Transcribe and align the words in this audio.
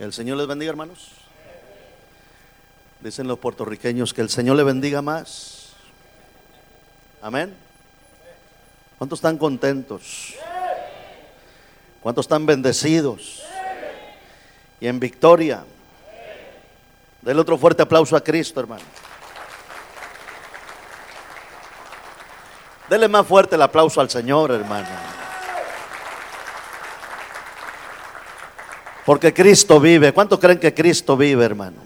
Que 0.00 0.04
el 0.06 0.14
Señor 0.14 0.38
les 0.38 0.46
bendiga, 0.46 0.70
hermanos. 0.70 1.08
Dicen 3.00 3.28
los 3.28 3.38
puertorriqueños 3.38 4.14
que 4.14 4.22
el 4.22 4.30
Señor 4.30 4.56
le 4.56 4.62
bendiga 4.62 5.02
más. 5.02 5.72
Amén. 7.20 7.54
¿Cuántos 8.96 9.18
están 9.18 9.36
contentos? 9.36 10.36
¿Cuántos 12.00 12.24
están 12.24 12.46
bendecidos? 12.46 13.42
Y 14.80 14.86
en 14.86 14.98
victoria. 14.98 15.64
Denle 17.20 17.42
otro 17.42 17.58
fuerte 17.58 17.82
aplauso 17.82 18.16
a 18.16 18.24
Cristo, 18.24 18.58
hermano. 18.58 18.84
Dele 22.88 23.06
más 23.06 23.26
fuerte 23.26 23.54
el 23.54 23.60
aplauso 23.60 24.00
al 24.00 24.08
Señor, 24.08 24.50
hermano. 24.50 25.09
Porque 29.10 29.34
Cristo 29.34 29.80
vive. 29.80 30.12
¿Cuántos 30.12 30.38
creen 30.38 30.60
que 30.60 30.72
Cristo 30.72 31.16
vive, 31.16 31.44
hermano? 31.44 31.78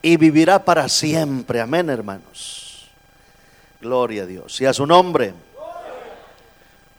Y 0.00 0.16
vivirá 0.16 0.64
para 0.64 0.88
siempre. 0.88 1.60
Amén, 1.60 1.90
hermanos. 1.90 2.88
Gloria 3.80 4.22
a 4.22 4.26
Dios. 4.26 4.60
Y 4.60 4.64
a 4.64 4.72
su 4.72 4.86
nombre. 4.86 5.34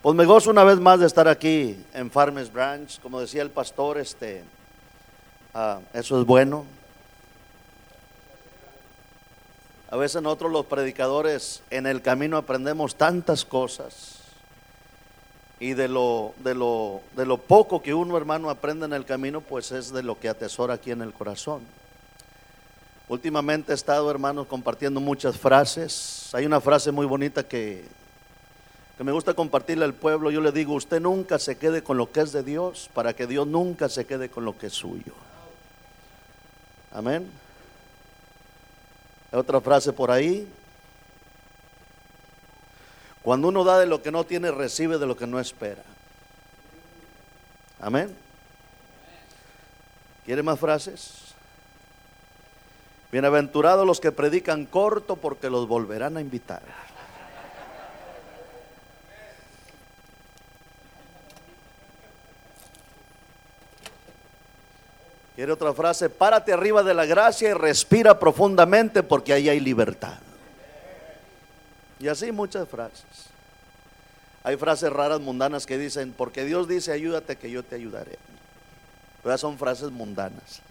Pues 0.01 0.15
me 0.17 0.25
gozo 0.25 0.49
una 0.49 0.65
vez 0.65 0.81
más 0.81 0.99
de 0.99 1.07
estar 1.07 1.29
aquí 1.29 1.81
en 1.93 2.11
Farmers 2.11 2.51
Branch. 2.51 2.99
Como 2.99 3.21
decía 3.21 3.41
el 3.41 3.51
pastor, 3.51 3.97
este, 3.97 4.43
ah, 5.53 5.79
eso 5.93 6.19
es 6.19 6.25
bueno. 6.25 6.65
A 9.91 9.95
veces 9.95 10.21
nosotros 10.21 10.51
los 10.51 10.65
predicadores 10.65 11.63
en 11.69 11.87
el 11.87 12.01
camino 12.01 12.35
aprendemos 12.35 12.97
tantas 12.97 13.45
cosas 13.45 14.12
y 15.63 15.75
de 15.75 15.87
lo, 15.87 16.33
de 16.43 16.55
lo, 16.55 16.99
de 17.15 17.25
lo 17.25 17.37
poco 17.37 17.81
que 17.81 17.93
uno 17.93 18.17
hermano 18.17 18.49
aprende 18.49 18.85
en 18.85 18.91
el 18.91 19.05
camino, 19.05 19.39
pues 19.39 19.71
es 19.71 19.93
de 19.93 20.03
lo 20.03 20.19
que 20.19 20.27
atesora 20.27 20.73
aquí 20.73 20.91
en 20.91 21.01
el 21.01 21.13
corazón. 21.13 21.61
Últimamente 23.07 23.71
he 23.71 23.75
estado, 23.75 24.11
hermanos, 24.11 24.47
compartiendo 24.47 24.99
muchas 24.99 25.37
frases. 25.37 26.29
Hay 26.33 26.45
una 26.45 26.59
frase 26.59 26.91
muy 26.91 27.05
bonita 27.05 27.47
que, 27.47 27.85
que 28.97 29.03
me 29.05 29.13
gusta 29.13 29.33
compartirle 29.35 29.85
al 29.85 29.93
pueblo. 29.93 30.31
Yo 30.31 30.41
le 30.41 30.51
digo, 30.51 30.73
usted 30.73 30.99
nunca 30.99 31.39
se 31.39 31.57
quede 31.57 31.81
con 31.81 31.95
lo 31.95 32.11
que 32.11 32.19
es 32.19 32.33
de 32.33 32.43
Dios 32.43 32.89
para 32.93 33.13
que 33.13 33.25
Dios 33.25 33.47
nunca 33.47 33.87
se 33.87 34.05
quede 34.05 34.27
con 34.27 34.43
lo 34.43 34.57
que 34.57 34.67
es 34.67 34.73
suyo. 34.73 35.13
Amén. 36.91 37.31
Otra 39.31 39.61
frase 39.61 39.93
por 39.93 40.11
ahí. 40.11 40.45
Cuando 43.23 43.47
uno 43.47 43.63
da 43.63 43.79
de 43.79 43.85
lo 43.85 44.01
que 44.01 44.11
no 44.11 44.25
tiene, 44.25 44.51
recibe 44.51 44.97
de 44.97 45.07
lo 45.07 45.15
que 45.15 45.25
no 45.25 45.39
espera. 45.39 45.81
Amén. 47.79 48.15
¿Quiere 50.25 50.43
más 50.43 50.59
frases? 50.59 51.33
Bienaventurados 53.11 53.87
los 53.87 53.99
que 53.99 54.11
predican 54.11 54.65
corto 54.65 55.15
porque 55.15 55.49
los 55.49 55.67
volverán 55.67 56.17
a 56.17 56.21
invitar. 56.21 56.61
¿Quiere 65.35 65.51
otra 65.51 65.73
frase? 65.73 66.09
Párate 66.09 66.53
arriba 66.53 66.83
de 66.83 66.93
la 66.93 67.05
gracia 67.05 67.49
y 67.49 67.53
respira 67.53 68.19
profundamente 68.19 69.01
porque 69.01 69.33
ahí 69.33 69.49
hay 69.49 69.59
libertad. 69.59 70.19
Y 72.03 72.09
así 72.09 72.33
muchas 72.33 72.67
frases. 72.67 73.29
Hay 74.43 74.57
frases 74.57 74.91
raras 74.91 75.21
mundanas 75.21 75.65
que 75.65 75.77
dicen, 75.77 76.13
porque 76.17 76.43
Dios 76.43 76.67
dice, 76.67 76.91
ayúdate 76.91 77.37
que 77.37 77.49
yo 77.49 77.63
te 77.63 77.75
ayudaré. 77.75 78.19
Pero 79.23 79.37
son 79.37 79.57
frases 79.57 79.89
mundanas. 79.89 80.61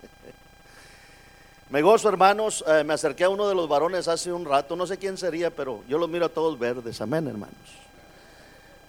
Me 1.70 1.80
gozo, 1.80 2.10
hermanos. 2.10 2.62
Eh, 2.68 2.84
me 2.84 2.92
acerqué 2.92 3.24
a 3.24 3.30
uno 3.30 3.48
de 3.48 3.54
los 3.54 3.66
varones 3.66 4.08
hace 4.08 4.30
un 4.30 4.44
rato. 4.44 4.76
No 4.76 4.86
sé 4.86 4.98
quién 4.98 5.16
sería, 5.16 5.48
pero 5.48 5.82
yo 5.88 5.96
los 5.96 6.06
miro 6.06 6.26
a 6.26 6.28
todos 6.28 6.58
verdes. 6.58 7.00
Amén, 7.00 7.26
hermanos. 7.26 7.56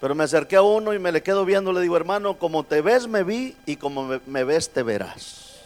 Pero 0.02 0.14
me 0.14 0.24
acerqué 0.24 0.56
a 0.56 0.62
uno 0.62 0.92
y 0.92 0.98
me 0.98 1.12
le 1.12 1.22
quedo 1.22 1.46
viendo. 1.46 1.72
Le 1.72 1.80
digo, 1.80 1.96
hermano, 1.96 2.36
como 2.36 2.62
te 2.62 2.82
ves, 2.82 3.08
me 3.08 3.24
vi 3.24 3.56
y 3.64 3.76
como 3.76 4.04
me, 4.04 4.20
me 4.26 4.44
ves, 4.44 4.68
te 4.68 4.82
verás. 4.82 5.62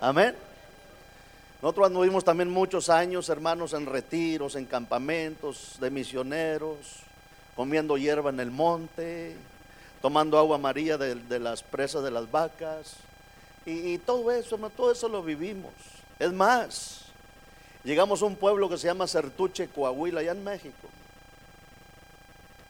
Amén. 0.00 0.34
Nosotros 1.62 1.86
anduvimos 1.86 2.24
también 2.24 2.50
muchos 2.50 2.90
años, 2.90 3.28
hermanos, 3.28 3.72
en 3.72 3.86
retiros, 3.86 4.56
en 4.56 4.66
campamentos 4.66 5.76
de 5.80 5.90
misioneros, 5.90 6.76
comiendo 7.54 7.96
hierba 7.96 8.30
en 8.30 8.40
el 8.40 8.50
monte, 8.50 9.36
tomando 10.02 10.38
agua 10.38 10.58
maría 10.58 10.98
de, 10.98 11.14
de 11.14 11.38
las 11.38 11.62
presas 11.62 12.04
de 12.04 12.10
las 12.10 12.30
vacas. 12.30 12.96
Y, 13.64 13.94
y 13.94 13.98
todo 13.98 14.30
eso, 14.30 14.56
hermano, 14.56 14.74
todo 14.76 14.92
eso 14.92 15.08
lo 15.08 15.22
vivimos. 15.22 15.72
Es 16.18 16.32
más, 16.32 17.06
llegamos 17.84 18.22
a 18.22 18.26
un 18.26 18.36
pueblo 18.36 18.68
que 18.68 18.78
se 18.78 18.86
llama 18.86 19.06
Certuche, 19.06 19.68
Coahuila, 19.68 20.20
allá 20.20 20.32
en 20.32 20.44
México. 20.44 20.88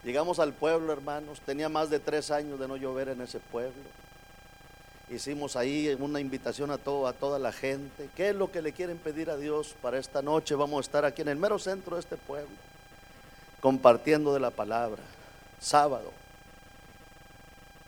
Llegamos 0.05 0.39
al 0.39 0.53
pueblo, 0.53 0.93
hermanos. 0.93 1.41
Tenía 1.45 1.69
más 1.69 1.91
de 1.91 1.99
tres 1.99 2.31
años 2.31 2.61
de 2.61 2.69
no 2.69 2.77
llover 2.77 3.09
en 3.09 3.21
ese 3.21 3.41
pueblo. 3.41 3.73
Hicimos 5.09 5.55
ahí 5.55 5.97
una 6.01 6.19
invitación 6.19 6.73
a, 6.73 6.79
todo, 6.79 7.07
a 7.07 7.13
toda 7.13 7.39
la 7.39 7.53
gente. 7.53 8.09
¿Qué 8.17 8.31
es 8.31 8.35
lo 8.35 8.51
que 8.51 8.61
le 8.61 8.73
quieren 8.73 8.99
pedir 8.99 9.31
a 9.31 9.37
Dios 9.37 9.77
para 9.81 9.99
esta 9.99 10.21
noche? 10.21 10.57
Vamos 10.57 10.79
a 10.79 10.81
estar 10.81 11.05
aquí 11.05 11.23
en 11.23 11.29
el 11.29 11.37
mero 11.37 11.61
centro 11.61 11.95
de 11.95 12.01
este 12.01 12.17
pueblo, 12.17 12.51
compartiendo 13.61 14.35
de 14.35 14.41
la 14.41 14.51
palabra, 14.51 15.03
sábado. 15.61 16.11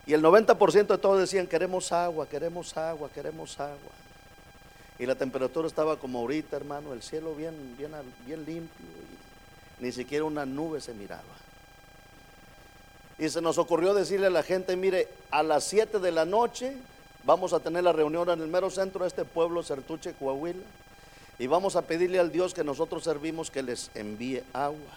Y 0.05 0.13
el 0.13 0.23
90% 0.23 0.87
de 0.87 0.97
todos 0.97 1.19
decían, 1.19 1.45
queremos 1.45 1.91
agua, 1.91 2.25
queremos 2.25 2.75
agua, 2.77 3.09
queremos 3.13 3.59
agua. 3.59 3.91
Y 4.97 5.05
la 5.05 5.15
temperatura 5.15 5.67
estaba 5.67 5.97
como 5.97 6.19
ahorita, 6.19 6.55
hermano, 6.55 6.93
el 6.93 7.03
cielo 7.03 7.35
bien, 7.35 7.75
bien, 7.77 7.91
bien 8.25 8.45
limpio. 8.45 8.85
Y 9.79 9.83
ni 9.83 9.91
siquiera 9.91 10.23
una 10.23 10.45
nube 10.45 10.79
se 10.79 10.93
miraba. 10.93 11.23
Y 13.17 13.27
se 13.27 13.41
nos 13.41 13.57
ocurrió 13.57 13.93
decirle 13.93 14.27
a 14.27 14.31
la 14.31 14.43
gente, 14.43 14.77
mire, 14.77 15.09
a 15.31 15.43
las 15.43 15.65
7 15.65 15.99
de 15.99 16.11
la 16.11 16.23
noche 16.23 16.77
vamos 17.23 17.53
a 17.53 17.59
tener 17.59 17.83
la 17.83 17.93
reunión 17.93 18.29
en 18.29 18.41
el 18.41 18.47
mero 18.47 18.69
centro 18.69 19.01
de 19.01 19.07
este 19.07 19.25
pueblo, 19.25 19.63
Certuche, 19.63 20.13
Coahuila. 20.13 20.63
Y 21.37 21.47
vamos 21.47 21.75
a 21.75 21.83
pedirle 21.83 22.19
al 22.19 22.31
Dios 22.31 22.53
que 22.53 22.63
nosotros 22.63 23.03
servimos 23.03 23.49
que 23.49 23.63
les 23.63 23.91
envíe 23.95 24.43
agua. 24.51 24.93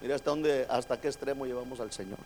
Mire 0.00 0.14
hasta 0.14 0.30
dónde, 0.30 0.66
hasta 0.68 1.00
qué 1.00 1.08
extremo 1.08 1.46
llevamos 1.46 1.78
al 1.80 1.92
Señor. 1.92 2.18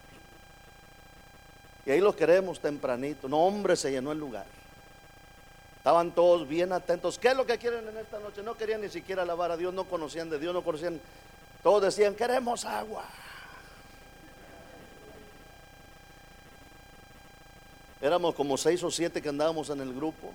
Y 1.84 1.90
ahí 1.90 2.00
lo 2.00 2.16
queremos 2.16 2.60
tempranito. 2.60 3.28
No, 3.28 3.38
hombre, 3.38 3.76
se 3.76 3.90
llenó 3.90 4.12
el 4.12 4.18
lugar. 4.18 4.46
Estaban 5.76 6.10
todos 6.10 6.48
bien 6.48 6.72
atentos. 6.72 7.18
¿Qué 7.18 7.28
es 7.28 7.36
lo 7.36 7.46
que 7.46 7.56
quieren 7.56 7.88
en 7.88 7.96
esta 7.96 8.18
noche? 8.18 8.42
No 8.42 8.56
querían 8.56 8.80
ni 8.80 8.88
siquiera 8.88 9.22
alabar 9.22 9.52
a 9.52 9.56
Dios, 9.56 9.72
no 9.72 9.84
conocían 9.84 10.28
de 10.28 10.38
Dios, 10.38 10.52
no 10.52 10.62
conocían. 10.62 11.00
Todos 11.62 11.82
decían, 11.82 12.14
queremos 12.14 12.64
agua. 12.64 13.04
Éramos 18.00 18.34
como 18.34 18.56
seis 18.56 18.82
o 18.82 18.90
siete 18.90 19.20
que 19.20 19.28
andábamos 19.28 19.70
en 19.70 19.80
el 19.80 19.92
grupo. 19.92 20.32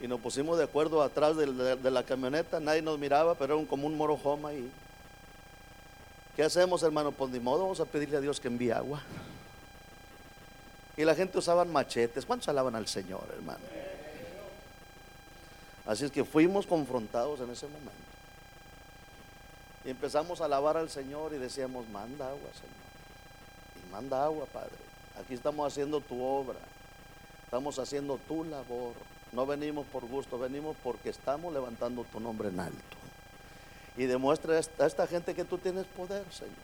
Y 0.00 0.08
nos 0.08 0.20
pusimos 0.20 0.58
de 0.58 0.64
acuerdo 0.64 1.02
atrás 1.02 1.36
de, 1.36 1.46
la 1.90 2.02
camioneta. 2.02 2.60
Nadie 2.60 2.82
nos 2.82 2.98
miraba, 2.98 3.34
pero 3.34 3.58
era 3.58 3.68
como 3.68 3.86
un 3.86 3.96
morojoma 3.96 4.50
ahí. 4.50 4.70
¿Qué 6.34 6.42
hacemos, 6.42 6.82
hermano? 6.82 7.12
Pues 7.12 7.30
ni 7.30 7.40
modo, 7.40 7.62
vamos 7.62 7.80
a 7.80 7.86
pedirle 7.86 8.18
a 8.18 8.20
Dios 8.20 8.40
que 8.40 8.48
envíe 8.48 8.70
agua. 8.70 9.02
Y 10.96 11.04
la 11.04 11.14
gente 11.14 11.38
usaban 11.38 11.72
machetes. 11.72 12.26
¿Cuántos 12.26 12.48
alaban 12.48 12.74
al 12.74 12.86
Señor, 12.88 13.24
hermano? 13.32 13.64
Así 15.86 16.04
es 16.04 16.10
que 16.10 16.24
fuimos 16.24 16.66
confrontados 16.66 17.40
en 17.40 17.50
ese 17.50 17.66
momento. 17.66 17.92
Y 19.84 19.90
empezamos 19.90 20.40
a 20.40 20.46
alabar 20.46 20.76
al 20.76 20.90
Señor 20.90 21.32
y 21.32 21.38
decíamos, 21.38 21.88
manda 21.88 22.26
agua, 22.26 22.50
Señor. 22.54 23.86
Y 23.86 23.92
manda 23.92 24.24
agua, 24.24 24.46
Padre. 24.46 24.85
Aquí 25.20 25.34
estamos 25.34 25.66
haciendo 25.72 26.00
tu 26.00 26.22
obra. 26.22 26.58
Estamos 27.44 27.78
haciendo 27.78 28.18
tu 28.28 28.44
labor. 28.44 28.92
No 29.32 29.46
venimos 29.46 29.86
por 29.92 30.04
gusto, 30.06 30.38
venimos 30.38 30.76
porque 30.82 31.10
estamos 31.10 31.52
levantando 31.52 32.04
tu 32.12 32.20
nombre 32.20 32.48
en 32.48 32.60
alto. 32.60 32.76
Y 33.96 34.04
demuestra 34.04 34.54
a 34.54 34.86
esta- 34.86 35.06
gente 35.06 35.34
que 35.34 35.44
tú 35.44 35.58
tienes 35.58 35.84
poder, 35.96 36.24
Señor. 36.30 36.54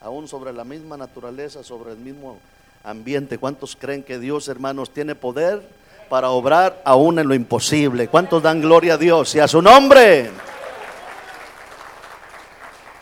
Aún 0.00 0.28
sobre 0.28 0.52
la 0.52 0.64
misma 0.64 0.96
naturaleza, 0.96 1.62
sobre 1.62 1.92
el 1.92 1.98
mismo 1.98 2.38
ambiente. 2.84 3.38
¿Cuántos 3.38 3.76
creen 3.76 4.02
que 4.02 4.18
Dios, 4.18 4.48
hermanos, 4.48 4.90
tiene 4.90 5.14
poder 5.14 5.60
para 6.08 6.30
obrar 6.30 6.80
aún 6.84 7.18
en 7.18 7.28
lo 7.28 7.34
imposible? 7.34 8.08
¿Cuántos 8.08 8.42
dan 8.42 8.60
gloria 8.60 8.94
a 8.94 8.96
Dios 8.98 9.34
y 9.34 9.40
a 9.40 9.48
su 9.48 9.60
nombre? 9.60 10.30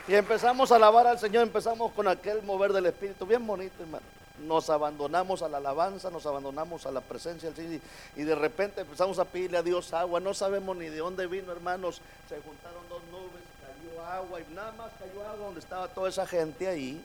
Y 0.09 0.15
empezamos 0.15 0.71
a 0.71 0.77
alabar 0.77 1.09
al 1.09 1.19
Señor, 1.19 1.43
empezamos 1.43 1.91
con 1.91 2.07
aquel 2.07 2.41
mover 2.43 2.73
del 2.73 2.87
Espíritu, 2.87 3.27
bien 3.27 3.45
bonito, 3.45 3.83
hermano. 3.83 4.05
Nos 4.47 4.71
abandonamos 4.71 5.43
a 5.43 5.49
la 5.49 5.57
alabanza, 5.57 6.11
nos 6.11 6.25
abandonamos 6.27 6.87
a 6.87 6.93
la 6.93 7.01
presencia 7.01 7.51
del 7.51 7.57
Señor 7.57 7.81
y, 8.15 8.23
de 8.23 8.35
repente 8.37 8.83
empezamos 8.83 9.19
a 9.19 9.25
pedirle 9.25 9.59
a 9.59 9.63
Dios 9.63 9.93
agua. 9.93 10.21
No 10.21 10.33
sabemos 10.33 10.77
ni 10.77 10.87
de 10.87 10.99
dónde 10.99 11.27
vino, 11.27 11.51
hermanos. 11.51 12.01
Se 12.29 12.37
juntaron 12.41 12.89
dos 12.89 13.01
nubes, 13.11 13.43
cayó 13.61 14.05
agua 14.05 14.41
y 14.41 14.55
nada 14.55 14.73
más 14.79 14.91
cayó 14.99 15.27
agua 15.27 15.47
donde 15.47 15.61
estaba 15.61 15.89
toda 15.89 16.09
esa 16.09 16.27
gente 16.27 16.69
ahí. 16.69 17.03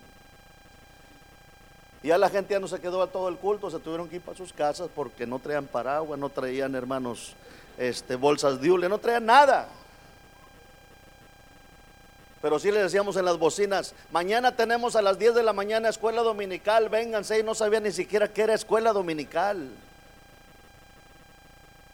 Y 2.03 2.09
ya 2.09 2.19
la 2.19 2.29
gente 2.29 2.53
ya 2.53 2.59
no 2.59 2.67
se 2.67 2.79
quedó 2.79 3.01
a 3.01 3.07
todo 3.07 3.29
el 3.29 3.37
culto, 3.37 3.71
se 3.71 3.79
tuvieron 3.79 4.09
que 4.09 4.17
ir 4.17 4.21
para 4.21 4.37
sus 4.37 4.53
casas 4.53 4.89
porque 4.93 5.25
no 5.25 5.39
traían 5.39 5.65
paraguas, 5.65 6.19
no 6.19 6.29
traían 6.29 6.75
hermanos 6.75 7.33
este, 7.79 8.15
bolsas 8.15 8.61
de 8.61 8.69
hule, 8.69 8.89
no 8.89 8.99
traían 8.99 9.25
nada. 9.25 9.69
Pero 12.41 12.57
sí 12.57 12.71
le 12.71 12.81
decíamos 12.81 13.15
en 13.17 13.25
las 13.25 13.37
bocinas, 13.37 13.93
mañana 14.11 14.55
tenemos 14.55 14.95
a 14.95 15.01
las 15.01 15.19
10 15.19 15.35
de 15.35 15.43
la 15.43 15.53
mañana 15.53 15.89
escuela 15.89 16.23
dominical, 16.23 16.89
vénganse 16.89 17.39
y 17.39 17.43
no 17.43 17.53
sabía 17.53 17.79
ni 17.79 17.91
siquiera 17.91 18.27
que 18.27 18.41
era 18.41 18.55
escuela 18.55 18.93
dominical. 18.93 19.69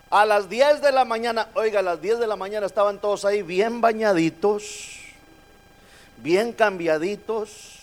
A 0.10 0.26
las 0.26 0.50
10 0.50 0.82
de 0.82 0.94
la 0.94 1.04
mañana, 1.04 1.50
oiga, 1.54 1.80
a 1.80 1.84
las 1.84 2.02
10 2.02 2.20
de 2.20 2.28
la 2.28 2.38
mañana 2.38 2.66
estaban 2.66 3.00
todos 3.00 3.26
ahí 3.26 3.42
bien 3.42 3.82
bañaditos, 3.82 5.00
bien 6.18 6.54
cambiaditos 6.54 7.80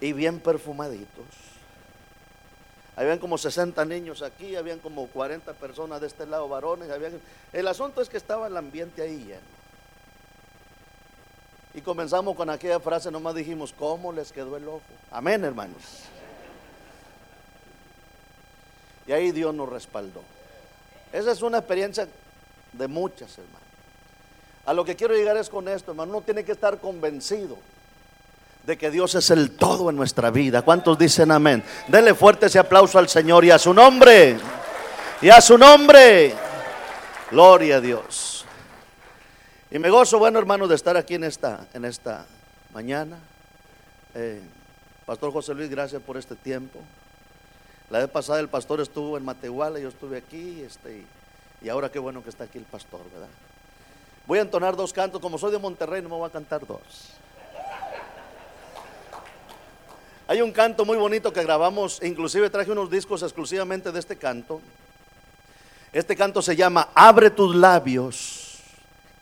y 0.00 0.14
bien 0.14 0.40
perfumaditos. 0.40 1.26
Habían 2.96 3.18
como 3.18 3.36
60 3.36 3.84
niños 3.84 4.22
aquí, 4.22 4.56
habían 4.56 4.78
como 4.78 5.06
40 5.08 5.52
personas 5.54 6.00
de 6.00 6.06
este 6.06 6.24
lado, 6.24 6.48
varones. 6.48 6.88
El 7.52 7.68
asunto 7.68 8.00
es 8.00 8.08
que 8.08 8.16
estaba 8.16 8.46
el 8.46 8.56
ambiente 8.56 9.02
ahí 9.02 9.18
lleno. 9.18 9.63
Y 11.74 11.80
comenzamos 11.80 12.36
con 12.36 12.48
aquella 12.50 12.78
frase, 12.78 13.10
nomás 13.10 13.34
dijimos, 13.34 13.74
¿cómo 13.76 14.12
les 14.12 14.30
quedó 14.30 14.56
el 14.56 14.68
ojo? 14.68 14.82
Amén, 15.10 15.44
hermanos. 15.44 15.82
Y 19.06 19.12
ahí 19.12 19.32
Dios 19.32 19.52
nos 19.54 19.68
respaldó. 19.68 20.22
Esa 21.12 21.32
es 21.32 21.42
una 21.42 21.58
experiencia 21.58 22.08
de 22.72 22.88
muchas, 22.88 23.36
hermanos. 23.38 23.60
A 24.66 24.72
lo 24.72 24.84
que 24.84 24.96
quiero 24.96 25.14
llegar 25.14 25.36
es 25.36 25.50
con 25.50 25.68
esto, 25.68 25.90
hermano. 25.90 26.12
Uno 26.12 26.20
tiene 26.22 26.44
que 26.44 26.52
estar 26.52 26.78
convencido 26.78 27.58
de 28.64 28.78
que 28.78 28.90
Dios 28.90 29.14
es 29.14 29.30
el 29.30 29.50
todo 29.50 29.90
en 29.90 29.96
nuestra 29.96 30.30
vida. 30.30 30.62
¿Cuántos 30.62 30.98
dicen 30.98 31.30
amén? 31.30 31.62
Dele 31.88 32.14
fuerte 32.14 32.46
ese 32.46 32.58
aplauso 32.58 32.98
al 32.98 33.08
Señor 33.08 33.44
y 33.44 33.50
a 33.50 33.58
su 33.58 33.74
nombre. 33.74 34.38
Y 35.20 35.28
a 35.28 35.40
su 35.40 35.58
nombre. 35.58 36.34
Gloria 37.30 37.76
a 37.76 37.80
Dios. 37.80 38.33
Y 39.74 39.80
me 39.80 39.90
gozo, 39.90 40.20
bueno 40.20 40.38
hermano, 40.38 40.68
de 40.68 40.76
estar 40.76 40.96
aquí 40.96 41.16
en 41.16 41.24
esta, 41.24 41.66
en 41.74 41.84
esta 41.84 42.26
mañana. 42.72 43.18
Eh, 44.14 44.40
pastor 45.04 45.32
José 45.32 45.52
Luis, 45.52 45.68
gracias 45.68 46.00
por 46.00 46.16
este 46.16 46.36
tiempo. 46.36 46.78
La 47.90 47.98
vez 47.98 48.08
pasada 48.08 48.38
el 48.38 48.48
pastor 48.48 48.80
estuvo 48.80 49.16
en 49.16 49.24
Matehuala, 49.24 49.80
yo 49.80 49.88
estuve 49.88 50.18
aquí, 50.18 50.62
este, 50.62 51.04
y 51.60 51.68
ahora 51.68 51.90
qué 51.90 51.98
bueno 51.98 52.22
que 52.22 52.30
está 52.30 52.44
aquí 52.44 52.58
el 52.58 52.66
pastor, 52.66 53.00
¿verdad? 53.12 53.26
Voy 54.28 54.38
a 54.38 54.42
entonar 54.42 54.76
dos 54.76 54.92
cantos, 54.92 55.20
como 55.20 55.38
soy 55.38 55.50
de 55.50 55.58
Monterrey, 55.58 56.00
no 56.02 56.08
me 56.08 56.14
voy 56.14 56.28
a 56.28 56.32
cantar 56.32 56.64
dos. 56.64 57.10
Hay 60.28 60.40
un 60.40 60.52
canto 60.52 60.84
muy 60.84 60.98
bonito 60.98 61.32
que 61.32 61.42
grabamos, 61.42 62.00
inclusive 62.00 62.48
traje 62.48 62.70
unos 62.70 62.92
discos 62.92 63.24
exclusivamente 63.24 63.90
de 63.90 63.98
este 63.98 64.14
canto. 64.14 64.60
Este 65.92 66.14
canto 66.14 66.42
se 66.42 66.54
llama 66.54 66.90
Abre 66.94 67.28
tus 67.30 67.56
labios 67.56 68.43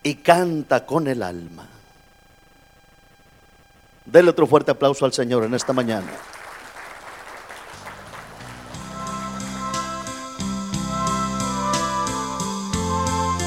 y 0.03 0.17
canta 0.17 0.85
con 0.85 1.07
el 1.07 1.23
alma. 1.23 1.67
Dele 4.05 4.31
otro 4.31 4.47
fuerte 4.47 4.73
aplauso 4.73 5.05
al 5.05 5.13
Señor 5.13 5.45
en 5.45 5.55
esta 5.55 5.73
mañana. 5.73 6.11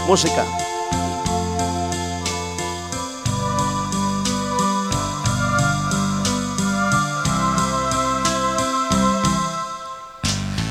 Música. 0.08 0.46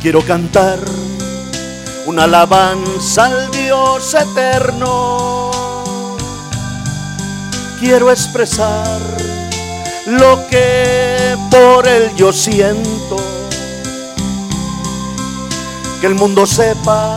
Quiero 0.00 0.20
cantar 0.22 0.78
una 2.06 2.24
alabanza 2.24 3.24
al 3.24 3.50
Dios 3.50 4.14
eterno 4.14 5.43
quiero 7.84 8.10
expresar 8.10 8.98
lo 10.06 10.46
que 10.48 11.36
por 11.50 11.86
él 11.86 12.10
yo 12.16 12.32
siento. 12.32 13.16
Que 16.00 16.06
el 16.06 16.14
mundo 16.14 16.46
sepa 16.46 17.14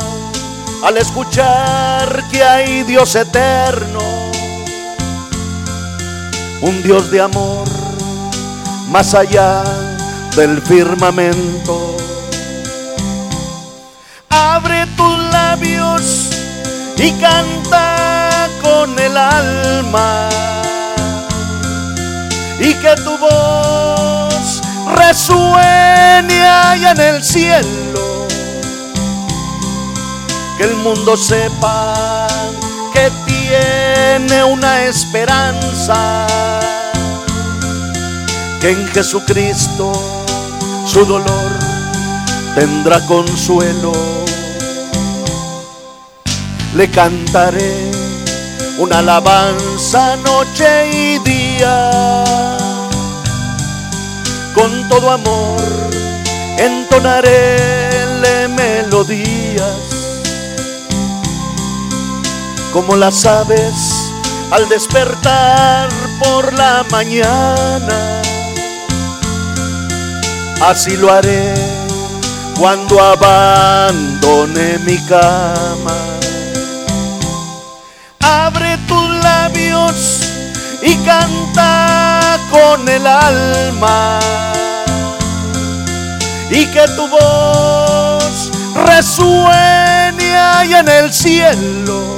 al 0.83 0.97
escuchar 0.97 2.27
que 2.29 2.43
hay 2.43 2.83
Dios 2.83 3.15
eterno, 3.15 4.01
un 6.61 6.83
Dios 6.83 7.09
de 7.11 7.21
amor 7.21 7.67
más 8.89 9.13
allá 9.13 9.63
del 10.35 10.61
firmamento. 10.61 11.95
Abre 14.29 14.85
tus 14.97 15.17
labios 15.31 16.29
y 16.97 17.11
canta 17.13 17.96
con 18.88 19.00
el 19.00 19.18
alma 19.18 20.30
y 22.60 22.74
que 22.75 22.95
tu 23.04 23.18
voz 23.18 24.62
resuene 24.95 26.45
allá 26.45 26.92
en 26.92 27.01
el 27.01 27.24
cielo. 27.24 28.28
Que 30.57 30.63
el 30.63 30.75
mundo 30.75 31.16
sepa 31.16 32.28
que 32.94 33.12
tiene 33.25 34.44
una 34.44 34.84
esperanza, 34.86 36.25
que 38.60 38.72
en 38.72 38.88
Jesucristo 38.88 39.92
su 40.86 41.06
dolor 41.06 41.51
tendrá 42.56 43.00
consuelo. 43.06 43.92
Le 46.75 46.89
cantaré 46.89 47.96
una 48.77 49.00
alabanza 49.00 50.15
noche 50.18 50.89
y 50.91 51.19
día. 51.19 52.24
Con 54.53 54.88
todo 54.89 55.12
amor 55.12 55.62
entonaré 56.57 57.88
melodías, 58.50 59.77
como 62.74 62.96
las 62.96 63.25
aves 63.25 64.12
al 64.51 64.67
despertar 64.69 65.89
por 66.19 66.53
la 66.53 66.86
mañana. 66.89 68.22
Así 70.62 70.98
lo 70.98 71.12
haré 71.12 71.53
cuando 72.57 73.00
abandone 73.00 74.79
mi 74.79 74.98
cama 75.05 76.16
y 80.81 80.96
canta 80.98 82.39
con 82.50 82.88
el 82.88 83.05
alma. 83.05 84.19
Y 86.50 86.65
que 86.67 86.86
tu 86.96 87.07
voz 87.07 88.51
resuene 88.86 90.38
ahí 90.38 90.74
en 90.74 90.88
el 90.88 91.13
cielo. 91.13 92.17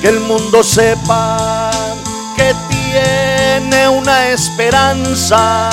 Que 0.00 0.08
el 0.08 0.20
mundo 0.20 0.62
sepa 0.62 1.70
que 2.36 2.54
tiene 2.68 3.88
una 3.88 4.28
esperanza. 4.28 5.68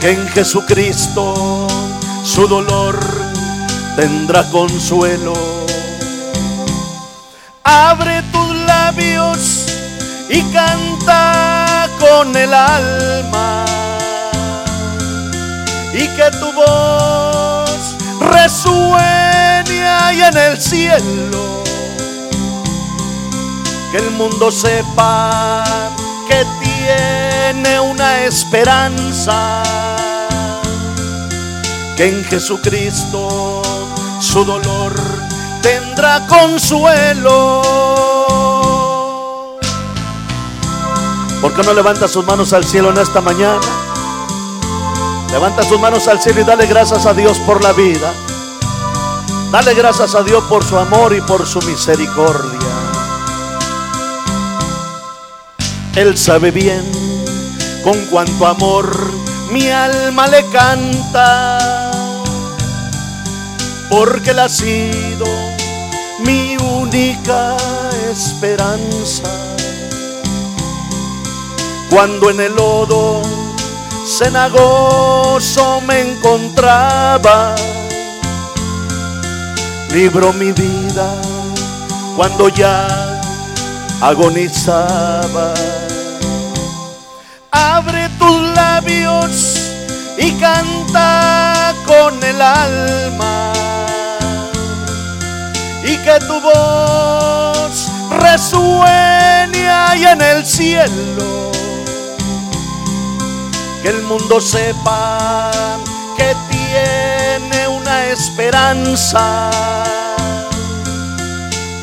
Que 0.00 0.12
en 0.12 0.28
Jesucristo 0.28 1.66
su 2.22 2.46
dolor 2.46 2.98
tendrá 3.96 4.44
consuelo 4.50 5.57
Abre 7.70 8.22
tus 8.32 8.56
labios 8.66 9.66
y 10.30 10.40
canta 10.54 11.86
con 12.00 12.34
el 12.34 12.54
alma. 12.54 13.66
Y 15.92 16.08
que 16.16 16.30
tu 16.40 16.50
voz 16.54 17.94
resuene 18.20 19.86
ahí 19.86 20.22
en 20.22 20.36
el 20.38 20.58
cielo. 20.58 21.62
Que 23.92 23.98
el 23.98 24.12
mundo 24.12 24.50
sepa 24.50 25.62
que 26.26 26.46
tiene 26.62 27.80
una 27.80 28.20
esperanza. 28.24 29.62
Que 31.98 32.08
en 32.08 32.24
Jesucristo 32.24 33.60
su 34.20 34.42
dolor 34.46 35.27
tendrá 35.68 36.26
consuelo. 36.26 37.62
¿Por 41.42 41.54
qué 41.54 41.62
no 41.62 41.74
levanta 41.74 42.08
sus 42.08 42.24
manos 42.24 42.52
al 42.54 42.64
cielo 42.64 42.90
en 42.90 42.98
esta 42.98 43.20
mañana? 43.20 43.60
Levanta 45.30 45.62
sus 45.62 45.78
manos 45.78 46.08
al 46.08 46.20
cielo 46.20 46.40
y 46.40 46.44
dale 46.44 46.66
gracias 46.66 47.04
a 47.04 47.12
Dios 47.12 47.38
por 47.40 47.62
la 47.62 47.72
vida. 47.72 48.12
Dale 49.52 49.74
gracias 49.74 50.14
a 50.14 50.22
Dios 50.22 50.42
por 50.44 50.64
su 50.64 50.78
amor 50.78 51.14
y 51.14 51.20
por 51.20 51.46
su 51.46 51.60
misericordia. 51.62 52.74
Él 55.96 56.16
sabe 56.16 56.50
bien 56.50 56.82
con 57.84 58.06
cuanto 58.06 58.46
amor 58.46 58.88
mi 59.50 59.68
alma 59.70 60.26
le 60.28 60.44
canta, 60.50 61.58
porque 63.90 64.30
él 64.30 64.38
ha 64.38 64.48
sido 64.48 65.57
mi 66.20 66.56
única 66.56 67.56
esperanza. 68.10 69.30
Cuando 71.90 72.30
en 72.30 72.40
el 72.40 72.54
lodo 72.54 73.22
cenagoso 74.06 75.80
me 75.82 76.00
encontraba, 76.12 77.54
libró 79.92 80.32
mi 80.32 80.52
vida 80.52 81.14
cuando 82.16 82.48
ya 82.48 83.20
agonizaba. 84.00 85.54
Abre 87.50 88.08
tus 88.18 88.40
labios 88.54 89.72
y 90.18 90.32
canta 90.32 91.74
con 91.86 92.22
el 92.22 92.42
alma 92.42 93.52
y 95.88 95.96
que 95.96 96.18
tu 96.26 96.38
voz 96.40 97.88
resuene 98.20 99.70
ahí 99.70 100.04
en 100.04 100.20
el 100.20 100.44
cielo. 100.44 101.50
Que 103.82 103.88
el 103.88 104.02
mundo 104.02 104.38
sepa 104.38 105.50
que 106.16 106.36
tiene 106.50 107.68
una 107.68 108.06
esperanza. 108.08 109.50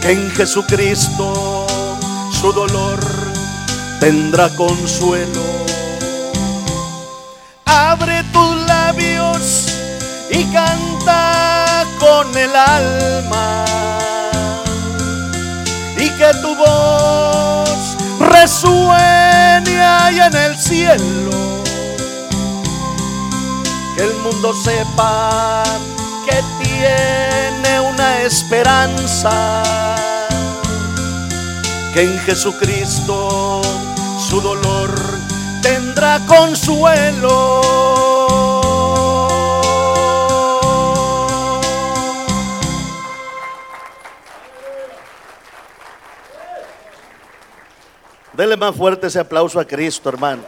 Que 0.02 0.12
en 0.12 0.30
Jesucristo 0.32 1.66
su 2.40 2.54
dolor 2.54 3.00
tendrá 4.00 4.50
consuelo. 4.56 5.42
Abre 7.66 8.24
tus 8.32 8.56
labios 8.68 9.66
y 10.30 10.44
canta 10.54 10.95
con 12.16 12.38
el 12.38 12.56
alma 12.56 13.66
y 15.98 16.10
que 16.12 16.32
tu 16.42 16.56
voz 16.56 17.98
resuene 18.20 19.76
en 20.28 20.36
el 20.36 20.58
cielo. 20.58 21.32
Que 23.96 24.04
el 24.04 24.14
mundo 24.24 24.54
sepa 24.54 25.64
que 26.26 26.38
tiene 26.64 27.80
una 27.82 28.22
esperanza, 28.22 29.64
que 31.94 32.02
en 32.02 32.20
Jesucristo 32.20 33.62
su 34.30 34.40
dolor 34.40 34.92
tendrá 35.62 36.22
consuelo. 36.28 38.05
Dele 48.36 48.58
más 48.58 48.75
fuerte 48.75 49.08
ese 49.08 49.20
aplauso 49.20 49.60
a 49.60 49.65
Cristo, 49.65 50.10
hermano. 50.10 50.44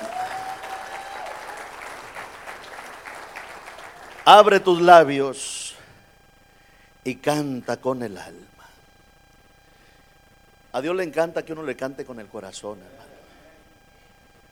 Abre 4.25 4.60
tus 4.60 4.82
labios 4.82 5.74
y 7.06 7.15
canta 7.15 7.77
con 7.77 8.03
el 8.03 8.17
alma. 8.17 8.44
A 10.74 10.82
Dios 10.82 10.94
le 10.98 11.03
encanta 11.03 11.46
que 11.46 11.53
uno 11.53 11.63
le 11.63 11.77
cante 11.77 12.03
con 12.03 12.20
el 12.20 12.27
corazón, 12.27 12.79
hermano. 12.79 13.08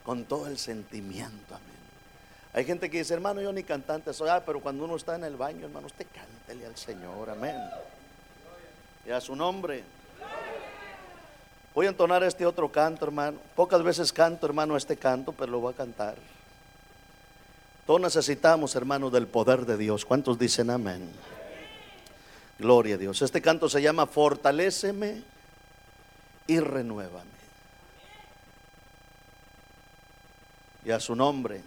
Con 0.04 0.24
todo 0.24 0.48
el 0.48 0.58
sentimiento, 0.58 1.56
amén. 1.56 1.75
Hay 2.54 2.63
gente 2.63 2.89
que 2.89 3.00
dice, 3.00 3.13
hermano, 3.13 3.42
yo 3.42 3.51
ni 3.51 3.63
cantante 3.63 4.13
soy, 4.13 4.30
ah, 4.30 4.42
pero 4.46 4.62
cuando 4.62 4.86
uno 4.86 4.96
está 4.96 5.15
en 5.15 5.25
el 5.25 5.36
baño, 5.36 5.65
hermano, 5.65 5.88
usted 5.88 6.08
cántele 6.13 6.68
al 6.68 6.77
Señor, 6.77 7.30
amén. 7.30 7.58
Y 9.06 9.12
a 9.12 9.20
su 9.20 9.36
nombre. 9.36 9.84
Voy 11.75 11.88
a 11.88 11.89
entonar 11.89 12.24
este 12.24 12.46
otro 12.46 12.72
canto, 12.72 13.03
hermano. 13.03 13.38
Pocas 13.53 13.84
veces 13.84 14.13
canto, 14.13 14.46
hermano, 14.46 14.77
este 14.77 14.96
canto, 14.96 15.34
pero 15.34 15.51
lo 15.51 15.60
voy 15.60 15.74
a 15.74 15.77
cantar. 15.77 16.15
Todos 17.86 18.00
necesitamos, 18.00 18.75
hermano, 18.77 19.10
del 19.10 19.27
poder 19.27 19.65
de 19.65 19.75
Dios. 19.75 20.05
¿Cuántos 20.05 20.39
dicen 20.39 20.70
amén? 20.70 21.12
Gloria 22.58 22.96
a 22.96 22.98
Dios. 22.98 23.22
Este 23.22 23.41
canto 23.41 23.67
se 23.67 23.82
llama 23.82 24.08
Fortaléceme 24.08 25.22
y 26.48 26.62
renuévame. 26.62 27.29
Y 30.86 30.91
a 30.91 31.00
su 31.01 31.13
nombre. 31.13 31.62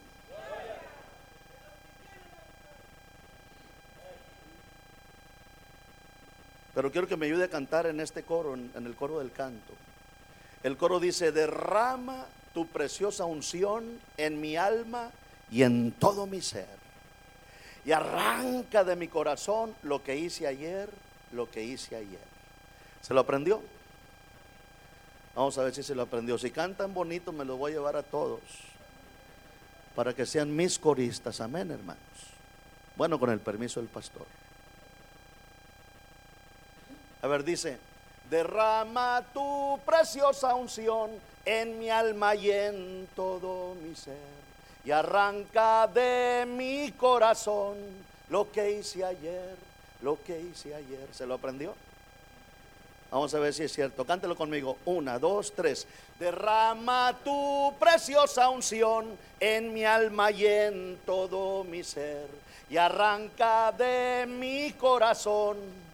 Pero 6.75 6.91
quiero 6.91 7.07
que 7.07 7.17
me 7.19 7.27
ayude 7.27 7.45
a 7.45 7.51
cantar 7.51 7.85
en 7.87 8.01
este 8.01 8.23
coro, 8.23 8.55
en, 8.55 8.73
en 8.75 8.87
el 8.87 8.97
coro 8.97 9.19
del 9.19 9.33
canto. 9.33 9.75
El 10.63 10.77
coro 10.77 11.01
dice, 11.01 11.33
derrama 11.33 12.27
tu 12.53 12.67
preciosa 12.67 13.25
unción 13.25 14.01
en 14.17 14.41
mi 14.41 14.57
alma 14.57 15.11
y 15.51 15.63
en 15.63 15.93
todo 15.93 16.27
mi 16.27 16.41
ser. 16.41 16.79
Y 17.85 17.93
arranca 17.93 18.85
de 18.85 18.97
mi 18.97 19.09
corazón 19.09 19.75
lo 19.83 20.03
que 20.03 20.17
hice 20.17 20.47
ayer, 20.47 20.91
lo 21.33 21.51
que 21.51 21.63
hice 21.63 21.97
ayer. 21.97 22.27
¿Se 23.01 23.15
lo 23.15 23.21
aprendió? 23.21 23.63
Vamos 25.35 25.57
a 25.57 25.63
ver 25.63 25.75
si 25.75 25.85
se 25.85 25.95
lo 25.95 26.03
aprendió. 26.03 26.37
Si 26.37 26.51
cantan 26.51 26.93
bonito, 26.93 27.33
me 27.33 27.45
lo 27.45 27.57
voy 27.57 27.73
a 27.73 27.75
llevar 27.77 27.97
a 27.97 28.03
todos. 28.03 28.41
Para 29.95 30.13
que 30.13 30.27
sean 30.27 30.55
mis 30.55 30.79
coristas. 30.79 31.41
Amén, 31.41 31.71
hermanos. 31.71 32.03
Bueno, 32.97 33.21
con 33.21 33.31
el 33.31 33.39
permiso 33.39 33.79
del 33.79 33.89
pastor. 33.89 34.27
A 37.23 37.27
ver, 37.29 37.45
dice, 37.45 37.79
derrama 38.31 39.25
tu 39.33 39.79
preciosa 39.85 40.55
unción 40.55 41.11
en 41.45 41.79
mi 41.79 41.91
alma 41.91 42.35
y 42.35 42.51
en 42.51 43.09
todo 43.15 43.75
mi 43.77 43.95
ser. 43.95 44.39
Y 44.85 44.91
arranca 44.91 45.87
de 45.87 46.47
mi 46.47 46.93
corazón 46.93 47.77
lo 48.29 48.51
que 48.51 48.73
hice 48.73 49.05
ayer, 49.05 49.57
lo 50.03 50.23
que 50.23 50.41
hice 50.41 50.75
ayer. 50.75 51.09
¿Se 51.13 51.27
lo 51.27 51.35
aprendió? 51.35 51.75
Vamos 53.11 53.33
a 53.35 53.39
ver 53.39 53.55
si 53.55 53.63
es 53.63 53.73
cierto. 53.73 54.05
Cántelo 54.05 54.37
conmigo. 54.37 54.77
Una, 54.85 55.19
dos, 55.19 55.53
tres. 55.55 55.87
Derrama 56.19 57.17
tu 57.25 57.73
preciosa 57.79 58.51
unción 58.51 59.07
en 59.41 59.73
mi 59.73 59.85
alma 59.85 60.31
y 60.31 60.45
en 60.45 60.99
todo 61.07 61.65
mi 61.65 61.83
ser. 61.83 62.27
Y 62.69 62.77
arranca 62.77 63.73
de 63.73 64.27
mi 64.27 64.73
corazón. 64.73 65.88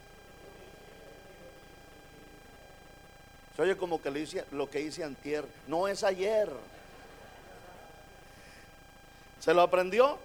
Se 3.55 3.61
oye 3.61 3.77
como 3.77 4.01
que 4.01 4.43
lo, 4.51 4.69
que 4.69 4.81
hice 4.81 5.03
antier. 5.03 5.45
No 5.67 5.87
es 5.87 6.03
ayer. 6.03 6.49
¿Se 9.39 9.53
lo 9.53 9.61
aprendió? 9.61 10.17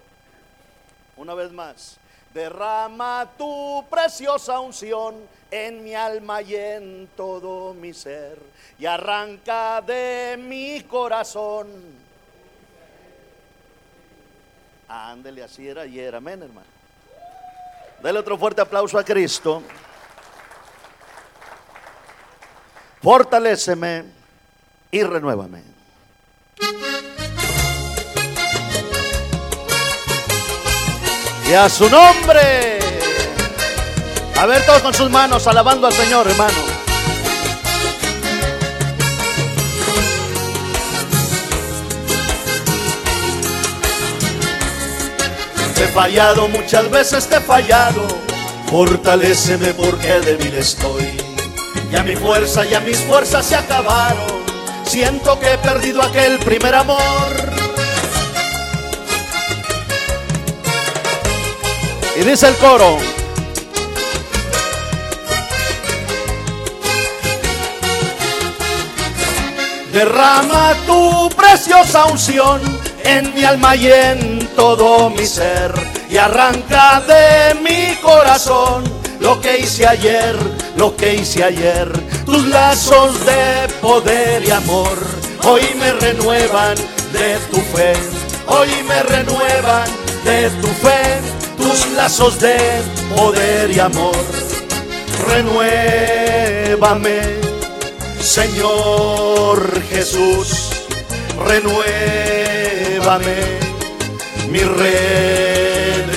Una 1.15 1.33
vez 1.33 1.51
más. 1.51 1.97
Derrama 2.33 3.29
tu 3.37 3.85
preciosa 3.89 4.59
unción 4.59 5.15
en 5.49 5.83
mi 5.83 5.95
alma 5.95 6.41
y 6.41 6.55
en 6.55 7.09
todo 7.15 7.73
mi 7.73 7.93
ser. 7.93 8.37
Y 8.77 8.85
arranca 8.85 9.81
de 9.81 10.37
mi 10.37 10.81
corazón. 10.81 11.67
Ándele, 14.89 15.43
así 15.43 15.67
era 15.67 15.83
ayer. 15.83 16.15
Amén, 16.15 16.41
hermano. 16.41 16.67
Dele 18.03 18.19
otro 18.19 18.37
fuerte 18.37 18.59
aplauso 18.59 18.97
a 18.97 19.05
Cristo. 19.05 19.61
Fortaléceme 23.01 24.03
y 24.91 25.01
renuévame. 25.01 25.63
Y 31.49 31.53
a 31.53 31.67
su 31.67 31.89
nombre. 31.89 32.79
A 34.37 34.45
ver 34.45 34.65
todos 34.65 34.81
con 34.81 34.93
sus 34.93 35.09
manos 35.09 35.47
alabando 35.47 35.87
al 35.87 35.93
Señor, 35.93 36.27
hermano. 36.27 36.57
Te 45.75 45.83
he 45.83 45.87
fallado, 45.87 46.47
muchas 46.47 46.89
veces 46.91 47.27
te 47.27 47.37
he 47.37 47.41
fallado. 47.41 48.07
Fortaléceme 48.69 49.73
porque 49.73 50.19
débil 50.21 50.55
estoy. 50.55 51.30
Ya 51.91 52.03
mi 52.03 52.15
fuerza, 52.15 52.63
ya 52.63 52.79
mis 52.79 52.97
fuerzas 52.99 53.45
se 53.45 53.55
acabaron. 53.55 54.41
Siento 54.85 55.37
que 55.39 55.53
he 55.53 55.57
perdido 55.57 56.01
aquel 56.01 56.39
primer 56.39 56.73
amor. 56.73 56.99
Y 62.15 62.23
dice 62.23 62.47
el 62.47 62.55
coro. 62.55 62.97
Derrama 69.91 70.73
tu 70.85 71.29
preciosa 71.35 72.05
unción 72.05 72.61
en 73.03 73.33
mi 73.33 73.43
alma 73.43 73.75
y 73.75 73.91
en 73.91 74.47
todo 74.55 75.09
mi 75.09 75.25
ser. 75.25 75.73
Y 76.09 76.17
arranca 76.17 77.01
de 77.01 77.55
mi 77.55 77.95
corazón 78.01 78.83
lo 79.19 79.39
que 79.41 79.59
hice 79.59 79.85
ayer, 79.85 80.35
lo 80.77 80.95
que 80.95 81.15
hice 81.15 81.43
ayer. 81.43 81.91
Tus 82.25 82.47
lazos 82.47 83.25
de 83.25 83.67
poder 83.81 84.43
y 84.45 84.51
amor 84.51 85.21
hoy 85.43 85.61
me 85.79 85.91
renuevan 85.93 86.75
de 87.13 87.37
tu 87.51 87.57
fe. 87.75 87.93
Hoy 88.47 88.69
me 88.87 89.03
renuevan 89.03 89.87
de 90.23 90.49
tu 90.61 90.67
fe. 90.67 91.19
Tus 91.57 91.91
lazos 91.95 92.39
de 92.39 92.57
poder 93.15 93.69
y 93.71 93.79
amor. 93.79 94.15
Renuévame, 95.27 97.19
Señor 98.19 99.81
Jesús. 99.89 100.69
Renuévame 101.47 103.35
mi 104.49 104.59
redentor. 104.59 106.11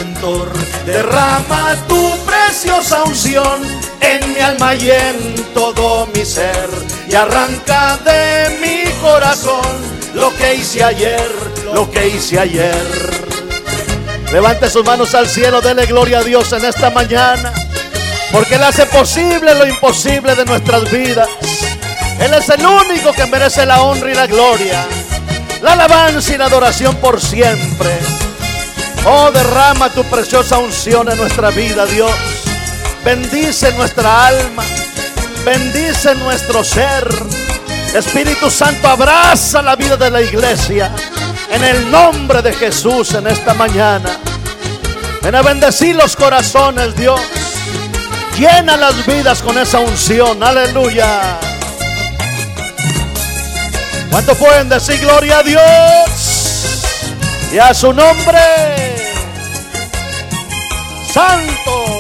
Derrama 0.87 1.77
tu 1.89 2.24
preciosa 2.55 3.03
unción 3.03 3.63
en 4.01 4.33
mi 4.33 4.39
alma 4.39 4.77
y 4.77 4.89
en 4.89 5.45
todo 5.53 6.07
mi 6.15 6.25
ser. 6.25 6.69
Y 7.09 7.15
arranca 7.17 7.99
de 8.05 8.59
mi 8.61 8.93
corazón 9.01 9.67
lo 10.15 10.33
que 10.37 10.55
hice 10.55 10.85
ayer, 10.85 11.29
lo 11.75 11.91
que 11.91 12.07
hice 12.07 12.39
ayer. 12.39 12.87
Levante 14.31 14.71
sus 14.71 14.85
manos 14.85 15.17
al 15.17 15.29
cielo, 15.29 15.61
dele 15.61 15.87
gloria 15.87 16.19
a 16.21 16.23
Dios 16.23 16.53
en 16.53 16.65
esta 16.65 16.91
mañana. 16.91 17.53
Porque 18.31 18.55
Él 18.55 18.63
hace 18.63 18.87
posible 18.87 19.53
lo 19.57 19.67
imposible 19.67 20.37
de 20.37 20.45
nuestras 20.45 20.89
vidas. 20.93 21.29
Él 22.21 22.35
es 22.35 22.49
el 22.51 22.65
único 22.65 23.13
que 23.15 23.27
merece 23.27 23.67
la 23.67 23.83
honra 23.83 24.13
y 24.13 24.15
la 24.15 24.29
gloria. 24.29 24.87
La 25.61 25.73
alabanza 25.73 26.33
y 26.33 26.39
la 26.39 26.47
adoración 26.47 26.95
por 26.97 27.21
siempre. 27.21 27.99
Oh, 29.07 29.33
derrama 29.33 29.91
tu 29.91 30.05
preciosa 30.05 30.59
unción 30.59 31.11
en 31.11 31.19
nuestra 31.19 31.51
vida, 31.51 31.85
Dios. 31.87 32.34
Bendice 33.05 33.71
nuestra 33.73 34.29
alma. 34.29 34.65
Bendice 35.45 36.15
nuestro 36.15 36.65
ser. 36.65 37.07
Espíritu 37.95 38.51
Santo, 38.51 38.89
abraza 38.89 39.61
la 39.61 39.77
vida 39.77 39.97
de 39.97 40.11
la 40.11 40.23
iglesia. 40.23 40.91
En 41.51 41.63
el 41.63 41.91
nombre 41.91 42.41
de 42.41 42.55
Jesús 42.55 43.13
en 43.15 43.27
esta 43.27 43.53
mañana. 43.53 44.19
Ven 45.23 45.35
a 45.35 45.43
bendecir 45.43 45.95
los 45.95 46.17
corazones, 46.17 46.97
Dios. 46.97 47.21
Llena 48.39 48.77
las 48.77 49.07
vidas 49.07 49.43
con 49.43 49.59
esa 49.59 49.81
unción. 49.81 50.43
Aleluya. 50.43 51.39
¿Cuánto 54.11 54.35
pueden 54.35 54.69
decir 54.69 54.99
gloria 55.01 55.39
a 55.39 55.43
Dios? 55.43 55.63
Y 57.53 57.59
a 57.59 57.75
su 57.75 57.93
nombre 57.93 58.41
santo. 61.13 61.94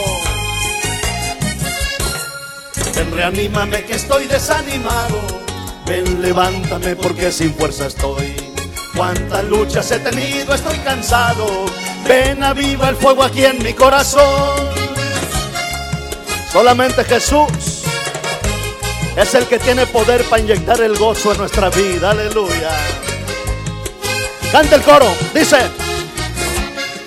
Ven, 2.96 3.10
reanímame 3.10 3.84
que 3.84 3.94
estoy 3.94 4.26
desanimado. 4.26 5.20
Ven, 5.86 6.22
levántame 6.22 6.94
porque 6.94 7.32
sin 7.32 7.52
fuerza 7.52 7.86
estoy. 7.86 8.36
Cuántas 8.96 9.44
luchas 9.44 9.90
he 9.90 9.98
tenido, 9.98 10.54
estoy 10.54 10.78
cansado. 10.78 11.64
Ven, 12.06 12.42
aviva 12.42 12.90
el 12.90 12.96
fuego 12.96 13.24
aquí 13.24 13.44
en 13.44 13.60
mi 13.62 13.72
corazón. 13.72 14.68
Solamente 16.52 17.02
Jesús 17.04 17.82
es 19.16 19.34
el 19.34 19.46
que 19.46 19.58
tiene 19.58 19.86
poder 19.86 20.22
para 20.24 20.42
inyectar 20.42 20.80
el 20.80 20.96
gozo 20.96 21.32
en 21.32 21.38
nuestra 21.38 21.70
vida. 21.70 22.12
Aleluya. 22.12 22.70
Canta 24.52 24.76
el 24.76 24.82
coro, 24.82 25.12
dice. 25.34 25.58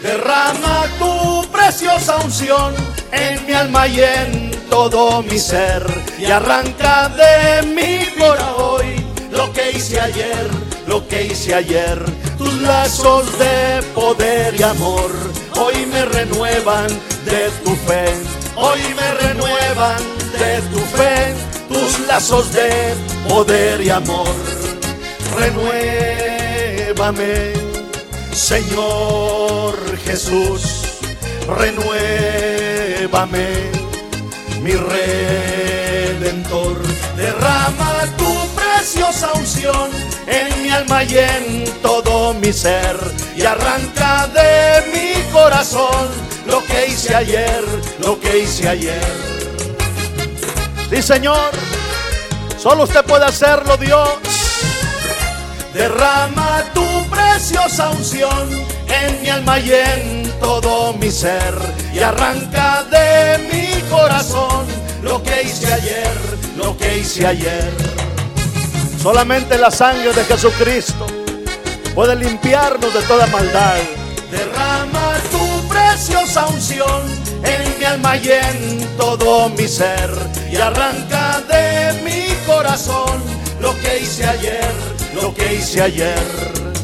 Derrama 0.03 0.85
tu 0.99 1.47
preciosa 1.49 2.17
unción 2.17 2.75
en 3.13 3.45
mi 3.45 3.53
alma 3.53 3.87
y 3.87 4.01
en 4.01 4.56
todo 4.69 5.21
mi 5.23 5.39
ser. 5.39 5.85
Y 6.19 6.25
arranca 6.25 7.09
de 7.09 7.63
mi 7.63 8.05
corazón 8.17 8.55
hoy 8.57 9.05
lo 9.31 9.51
que 9.53 9.71
hice 9.71 9.99
ayer, 9.99 10.49
lo 10.87 11.07
que 11.07 11.25
hice 11.25 11.53
ayer. 11.55 12.03
Tus 12.37 12.53
lazos 12.61 13.25
de 13.37 13.81
poder 13.93 14.59
y 14.59 14.63
amor 14.63 15.11
hoy 15.55 15.85
me 15.85 16.05
renuevan 16.05 16.87
de 17.25 17.49
tu 17.63 17.75
fe. 17.75 18.05
Hoy 18.55 18.79
me 18.95 19.13
renuevan 19.27 20.01
de 20.39 20.61
tu 20.71 20.79
fe. 20.79 21.33
Tus 21.67 21.99
lazos 22.07 22.51
de 22.53 22.93
poder 23.27 23.81
y 23.81 23.89
amor. 23.89 24.27
Renuévame 25.37 25.97
Señor 28.37 29.75
Jesús, 30.05 30.61
renuévame, 31.57 33.47
mi 34.67 34.75
redentor, 34.75 36.77
derrama 37.15 38.05
tu 38.17 38.47
preciosa 38.53 39.31
unción 39.33 39.89
en 40.27 40.61
mi 40.61 40.69
alma 40.69 41.05
y 41.05 41.17
en 41.17 41.81
todo 41.81 42.33
mi 42.33 42.51
ser 42.51 42.97
y 43.37 43.43
arranca 43.43 44.27
de 44.27 44.83
mi 44.91 45.31
corazón 45.31 46.09
lo 46.47 46.61
que 46.65 46.87
hice 46.87 47.15
ayer, 47.15 47.63
lo 47.99 48.19
que 48.19 48.39
hice 48.39 48.67
ayer. 48.67 49.07
Sí, 50.89 51.01
Señor, 51.01 51.51
solo 52.61 52.83
usted 52.83 53.05
puede 53.05 53.23
hacerlo, 53.23 53.77
Dios. 53.77 54.09
Derrama 55.73 56.65
tu 56.73 57.05
preciosa 57.09 57.91
unción 57.91 58.76
en 58.89 59.21
mi 59.21 59.29
alma 59.29 59.59
y 59.59 59.71
en 59.71 60.31
todo 60.39 60.93
mi 60.93 61.11
ser. 61.11 61.53
Y 61.93 61.99
arranca 61.99 62.83
de 62.83 63.37
mi 63.51 63.81
corazón 63.89 64.65
lo 65.01 65.21
que 65.23 65.43
hice 65.43 65.73
ayer, 65.73 66.17
lo 66.57 66.77
que 66.77 66.99
hice 66.99 67.25
ayer. 67.27 67.71
Solamente 69.01 69.57
la 69.57 69.71
sangre 69.71 70.13
de 70.13 70.23
Jesucristo 70.23 71.05
puede 71.95 72.15
limpiarnos 72.15 72.93
de 72.93 73.01
toda 73.03 73.27
maldad. 73.27 73.77
Derrama 74.31 75.15
tu 75.31 75.67
preciosa 75.67 76.47
unción 76.47 77.01
en 77.43 77.79
mi 77.79 77.85
alma 77.85 78.17
y 78.17 78.31
en 78.31 78.97
todo 78.97 79.49
mi 79.49 79.67
ser. 79.67 80.09
Y 80.51 80.57
arranca 80.57 81.41
de 81.47 82.01
mi 82.03 82.35
corazón 82.45 83.21
lo 83.61 83.73
que 83.79 83.99
hice 83.99 84.25
ayer 84.25 84.97
lo 85.21 85.33
que 85.33 85.55
hice 85.55 85.81
ayer. 85.81 86.76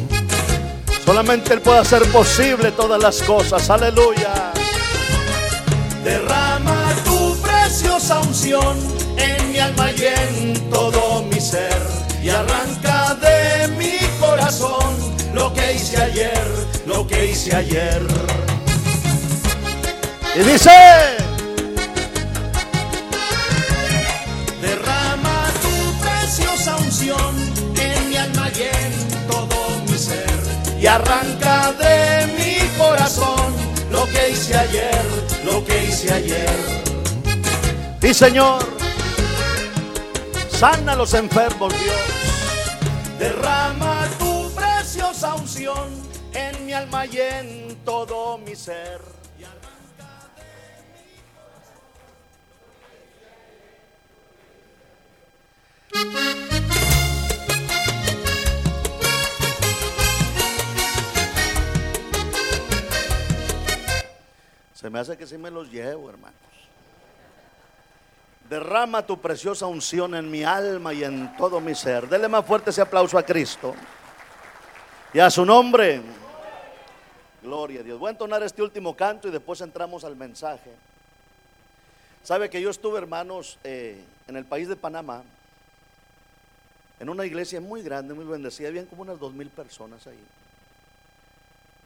Solamente 1.05 1.53
Él 1.53 1.61
puede 1.61 1.79
hacer 1.79 2.03
posible 2.11 2.71
todas 2.71 3.01
las 3.01 3.21
cosas. 3.23 3.69
Aleluya. 3.69 4.53
Derrama 6.03 6.93
tu 7.03 7.37
preciosa 7.41 8.19
unción 8.19 8.77
en 9.17 9.51
mi 9.51 9.59
alma 9.59 9.91
y 9.91 10.05
en 10.05 10.69
todo 10.69 11.23
mi 11.23 11.39
ser. 11.39 11.81
Y 12.21 12.29
arranca 12.29 13.15
de 13.15 13.67
mi 13.69 13.97
corazón 14.19 14.95
lo 15.33 15.53
que 15.53 15.73
hice 15.73 16.01
ayer, 16.01 16.47
lo 16.85 17.05
que 17.05 17.31
hice 17.31 17.55
ayer. 17.55 18.01
Y 20.35 20.39
dice, 20.39 20.71
y 30.83 30.85
arranca 30.85 31.71
de 31.71 32.27
mi 32.37 32.77
corazón 32.77 33.53
lo 33.89 34.05
que 34.07 34.31
hice 34.31 34.53
ayer, 34.53 35.05
lo 35.45 35.63
que 35.63 35.85
hice 35.85 36.11
ayer. 36.11 36.83
Y 38.01 38.13
Señor, 38.13 38.61
sana 40.49 40.91
a 40.91 40.95
los 40.97 41.13
enfermos, 41.13 41.73
Dios. 41.79 41.95
Derrama 43.17 44.09
tu 44.19 44.51
preciosa 44.53 45.35
unción 45.35 45.87
en 46.33 46.65
mi 46.65 46.73
alma 46.73 47.05
y 47.05 47.17
en 47.17 47.77
todo 47.85 48.37
mi 48.39 48.53
ser. 48.53 48.99
Se 64.83 64.89
me 64.89 64.99
hace 64.99 65.15
que 65.15 65.25
sí 65.25 65.37
me 65.37 65.49
los 65.49 65.71
llevo, 65.71 66.09
hermanos. 66.09 66.37
Derrama 68.49 69.05
tu 69.05 69.17
preciosa 69.17 69.65
unción 69.65 70.13
en 70.13 70.29
mi 70.29 70.43
alma 70.43 70.93
y 70.93 71.05
en 71.05 71.37
todo 71.37 71.61
mi 71.61 71.73
ser. 71.73 72.09
Dele 72.09 72.27
más 72.27 72.45
fuerte 72.45 72.71
ese 72.71 72.81
aplauso 72.81 73.17
a 73.17 73.23
Cristo. 73.23 73.73
Y 75.13 75.19
a 75.19 75.29
su 75.29 75.45
nombre. 75.45 76.01
Gloria 77.41 77.79
a 77.79 77.83
Dios. 77.83 77.97
Voy 77.97 78.09
a 78.09 78.11
entonar 78.11 78.43
este 78.43 78.61
último 78.61 78.93
canto 78.93 79.29
y 79.29 79.31
después 79.31 79.61
entramos 79.61 80.03
al 80.03 80.17
mensaje. 80.17 80.73
Sabe 82.21 82.49
que 82.49 82.61
yo 82.61 82.69
estuve, 82.69 82.97
hermanos, 82.97 83.57
eh, 83.63 84.03
en 84.27 84.35
el 84.35 84.43
país 84.43 84.67
de 84.67 84.75
Panamá, 84.75 85.23
en 86.99 87.07
una 87.07 87.25
iglesia 87.25 87.61
muy 87.61 87.83
grande, 87.83 88.13
muy 88.13 88.25
bendecida. 88.25 88.67
Habían 88.67 88.87
como 88.87 89.03
unas 89.03 89.17
dos 89.17 89.31
mil 89.31 89.47
personas 89.47 90.05
ahí. 90.07 90.19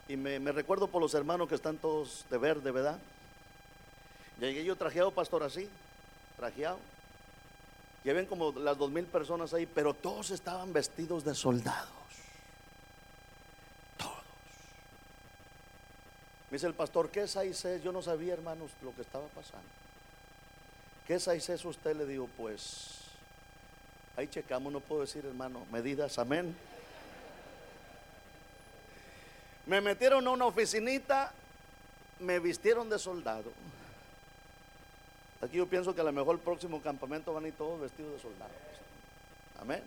Y 0.08 0.16
me, 0.16 0.40
recuerdo 0.52 0.88
por 0.88 1.02
los 1.02 1.14
hermanos 1.14 1.50
que 1.50 1.56
están 1.56 1.78
todos 1.78 2.26
de 2.30 2.38
verde, 2.38 2.72
¿verdad? 2.72 2.98
Llegué 4.40 4.64
yo 4.64 4.76
trajeado, 4.78 5.12
pastor, 5.12 5.44
así, 5.44 5.68
trajeado. 6.38 6.80
Ya 8.06 8.14
ven 8.14 8.26
como 8.26 8.54
las 8.54 8.78
dos 8.78 8.90
mil 8.90 9.06
personas 9.06 9.54
ahí, 9.54 9.66
pero 9.66 9.94
todos 9.94 10.32
estaban 10.32 10.72
vestidos 10.72 11.26
de 11.26 11.36
soldados. 11.36 11.90
Todos. 13.98 14.24
Me 16.50 16.56
dice 16.56 16.68
el 16.68 16.74
pastor, 16.74 17.10
¿qué 17.10 17.24
es 17.24 17.36
AICES? 17.36 17.84
Yo 17.84 17.92
no 17.92 18.02
sabía, 18.02 18.34
hermanos, 18.34 18.72
lo 18.82 18.96
que 18.96 19.02
estaba 19.02 19.28
pasando. 19.28 19.68
¿Qué 21.06 21.16
es 21.16 21.28
AICES 21.28 21.66
usted? 21.66 21.98
Le 21.98 22.06
digo, 22.06 22.30
pues, 22.38 23.00
ahí 24.16 24.30
checamos, 24.30 24.72
no 24.72 24.80
puedo 24.80 25.02
decir, 25.02 25.26
hermano, 25.26 25.66
medidas, 25.70 26.18
amén. 26.18 26.56
Me 29.68 29.82
metieron 29.82 30.26
a 30.26 30.32
una 30.32 30.46
oficinita, 30.46 31.32
me 32.20 32.40
vistieron 32.40 32.90
de 32.90 32.98
soldado. 32.98 33.52
Aquí 35.42 35.58
yo 35.58 35.68
pienso 35.68 35.94
que 35.94 36.02
a 36.02 36.06
lo 36.06 36.12
mejor 36.12 36.36
el 36.36 36.42
próximo 36.42 36.82
campamento 36.82 37.34
van 37.34 37.46
a 37.46 37.48
ir 37.50 37.54
todos 37.54 37.82
vestidos 37.82 38.14
de 38.14 38.22
soldados. 38.22 38.56
Amén. 39.62 39.84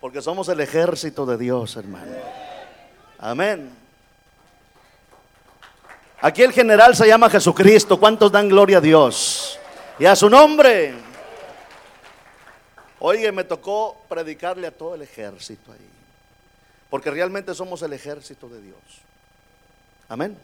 Porque 0.00 0.20
somos 0.20 0.48
el 0.48 0.60
ejército 0.60 1.24
de 1.24 1.38
Dios, 1.38 1.76
hermano. 1.76 2.12
Amén. 3.18 3.70
Aquí 6.20 6.42
el 6.42 6.52
general 6.52 6.94
se 6.94 7.06
llama 7.06 7.30
Jesucristo. 7.30 7.98
¿Cuántos 7.98 8.30
dan 8.30 8.48
gloria 8.48 8.78
a 8.78 8.80
Dios? 8.80 9.58
Y 9.98 10.04
a 10.04 10.14
su 10.14 10.28
nombre. 10.28 10.94
Oye, 12.98 13.32
me 13.32 13.44
tocó 13.44 14.02
predicarle 14.08 14.66
a 14.68 14.70
todo 14.70 14.94
el 14.94 15.02
ejército 15.02 15.72
ahí. 15.72 16.01
Porque 16.92 17.10
realmente 17.10 17.54
somos 17.54 17.80
el 17.80 17.94
ejército 17.94 18.50
de 18.50 18.60
Dios. 18.60 18.76
Amén. 20.10 20.36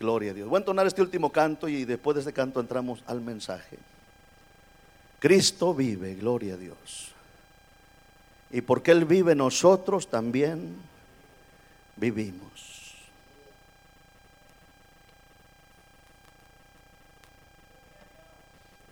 Gloria 0.00 0.30
a 0.30 0.34
Dios. 0.34 0.48
Voy 0.48 0.56
a 0.56 0.60
entonar 0.60 0.86
este 0.86 1.02
último 1.02 1.30
canto 1.30 1.68
y 1.68 1.84
después 1.84 2.14
de 2.14 2.22
este 2.22 2.32
canto 2.32 2.60
entramos 2.60 3.04
al 3.06 3.20
mensaje. 3.20 3.76
Cristo 5.18 5.74
vive, 5.74 6.14
gloria 6.14 6.54
a 6.54 6.56
Dios. 6.56 7.12
Y 8.52 8.62
porque 8.62 8.90
Él 8.90 9.04
vive, 9.04 9.34
nosotros 9.34 10.08
también 10.08 10.76
vivimos. 11.96 12.94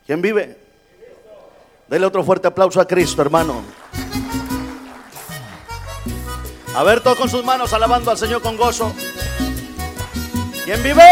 ¿Quién 0.04 0.20
vive? 0.20 0.58
Dele 1.88 2.04
otro 2.04 2.22
fuerte 2.22 2.46
aplauso 2.46 2.78
a 2.78 2.86
Cristo, 2.86 3.22
hermano. 3.22 3.64
A 6.74 6.84
ver, 6.84 7.00
todos 7.00 7.18
con 7.18 7.28
sus 7.28 7.44
manos 7.44 7.72
alabando 7.72 8.10
al 8.10 8.18
Señor 8.18 8.42
con 8.42 8.56
gozo. 8.56 8.94
¿Quién 10.64 10.82
vive? 10.82 11.02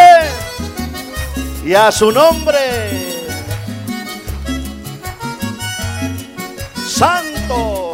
Y 1.64 1.74
a 1.74 1.90
su 1.90 2.12
nombre. 2.12 2.56
Santo. 6.86 7.92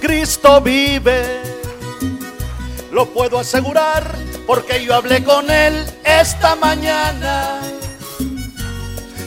Cristo 0.00 0.60
vive. 0.62 1.42
Lo 2.90 3.06
puedo 3.06 3.38
asegurar 3.38 4.16
porque 4.46 4.82
yo 4.82 4.94
hablé 4.94 5.22
con 5.22 5.50
Él 5.50 5.84
esta 6.04 6.56
mañana. 6.56 7.60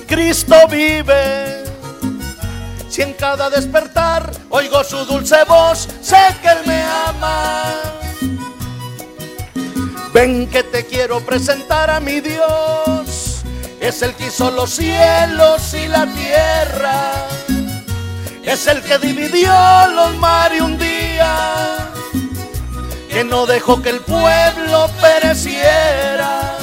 Cristo 0.07 0.55
vive. 0.67 1.60
En 3.01 3.13
cada 3.13 3.49
despertar 3.49 4.31
oigo 4.49 4.83
su 4.83 5.03
dulce 5.05 5.43
voz, 5.45 5.87
sé 6.01 6.23
que 6.39 6.49
Él 6.49 6.59
me 6.67 6.83
ama. 6.83 7.73
Ven 10.13 10.47
que 10.47 10.61
te 10.61 10.85
quiero 10.85 11.19
presentar 11.21 11.89
a 11.89 11.99
mi 11.99 12.19
Dios. 12.19 13.41
Es 13.79 14.03
el 14.03 14.13
que 14.13 14.27
hizo 14.27 14.51
los 14.51 14.69
cielos 14.69 15.73
y 15.73 15.87
la 15.87 16.05
tierra. 16.13 17.11
Es 18.43 18.67
el 18.67 18.83
que 18.83 18.99
dividió 18.99 19.51
los 19.95 20.15
mares 20.17 20.61
un 20.61 20.77
día. 20.77 21.77
Que 23.09 23.23
no 23.23 23.47
dejó 23.47 23.81
que 23.81 23.89
el 23.89 24.01
pueblo 24.01 24.91
pereciera. 25.01 26.55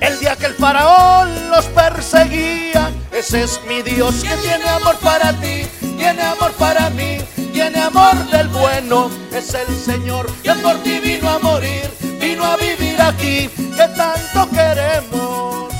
El 0.00 0.18
día 0.20 0.36
que 0.36 0.46
el 0.46 0.54
faraón 0.54 1.50
los 1.50 1.66
perseguía, 1.66 2.90
ese 3.18 3.42
es 3.42 3.60
mi 3.66 3.82
Dios 3.82 4.22
que 4.22 4.36
tiene 4.36 4.64
amor 4.68 4.96
para 4.98 5.32
ti, 5.40 5.66
tiene 5.96 6.22
amor 6.22 6.52
para 6.52 6.88
mí, 6.90 7.18
tiene 7.52 7.80
amor 7.80 8.14
del 8.30 8.46
bueno. 8.48 9.10
Es 9.32 9.54
el 9.54 9.66
Señor 9.76 10.30
que 10.42 10.52
por 10.54 10.76
ti 10.84 11.00
vino 11.00 11.28
a 11.28 11.38
morir, 11.40 11.90
vino 12.20 12.44
a 12.44 12.56
vivir 12.56 13.00
aquí, 13.00 13.48
que 13.48 13.88
tanto 13.96 14.48
queremos. 14.50 15.72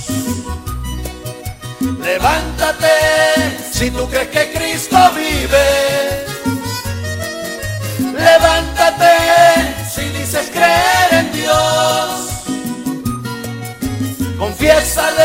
Levántate 2.01 2.89
si 3.73 3.91
tú 3.93 4.09
crees 4.09 4.29
que 4.29 4.53
Cristo 4.53 4.99
vive. 5.15 6.27
Levántate 8.15 9.13
si 9.95 10.09
dices 10.09 10.51
creer 10.53 11.18
Confiésale 14.39 15.25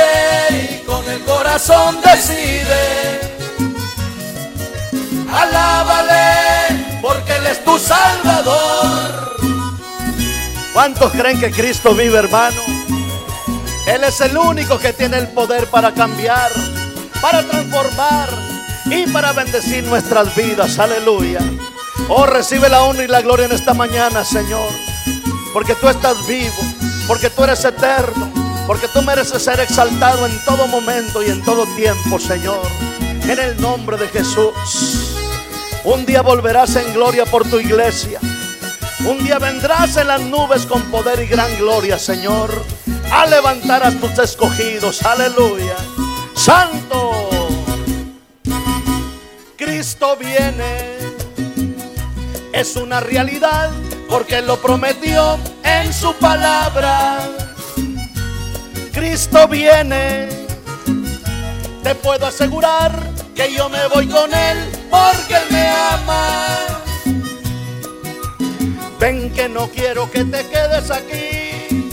y 0.50 0.86
con 0.86 1.08
el 1.10 1.20
corazón 1.22 2.00
decide. 2.02 3.22
Alábale 5.32 7.00
porque 7.02 7.36
Él 7.36 7.48
es 7.48 7.64
tu 7.64 7.78
Salvador. 7.78 9.38
¿Cuántos 10.74 11.12
creen 11.12 11.40
que 11.40 11.52
Cristo 11.52 11.94
vive, 11.94 12.18
hermano? 12.18 12.60
Él 13.86 14.04
es 14.04 14.20
el 14.22 14.36
único 14.36 14.80
que 14.80 14.94
tiene 14.94 15.18
el 15.20 15.28
poder 15.28 15.68
para 15.68 15.94
cambiar, 15.94 16.52
para 17.22 17.44
transformar 17.44 18.30
y 18.86 19.06
para 19.08 19.34
bendecir 19.34 19.84
nuestras 19.84 20.36
vidas. 20.36 20.80
Aleluya. 20.80 21.40
Oh, 22.10 22.26
recibe 22.26 22.70
la 22.70 22.84
honra 22.84 23.04
y 23.04 23.08
la 23.08 23.22
gloria 23.22 23.46
en 23.46 23.52
esta 23.52 23.74
mañana, 23.74 24.26
Señor. 24.26 24.70
Porque 25.54 25.76
tú 25.76 25.88
estás 25.88 26.26
vivo, 26.26 26.56
porque 27.08 27.30
tú 27.30 27.44
eres 27.44 27.64
eterno, 27.64 28.43
porque 28.68 28.88
tú 28.88 29.02
mereces 29.02 29.44
ser 29.44 29.60
exaltado 29.60 30.26
en 30.26 30.38
todo 30.46 30.68
momento 30.68 31.22
y 31.22 31.30
en 31.30 31.44
todo 31.44 31.66
tiempo, 31.76 32.20
Señor. 32.20 32.62
En 33.24 33.40
el 33.40 33.60
nombre 33.60 33.98
de 33.98 34.08
Jesús. 34.08 35.16
Un 35.84 36.06
día 36.06 36.22
volverás 36.22 36.76
en 36.76 36.94
gloria 36.94 37.26
por 37.26 37.48
tu 37.50 37.60
iglesia. 37.60 38.20
Un 39.06 39.24
día 39.24 39.38
vendrás 39.38 39.98
en 39.98 40.08
las 40.08 40.22
nubes 40.22 40.66
con 40.66 40.82
poder 40.84 41.22
y 41.22 41.28
gran 41.28 41.54
gloria, 41.58 42.00
Señor, 42.00 42.64
a 43.12 43.26
levantar 43.26 43.84
a 43.84 43.92
tus 43.92 44.18
escogidos. 44.18 45.04
Aleluya. 45.04 45.76
Santo. 46.36 47.30
Cristo 49.58 50.16
viene. 50.16 50.94
Es 52.54 52.76
una 52.78 53.02
realidad 53.02 53.72
porque 54.08 54.42
lo 54.42 54.62
prometió 54.62 55.38
en 55.64 55.92
su 55.94 56.14
palabra. 56.14 57.20
Cristo 58.94 59.48
viene. 59.48 60.30
Te 61.84 61.96
puedo 61.96 62.28
asegurar 62.28 62.92
que 63.36 63.52
yo 63.52 63.68
me 63.68 63.88
voy 63.88 64.08
con 64.08 64.34
Él 64.34 64.58
porque 64.90 65.36
Él 65.36 65.44
me 65.50 65.68
ama. 65.68 66.48
Ven 69.00 69.34
que 69.34 69.50
no 69.50 69.68
quiero 69.68 70.10
que 70.10 70.24
te 70.24 70.48
quedes 70.48 70.92
aquí 70.92 71.86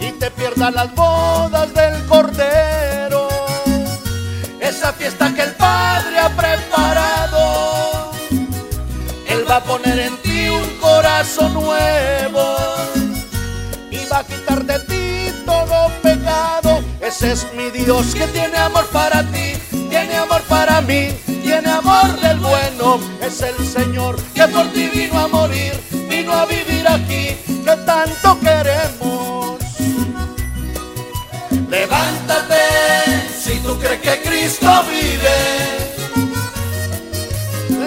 y 0.00 0.10
te 0.18 0.30
pierdas 0.32 0.74
las 0.74 0.94
bodas 0.94 1.72
del 1.72 2.04
Cordero. 2.06 3.28
Esa 4.60 4.92
fiesta 4.92 5.32
que 5.32 5.42
el 5.42 5.52
Padre 5.52 6.18
ha 6.18 6.28
preparado. 6.30 8.12
Él 9.28 9.48
va 9.48 9.56
a 9.56 9.64
poner 9.64 9.98
en 10.00 10.16
ti 10.18 10.48
un 10.48 10.76
corazón 10.78 11.54
nuevo 11.54 12.15
Es 17.26 17.44
mi 17.56 17.70
Dios 17.70 18.14
que 18.14 18.24
tiene 18.28 18.56
amor 18.56 18.86
para 18.92 19.24
ti, 19.24 19.54
tiene 19.90 20.16
amor 20.16 20.42
para 20.42 20.80
mí, 20.80 21.08
tiene 21.42 21.68
amor 21.68 22.20
del 22.20 22.38
bueno. 22.38 23.00
Es 23.20 23.42
el 23.42 23.66
Señor 23.66 24.14
que 24.32 24.46
por 24.46 24.68
ti 24.68 24.88
vino 24.94 25.18
a 25.18 25.26
morir, 25.26 25.72
vino 26.08 26.32
a 26.32 26.46
vivir 26.46 26.86
aquí, 26.86 27.36
que 27.64 27.76
tanto 27.84 28.38
queremos. 28.38 29.56
Levántate 31.68 32.62
si 33.36 33.58
tú 33.58 33.76
crees 33.80 34.00
que 34.00 34.22
Cristo 34.22 34.84
vive. 34.88 35.36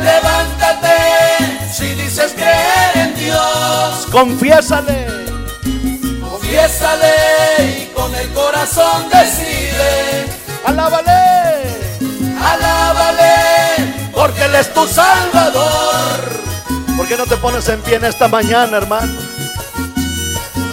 Levántate 0.03 0.97
si 1.71 1.93
dices 1.93 2.33
creer 2.33 3.07
en 3.07 3.15
Dios. 3.15 4.05
Confiésale. 4.11 5.28
Confiésale 6.49 7.83
y 7.83 7.85
con 7.93 8.13
el 8.15 8.27
corazón 8.29 9.07
decide. 9.07 10.25
Alábale. 10.65 11.11
Alábale 12.41 13.93
porque 14.11 14.45
Él 14.45 14.55
es 14.55 14.73
tu 14.73 14.87
Salvador. 14.87 16.19
¿Por 16.97 17.07
qué 17.07 17.17
no 17.17 17.27
te 17.27 17.37
pones 17.37 17.69
en 17.69 17.79
pie 17.81 17.97
en 17.97 18.05
esta 18.05 18.27
mañana, 18.27 18.77
hermano? 18.77 19.13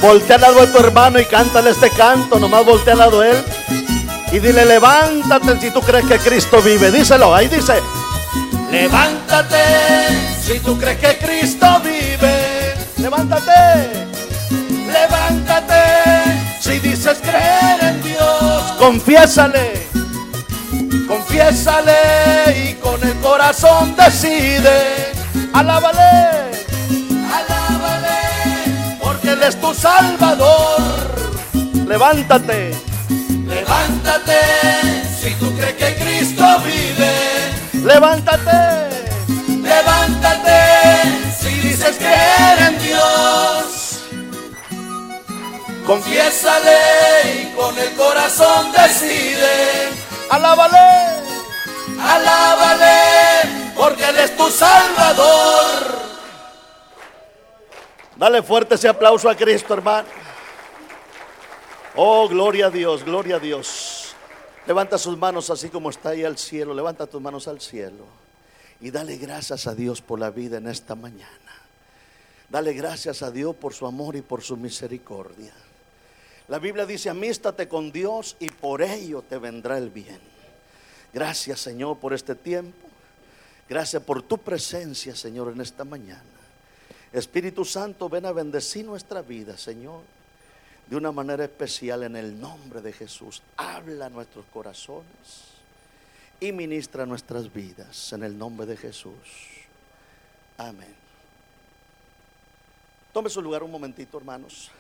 Voltea 0.01 0.37
al 0.37 0.43
lado 0.43 0.63
de 0.63 0.67
tu 0.69 0.79
hermano 0.79 1.21
y 1.21 1.27
cántale 1.27 1.71
este 1.71 1.91
canto, 1.91 2.39
nomás 2.39 2.65
voltea 2.65 2.95
al 2.95 2.99
lado 3.01 3.21
de 3.21 3.33
él. 3.33 3.45
Y 4.33 4.39
dile, 4.39 4.65
levántate 4.65 5.61
si 5.61 5.71
tú 5.71 5.83
crees 5.83 6.07
que 6.07 6.19
Cristo 6.19 6.63
vive. 6.63 6.91
Díselo, 6.91 7.35
ahí 7.35 7.49
dice, 7.49 7.75
levántate 8.71 9.63
si 10.43 10.59
tú 10.61 10.79
crees 10.79 10.99
que 10.99 11.19
Cristo 11.19 11.67
vive. 11.85 12.75
Levántate, 12.97 12.97
levántate 12.97 13.96
Confiésale, 18.79 19.89
confiésale 21.09 22.71
y 22.71 22.75
con 22.75 23.03
el 23.03 23.15
corazón 23.21 23.97
decide. 23.97 25.13
Alábale, 25.53 26.53
alábale, 27.33 28.99
porque 29.03 29.31
Él 29.31 29.43
es 29.43 29.61
tu 29.61 29.75
Salvador. 29.75 30.83
Levántate. 31.89 32.75
Levántate 33.47 34.41
si 35.21 35.31
tú 35.35 35.55
crees 35.57 35.75
que 35.75 35.95
Cristo 35.97 36.45
vive. 36.65 37.85
Levántate. 37.85 38.91
Levántate 39.63 40.61
si 41.41 41.49
dices 41.61 41.97
creer 41.97 42.73
en 42.73 42.79
Dios. 42.79 44.03
Confiésale 45.87 46.96
corazón 48.17 48.73
decide. 48.73 49.91
Alábale. 50.31 50.79
Alábale 52.01 53.75
porque 53.77 54.09
Él 54.09 54.17
es 54.19 54.37
tu 54.37 54.49
Salvador. 54.51 56.07
Dale 58.17 58.43
fuerte 58.43 58.77
ese 58.77 58.89
aplauso 58.89 59.29
a 59.29 59.35
Cristo, 59.35 59.75
hermano. 59.75 60.09
Oh, 61.97 62.29
gloria 62.29 62.67
a 62.67 62.71
Dios, 62.71 63.05
gloria 63.05 63.37
a 63.37 63.39
Dios. 63.39 64.15
Levanta 64.67 64.99
sus 64.99 65.17
manos 65.17 65.51
así 65.51 65.69
como 65.69 65.91
está 65.91 66.11
ahí 66.11 66.25
al 66.25 66.39
cielo. 66.39 66.75
Levanta 66.75 67.07
tus 67.07 67.21
manos 67.21 67.47
al 67.49 67.61
cielo. 67.61 68.05
Y 68.81 68.91
dale 68.91 69.17
gracias 69.17 69.67
a 69.67 69.75
Dios 69.75 70.01
por 70.01 70.19
la 70.19 70.31
vida 70.31 70.57
en 70.59 70.69
esta 70.69 70.95
mañana. 70.95 71.31
Dale 72.49 72.73
gracias 72.73 73.23
a 73.23 73.31
Dios 73.31 73.55
por 73.57 73.75
su 73.75 73.87
amor 73.87 74.17
y 74.17 74.23
por 74.23 74.43
su 74.43 74.57
misericordia. 74.57 75.53
La 76.49 76.59
Biblia 76.61 76.87
dice, 76.87 77.11
amístate 77.11 77.69
con 77.69 77.91
Dios 77.91 78.37
y 78.39 78.49
por 78.51 78.83
ello 78.83 79.23
te 79.23 79.39
vendrá 79.39 79.79
el 79.79 79.91
bien. 79.91 80.21
Gracias 81.13 81.61
Señor 81.61 81.99
por 81.99 82.13
este 82.13 82.35
tiempo. 82.35 82.87
Gracias 83.69 84.03
por 84.03 84.23
tu 84.23 84.39
presencia 84.39 85.17
Señor 85.17 85.53
en 85.53 85.61
esta 85.61 85.85
mañana. 85.85 86.23
Espíritu 87.13 87.65
Santo, 87.65 88.09
ven 88.09 88.27
a 88.27 88.33
bendecir 88.33 88.85
nuestra 88.85 89.23
vida 89.23 89.57
Señor 89.57 90.03
de 90.87 90.97
una 90.97 91.11
manera 91.11 91.45
especial 91.45 92.05
en 92.05 92.15
el 92.15 92.41
nombre 92.41 92.81
de 92.81 92.93
Jesús. 92.93 93.43
Habla 93.57 94.09
nuestros 94.09 94.45
corazones 94.53 95.57
y 96.39 96.53
ministra 96.53 97.07
nuestras 97.07 97.53
vidas 97.53 98.13
en 98.13 98.23
el 98.23 98.39
nombre 98.39 98.67
de 98.67 98.77
Jesús. 98.77 99.15
Amén. 100.59 100.95
Tome 103.13 103.31
su 103.31 103.43
lugar 103.43 103.63
un 103.63 103.71
momentito, 103.71 104.19
hermanos. 104.19 104.71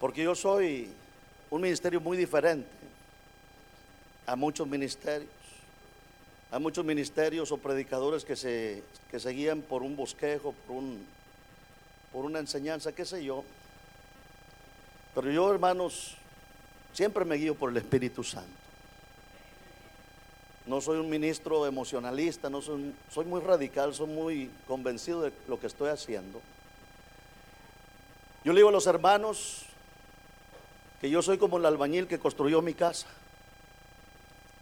Porque 0.00 0.22
yo 0.24 0.34
soy 0.34 0.90
un 1.50 1.60
ministerio 1.60 2.00
muy 2.00 2.16
diferente 2.16 2.66
a 4.26 4.34
muchos 4.34 4.66
ministerios. 4.66 5.30
Hay 6.50 6.58
muchos 6.58 6.84
ministerios 6.84 7.52
o 7.52 7.58
predicadores 7.58 8.24
que 8.24 8.34
se, 8.34 8.82
que 9.10 9.18
guían 9.18 9.60
por 9.60 9.82
un 9.82 9.94
bosquejo, 9.94 10.54
por, 10.66 10.76
un, 10.76 11.06
por 12.12 12.24
una 12.24 12.38
enseñanza, 12.38 12.92
qué 12.92 13.04
sé 13.04 13.22
yo. 13.22 13.44
Pero 15.14 15.30
yo, 15.30 15.52
hermanos, 15.52 16.16
siempre 16.94 17.26
me 17.26 17.36
guío 17.36 17.54
por 17.54 17.70
el 17.70 17.76
Espíritu 17.76 18.24
Santo. 18.24 18.48
No 20.66 20.80
soy 20.80 20.98
un 20.98 21.10
ministro 21.10 21.66
emocionalista, 21.66 22.48
no 22.48 22.62
soy, 22.62 22.94
soy 23.10 23.26
muy 23.26 23.40
radical, 23.40 23.92
soy 23.94 24.06
muy 24.06 24.50
convencido 24.66 25.20
de 25.22 25.32
lo 25.46 25.60
que 25.60 25.66
estoy 25.66 25.90
haciendo. 25.90 26.40
Yo 28.44 28.52
le 28.52 28.60
digo 28.60 28.70
a 28.70 28.72
los 28.72 28.86
hermanos 28.86 29.66
que 31.00 31.08
yo 31.08 31.22
soy 31.22 31.38
como 31.38 31.58
el 31.58 31.66
albañil 31.66 32.06
que 32.06 32.18
construyó 32.18 32.60
mi 32.60 32.74
casa 32.74 33.06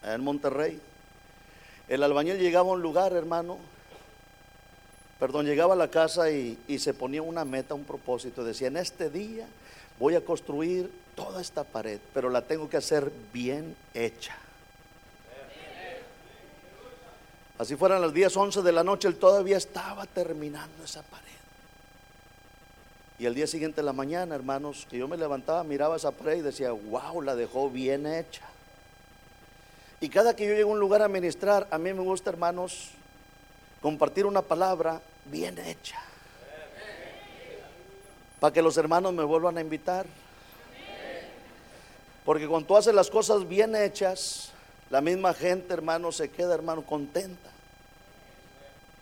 en 0.02 0.22
Monterrey. 0.22 0.80
El 1.88 2.02
albañil 2.02 2.38
llegaba 2.38 2.70
a 2.70 2.72
un 2.74 2.82
lugar, 2.82 3.12
hermano, 3.12 3.58
perdón, 5.18 5.46
llegaba 5.46 5.74
a 5.74 5.76
la 5.76 5.88
casa 5.88 6.30
y, 6.30 6.58
y, 6.68 6.78
se 6.78 6.94
ponía 6.94 7.22
una 7.22 7.44
meta, 7.44 7.74
un 7.74 7.84
propósito. 7.84 8.44
Decía, 8.44 8.68
en 8.68 8.76
este 8.76 9.10
día 9.10 9.46
voy 9.98 10.14
a 10.14 10.24
construir 10.24 10.90
toda 11.16 11.40
esta 11.40 11.64
pared, 11.64 11.98
pero 12.14 12.30
la 12.30 12.42
tengo 12.42 12.68
que 12.70 12.76
hacer 12.76 13.10
bien 13.32 13.74
hecha. 13.94 14.36
Así 17.58 17.74
fueran 17.74 18.00
las 18.00 18.14
10, 18.14 18.36
11 18.36 18.62
de 18.62 18.72
la 18.72 18.84
noche, 18.84 19.08
él 19.08 19.16
todavía 19.16 19.56
estaba 19.56 20.06
terminando 20.06 20.84
esa 20.84 21.02
pared. 21.02 21.37
Y 23.18 23.26
el 23.26 23.34
día 23.34 23.48
siguiente 23.48 23.80
de 23.80 23.82
la 23.82 23.92
mañana, 23.92 24.36
hermanos, 24.36 24.86
que 24.88 24.96
yo 24.96 25.08
me 25.08 25.16
levantaba, 25.16 25.64
miraba 25.64 25.96
esa 25.96 26.12
pared 26.12 26.36
y 26.36 26.42
decía, 26.42 26.70
wow, 26.70 27.20
la 27.20 27.34
dejó 27.34 27.68
bien 27.68 28.06
hecha. 28.06 28.46
Y 30.00 30.08
cada 30.08 30.36
que 30.36 30.46
yo 30.46 30.54
llego 30.54 30.70
a 30.70 30.74
un 30.74 30.78
lugar 30.78 31.02
a 31.02 31.08
ministrar, 31.08 31.66
a 31.72 31.78
mí 31.78 31.92
me 31.92 32.02
gusta, 32.02 32.30
hermanos, 32.30 32.90
compartir 33.82 34.24
una 34.24 34.42
palabra 34.42 35.00
bien 35.24 35.58
hecha. 35.58 35.98
Para 38.38 38.52
que 38.52 38.62
los 38.62 38.76
hermanos 38.76 39.12
me 39.12 39.24
vuelvan 39.24 39.58
a 39.58 39.60
invitar. 39.60 40.06
Porque 42.24 42.46
cuando 42.46 42.68
tú 42.68 42.76
haces 42.76 42.94
las 42.94 43.10
cosas 43.10 43.48
bien 43.48 43.74
hechas, 43.74 44.52
la 44.90 45.00
misma 45.00 45.34
gente, 45.34 45.74
hermano, 45.74 46.12
se 46.12 46.30
queda, 46.30 46.54
hermano, 46.54 46.82
contenta. 46.82 47.50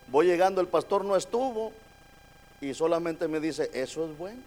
Voy 0.09 0.27
llegando, 0.27 0.63
el 0.63 0.69
pastor 0.69 1.05
no 1.05 1.17
estuvo 1.17 1.73
y 2.61 2.75
solamente 2.75 3.29
me 3.29 3.41
dice, 3.41 3.71
eso 3.73 4.11
es 4.11 4.17
bueno. 4.17 4.41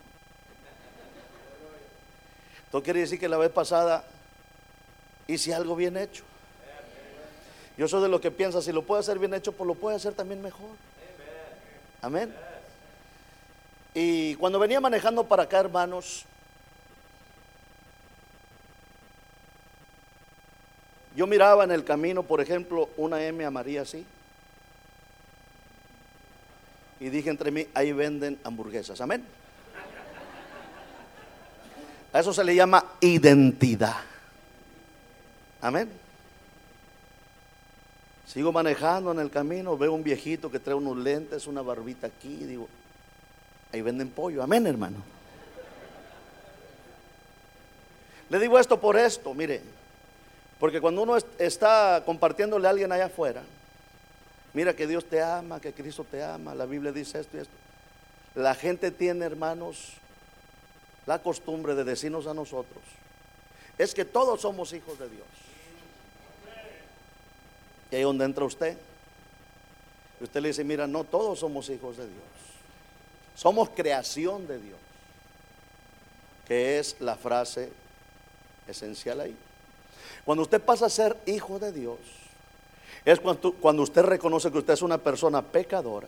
Esto 2.66 2.84
quiere 2.84 3.02
decir 3.02 3.20
que 3.20 3.30
la 3.30 3.38
vez 3.38 3.52
pasada 3.52 4.04
hice 5.28 5.54
algo 5.54 5.76
bien 5.76 5.98
hecho. 5.98 6.24
Yo 7.78 7.88
soy 7.88 8.02
de 8.02 8.10
los 8.10 8.20
que 8.20 8.32
piensa, 8.32 8.62
si 8.62 8.72
lo 8.72 8.84
puede 8.84 9.00
hacer 9.00 9.20
bien 9.20 9.34
hecho, 9.34 9.54
pues 9.54 9.68
lo 9.68 9.76
puede 9.76 9.96
hacer 9.96 10.14
también 10.14 10.42
mejor. 10.42 10.70
Amén. 12.02 12.34
Y 13.94 14.36
cuando 14.36 14.60
venía 14.60 14.80
manejando 14.80 15.24
para 15.24 15.44
acá, 15.44 15.60
hermanos, 15.60 16.26
yo 21.16 21.26
miraba 21.26 21.64
en 21.64 21.72
el 21.72 21.84
camino, 21.84 22.24
por 22.24 22.42
ejemplo, 22.42 22.90
una 22.98 23.24
M 23.24 23.44
a 23.46 23.52
María 23.52 23.82
así. 23.82 24.06
Y 27.00 27.10
dije 27.10 27.30
entre 27.30 27.52
mí, 27.52 27.68
ahí 27.74 27.92
venden 27.92 28.40
hamburguesas. 28.44 29.00
Amén. 29.02 29.24
A 32.12 32.20
eso 32.20 32.34
se 32.34 32.44
le 32.44 32.56
llama 32.56 32.84
identidad. 33.02 33.98
Amén. 35.62 35.90
Sigo 38.26 38.52
manejando 38.52 39.12
en 39.12 39.20
el 39.20 39.30
camino, 39.30 39.78
veo 39.78 39.94
un 39.94 40.04
viejito 40.04 40.52
que 40.52 40.60
trae 40.60 40.76
unos 40.76 40.98
lentes, 40.98 41.48
una 41.48 41.62
barbita 41.62 42.08
aquí, 42.08 42.36
digo, 42.46 42.68
ahí 43.74 43.82
venden 43.82 44.10
pollo, 44.10 44.44
amén 44.44 44.68
hermano. 44.68 44.98
Le 48.30 48.40
digo 48.40 48.60
esto 48.60 48.80
por 48.80 48.98
esto, 48.98 49.34
mire, 49.34 49.62
porque 50.60 50.80
cuando 50.80 51.02
uno 51.02 51.18
está 51.40 52.04
compartiéndole 52.06 52.68
a 52.68 52.70
alguien 52.70 52.92
allá 52.92 53.08
afuera, 53.08 53.42
mira 54.54 54.76
que 54.76 54.88
Dios 54.88 55.06
te 55.06 55.22
ama, 55.22 55.60
que 55.60 55.74
Cristo 55.74 56.06
te 56.10 56.24
ama, 56.24 56.56
la 56.56 56.66
Biblia 56.66 56.92
dice 56.92 57.20
esto 57.20 57.38
y 57.38 57.42
esto. 57.42 57.54
La 58.36 58.56
gente 58.56 58.92
tiene, 58.92 59.26
hermanos, 59.26 59.94
la 61.06 61.20
costumbre 61.20 61.76
de 61.76 61.84
decirnos 61.84 62.28
a 62.28 62.34
nosotros, 62.34 62.84
es 63.78 63.94
que 63.94 64.06
todos 64.06 64.42
somos 64.42 64.74
hijos 64.74 65.00
de 65.00 65.10
Dios. 65.10 65.28
Y 67.92 67.96
ahí 67.96 68.02
donde 68.04 68.26
entra 68.26 68.46
usted. 68.46 68.78
Y 70.20 70.24
usted 70.24 70.42
le 70.42 70.50
dice, 70.50 70.64
mira, 70.64 70.86
no 70.86 71.04
todos 71.04 71.40
somos 71.40 71.70
hijos 71.70 71.98
de 71.98 72.08
Dios. 72.08 72.24
Somos 73.36 73.70
creación 73.70 74.48
de 74.48 74.60
Dios. 74.60 74.80
Que 76.48 76.80
es 76.80 76.98
la 77.00 77.16
frase 77.16 77.72
esencial 78.68 79.22
ahí. 79.22 79.36
Cuando 80.26 80.44
usted 80.44 80.62
pasa 80.62 80.88
a 80.88 80.90
ser 80.90 81.18
hijo 81.26 81.58
de 81.58 81.72
Dios, 81.72 81.98
es 83.12 83.20
cuando, 83.20 83.54
cuando 83.54 83.84
usted 83.84 84.04
reconoce 84.04 84.52
que 84.52 84.58
usted 84.60 84.74
es 84.74 84.82
una 84.82 84.98
persona 84.98 85.42
pecadora 85.42 86.08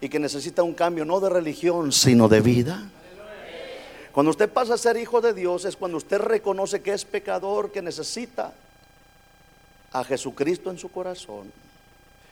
y 0.00 0.08
que 0.08 0.18
necesita 0.18 0.62
un 0.62 0.74
cambio 0.74 1.04
no 1.04 1.20
de 1.20 1.30
religión, 1.30 1.92
sino 1.92 2.28
de 2.28 2.40
vida. 2.40 2.90
Cuando 4.12 4.30
usted 4.30 4.50
pasa 4.50 4.74
a 4.74 4.78
ser 4.78 4.96
hijo 4.96 5.20
de 5.20 5.34
Dios 5.34 5.64
es 5.64 5.76
cuando 5.76 5.98
usted 5.98 6.18
reconoce 6.18 6.80
que 6.80 6.92
es 6.92 7.04
pecador, 7.04 7.70
que 7.70 7.82
necesita 7.82 8.52
a 9.92 10.04
Jesucristo 10.04 10.70
en 10.70 10.78
su 10.78 10.90
corazón. 10.90 11.52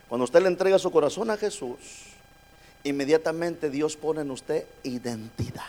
Cuando 0.09 0.25
usted 0.25 0.43
le 0.43 0.49
entrega 0.49 0.79
su 0.79 0.90
corazón 0.90 1.31
a 1.31 1.37
Jesús, 1.37 1.79
inmediatamente 2.85 3.71
Dios 3.71 3.97
pone 3.97 4.23
en 4.23 4.31
usted 4.31 4.64
identidad. 4.83 5.62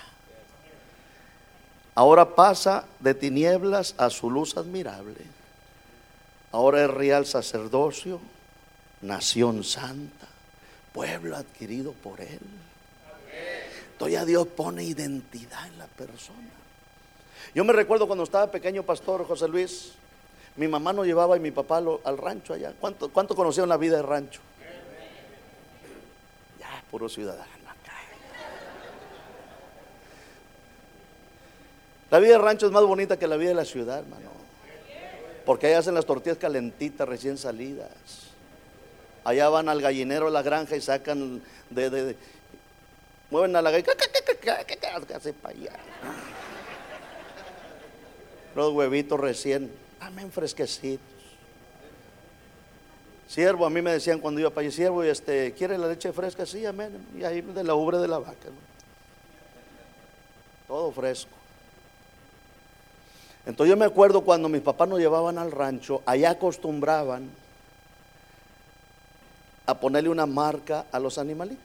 Ahora 1.93 2.36
pasa 2.36 2.86
de 3.00 3.13
tinieblas 3.13 3.95
a 3.98 4.10
su 4.10 4.30
luz 4.30 4.58
admirable. 4.58 5.35
Ahora 6.55 6.85
es 6.85 6.89
real 6.89 7.25
sacerdocio, 7.25 8.21
nación 9.01 9.65
santa, 9.65 10.25
pueblo 10.93 11.35
adquirido 11.35 11.91
por 11.91 12.21
Él. 12.21 12.39
Todavía 13.97 14.23
Dios 14.23 14.47
pone 14.47 14.85
identidad 14.85 15.67
en 15.67 15.77
la 15.77 15.87
persona. 15.87 16.47
Yo 17.53 17.65
me 17.65 17.73
recuerdo 17.73 18.07
cuando 18.07 18.23
estaba 18.23 18.49
pequeño 18.49 18.83
pastor 18.83 19.27
José 19.27 19.49
Luis, 19.49 19.95
mi 20.55 20.69
mamá 20.69 20.93
nos 20.93 21.05
llevaba 21.05 21.35
y 21.35 21.41
mi 21.41 21.51
papá 21.51 21.83
al 22.05 22.17
rancho 22.17 22.53
allá. 22.53 22.73
¿Cuánto, 22.79 23.09
¿Cuánto 23.09 23.35
la 23.65 23.75
vida 23.75 23.97
de 23.97 24.03
rancho? 24.03 24.39
Ya, 26.57 26.83
puro 26.89 27.09
ciudadano. 27.09 27.51
La 32.11 32.19
vida 32.19 32.31
de 32.31 32.37
rancho 32.37 32.65
es 32.65 32.71
más 32.71 32.85
bonita 32.85 33.19
que 33.19 33.27
la 33.27 33.35
vida 33.35 33.49
de 33.49 33.55
la 33.55 33.65
ciudad, 33.65 33.99
hermano. 33.99 34.44
Porque 35.45 35.67
ahí 35.67 35.73
hacen 35.73 35.93
las 35.93 36.05
tortillas 36.05 36.38
calentitas, 36.38 37.08
recién 37.08 37.38
salidas. 37.38 37.89
Allá 39.23 39.49
van 39.49 39.69
al 39.69 39.81
gallinero 39.81 40.27
a 40.27 40.31
la 40.31 40.41
granja 40.41 40.75
y 40.75 40.81
sacan 40.81 41.41
de, 41.69 41.89
de, 41.89 42.15
mueven 43.29 43.55
a 43.55 43.62
la 43.62 43.71
gallina, 43.71 43.93
los 48.55 48.73
huevitos 48.73 49.19
recién, 49.19 49.71
amén, 49.99 50.31
fresquecitos. 50.31 51.05
Siervo, 53.27 53.65
a 53.65 53.69
mí 53.69 53.81
me 53.81 53.91
decían 53.91 54.19
cuando 54.19 54.39
iba 54.39 54.49
para 54.49 54.62
allá, 54.62 54.75
siervo, 54.75 55.03
este, 55.03 55.51
¿quiere 55.53 55.77
la 55.77 55.88
leche 55.88 56.13
fresca? 56.13 56.45
Sí, 56.45 56.65
amén. 56.65 57.05
Y 57.17 57.23
ahí 57.23 57.41
de 57.41 57.63
la 57.63 57.73
ubre 57.73 57.97
de 57.97 58.08
la 58.08 58.19
vaca. 58.19 58.49
Todo 60.67 60.91
fresco. 60.91 61.35
Entonces 63.45 63.69
yo 63.69 63.77
me 63.77 63.86
acuerdo 63.86 64.21
cuando 64.21 64.49
mis 64.49 64.62
papás 64.62 64.89
nos 64.89 64.99
llevaban 64.99 65.38
al 65.38 65.51
rancho, 65.51 66.01
allá 66.05 66.31
acostumbraban 66.31 67.29
a 69.67 69.79
ponerle 69.79 70.10
una 70.10 70.25
marca 70.25 70.86
a 70.91 70.99
los 70.99 71.17
animalitos, 71.17 71.63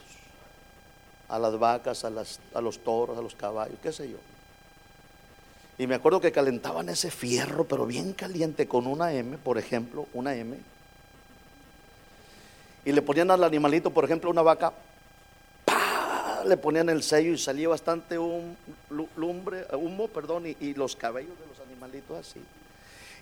a 1.29 1.38
las 1.38 1.59
vacas, 1.59 2.05
a, 2.05 2.11
los 2.11 2.79
toros, 2.81 3.16
a 3.16 3.23
los 3.23 3.35
caballos, 3.35 3.79
qué 3.83 3.93
sé 3.93 4.11
yo. 4.11 4.19
Y 5.79 5.87
me 5.87 5.95
acuerdo 5.95 6.21
que 6.21 6.33
calentaban 6.33 6.90
ese 6.90 7.11
fierro, 7.11 7.64
pero 7.64 7.87
bien 7.87 8.12
caliente, 8.12 8.69
con 8.69 8.87
una 8.87 9.14
M, 9.14 9.38
por 9.38 9.57
ejemplo, 9.57 10.07
una 10.12 10.35
M. 10.35 10.59
Y 12.85 12.93
le 12.93 13.01
ponían 13.01 13.31
al 13.31 13.43
animalito, 13.45 13.90
por 13.90 14.05
ejemplo, 14.05 14.31
una 14.31 14.43
vaca, 14.43 14.75
le 16.47 16.57
ponían 16.59 16.90
el 16.90 17.03
sello 17.03 17.33
y 17.33 17.38
salía 17.38 17.69
bastante 17.69 18.19
un, 18.19 18.57
lumbre, 19.16 19.66
humo, 19.73 20.09
perdón, 20.09 20.47
y, 20.47 20.57
y 20.61 20.75
los 20.75 20.97
cabellos 20.97 21.38
de 21.38 21.50
los 21.81 21.88
animalitos 21.88 22.19
así. 22.19 22.40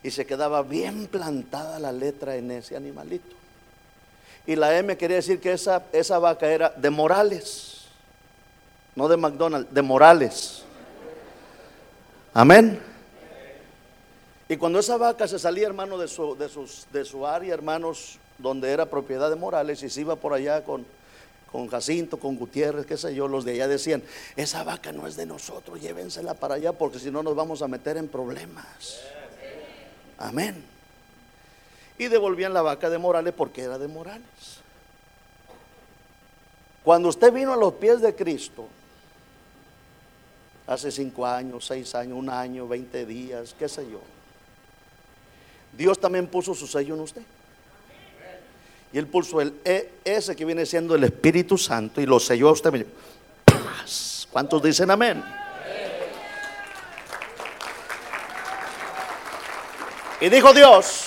Y 0.02 0.10
se 0.10 0.26
quedaba 0.26 0.62
bien 0.62 1.06
plantada 1.06 1.78
la 1.78 1.92
letra 1.92 2.36
en 2.36 2.50
ese 2.50 2.76
animalito. 2.76 3.36
Y 4.46 4.56
la 4.56 4.76
M 4.78 4.96
quería 4.96 5.16
decir 5.16 5.40
que 5.40 5.52
esa, 5.52 5.84
esa 5.92 6.18
vaca 6.18 6.46
era 6.48 6.70
de 6.70 6.90
Morales, 6.90 7.84
no 8.94 9.08
de 9.08 9.16
McDonald's, 9.16 9.72
de 9.72 9.82
Morales. 9.82 10.62
Amén. 12.32 12.80
Y 14.48 14.56
cuando 14.56 14.78
esa 14.78 14.96
vaca 14.96 15.28
se 15.28 15.38
salía, 15.38 15.66
hermano, 15.66 15.98
de 15.98 16.08
su, 16.08 16.36
de 16.36 16.48
de 16.92 17.04
su 17.04 17.26
área, 17.26 17.52
hermanos, 17.52 18.18
donde 18.38 18.70
era 18.70 18.86
propiedad 18.86 19.28
de 19.28 19.36
Morales, 19.36 19.82
y 19.82 19.90
se 19.90 20.00
iba 20.00 20.16
por 20.16 20.32
allá 20.32 20.64
con, 20.64 20.86
con 21.50 21.68
Jacinto, 21.68 22.18
con 22.18 22.36
Gutiérrez, 22.36 22.84
qué 22.86 22.96
sé 22.96 23.14
yo, 23.14 23.26
los 23.26 23.44
de 23.44 23.52
allá 23.52 23.68
decían, 23.68 24.02
esa 24.36 24.64
vaca 24.64 24.92
no 24.92 25.06
es 25.06 25.16
de 25.16 25.26
nosotros, 25.26 25.80
llévensela 25.80 26.34
para 26.34 26.56
allá 26.56 26.72
porque 26.72 26.98
si 26.98 27.10
no 27.10 27.22
nos 27.22 27.34
vamos 27.34 27.62
a 27.62 27.68
meter 27.68 27.96
en 27.96 28.08
problemas. 28.08 29.00
Amén. 30.18 30.64
Y 31.96 32.08
devolvían 32.08 32.52
la 32.52 32.62
vaca 32.62 32.90
de 32.90 32.98
Morales 32.98 33.34
porque 33.36 33.62
era 33.62 33.78
de 33.78 33.88
Morales. 33.88 34.58
Cuando 36.84 37.08
usted 37.08 37.32
vino 37.32 37.52
a 37.52 37.56
los 37.56 37.74
pies 37.74 38.00
de 38.00 38.14
Cristo, 38.14 38.66
hace 40.66 40.90
cinco 40.90 41.26
años, 41.26 41.66
seis 41.66 41.94
años, 41.94 42.18
un 42.18 42.28
año, 42.28 42.68
veinte 42.68 43.06
días, 43.06 43.54
qué 43.58 43.68
sé 43.68 43.90
yo, 43.90 44.00
Dios 45.76 45.98
también 45.98 46.26
puso 46.26 46.54
su 46.54 46.66
sello 46.66 46.94
en 46.94 47.00
usted. 47.00 47.22
Y 48.92 48.98
él 48.98 49.06
puso 49.06 49.40
el 49.40 49.54
e, 49.64 49.90
ese 50.04 50.34
que 50.34 50.44
viene 50.44 50.64
siendo 50.64 50.94
el 50.94 51.04
Espíritu 51.04 51.58
Santo 51.58 52.00
y 52.00 52.06
lo 52.06 52.18
selló 52.18 52.48
a 52.48 52.52
usted. 52.52 52.86
¿Cuántos 54.30 54.62
dicen 54.62 54.90
amén? 54.90 55.22
Y 60.20 60.28
dijo 60.28 60.52
Dios, 60.52 61.06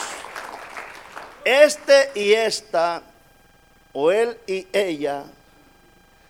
este 1.43 2.11
y 2.15 2.31
esta, 2.31 3.01
o 3.91 4.11
él 4.11 4.37
y 4.47 4.67
ella, 4.71 5.25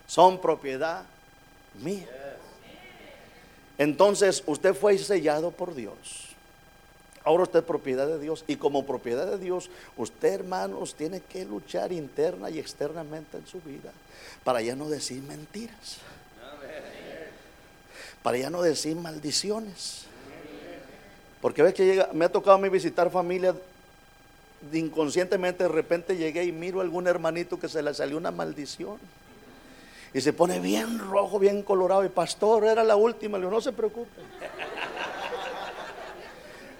son 0.06 0.40
propiedad 0.40 1.04
mía. 1.80 2.08
Entonces 3.78 4.42
usted 4.46 4.74
fue 4.74 4.98
sellado 4.98 5.50
por 5.50 5.74
Dios. 5.74 6.31
Ahora 7.24 7.44
usted 7.44 7.60
es 7.60 7.64
propiedad 7.64 8.06
de 8.06 8.18
Dios 8.18 8.44
y 8.46 8.56
como 8.56 8.84
propiedad 8.84 9.26
de 9.26 9.38
Dios, 9.38 9.70
usted 9.96 10.32
hermanos 10.32 10.94
tiene 10.94 11.20
que 11.20 11.44
luchar 11.44 11.92
interna 11.92 12.50
y 12.50 12.58
externamente 12.58 13.38
en 13.38 13.46
su 13.46 13.60
vida 13.60 13.92
para 14.44 14.60
ya 14.60 14.74
no 14.74 14.88
decir 14.88 15.22
mentiras, 15.22 15.98
para 18.22 18.38
ya 18.38 18.50
no 18.50 18.62
decir 18.62 18.96
maldiciones. 18.96 20.06
Porque 21.40 21.62
ves 21.62 21.74
que 21.74 21.84
llega, 21.84 22.08
me 22.12 22.24
ha 22.24 22.28
tocado 22.28 22.56
mí 22.58 22.68
visitar 22.68 23.10
familias, 23.10 23.56
inconscientemente 24.72 25.64
de 25.64 25.68
repente 25.68 26.16
llegué 26.16 26.44
y 26.44 26.52
miro 26.52 26.78
a 26.78 26.82
algún 26.82 27.08
hermanito 27.08 27.58
que 27.58 27.68
se 27.68 27.82
le 27.82 27.92
salió 27.94 28.16
una 28.16 28.30
maldición. 28.30 28.98
Y 30.14 30.20
se 30.20 30.32
pone 30.32 30.60
bien 30.60 30.98
rojo, 30.98 31.38
bien 31.38 31.62
colorado. 31.62 32.04
Y 32.04 32.10
pastor, 32.10 32.64
era 32.64 32.84
la 32.84 32.96
última. 32.96 33.38
Le 33.38 33.46
digo, 33.46 33.50
no 33.50 33.62
se 33.62 33.72
preocupe. 33.72 34.20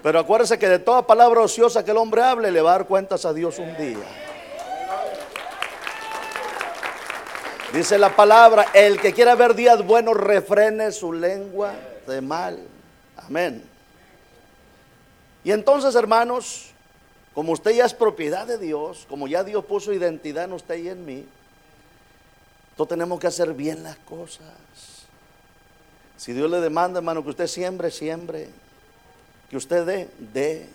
Pero 0.02 0.18
acuérdese 0.18 0.58
que 0.58 0.68
de 0.68 0.78
toda 0.78 1.06
palabra 1.06 1.40
ociosa 1.40 1.84
que 1.84 1.92
el 1.92 1.96
hombre 1.96 2.22
hable, 2.22 2.50
le 2.50 2.60
va 2.60 2.74
a 2.74 2.78
dar 2.78 2.86
cuentas 2.86 3.24
a 3.24 3.32
Dios 3.32 3.58
un 3.58 3.76
día. 3.76 4.04
Dice 7.72 7.98
la 7.98 8.14
palabra, 8.14 8.66
el 8.74 9.00
que 9.00 9.14
quiera 9.14 9.34
ver 9.34 9.54
días 9.54 9.86
buenos, 9.86 10.16
refrene 10.16 10.92
su 10.92 11.12
lengua 11.12 11.72
de 12.06 12.20
mal. 12.20 12.58
Amén. 13.16 13.64
Y 15.44 15.52
entonces, 15.52 15.94
hermanos, 15.94 16.72
como 17.34 17.52
usted 17.52 17.70
ya 17.70 17.86
es 17.86 17.94
propiedad 17.94 18.46
de 18.46 18.58
Dios, 18.58 19.06
como 19.08 19.26
ya 19.26 19.42
Dios 19.42 19.64
puso 19.64 19.92
identidad 19.92 20.44
en 20.44 20.52
usted 20.52 20.76
y 20.76 20.88
en 20.88 21.04
mí, 21.04 21.26
todos 22.76 22.88
tenemos 22.88 23.18
que 23.18 23.28
hacer 23.28 23.54
bien 23.54 23.82
las 23.82 23.96
cosas. 23.98 24.46
Si 26.16 26.32
Dios 26.32 26.50
le 26.50 26.60
demanda, 26.60 26.98
hermano, 26.98 27.22
que 27.22 27.30
usted 27.30 27.46
siembre, 27.46 27.90
siembre. 27.90 28.50
Que 29.52 29.58
usted 29.58 29.84
dé, 29.84 30.08
dé. 30.32 30.66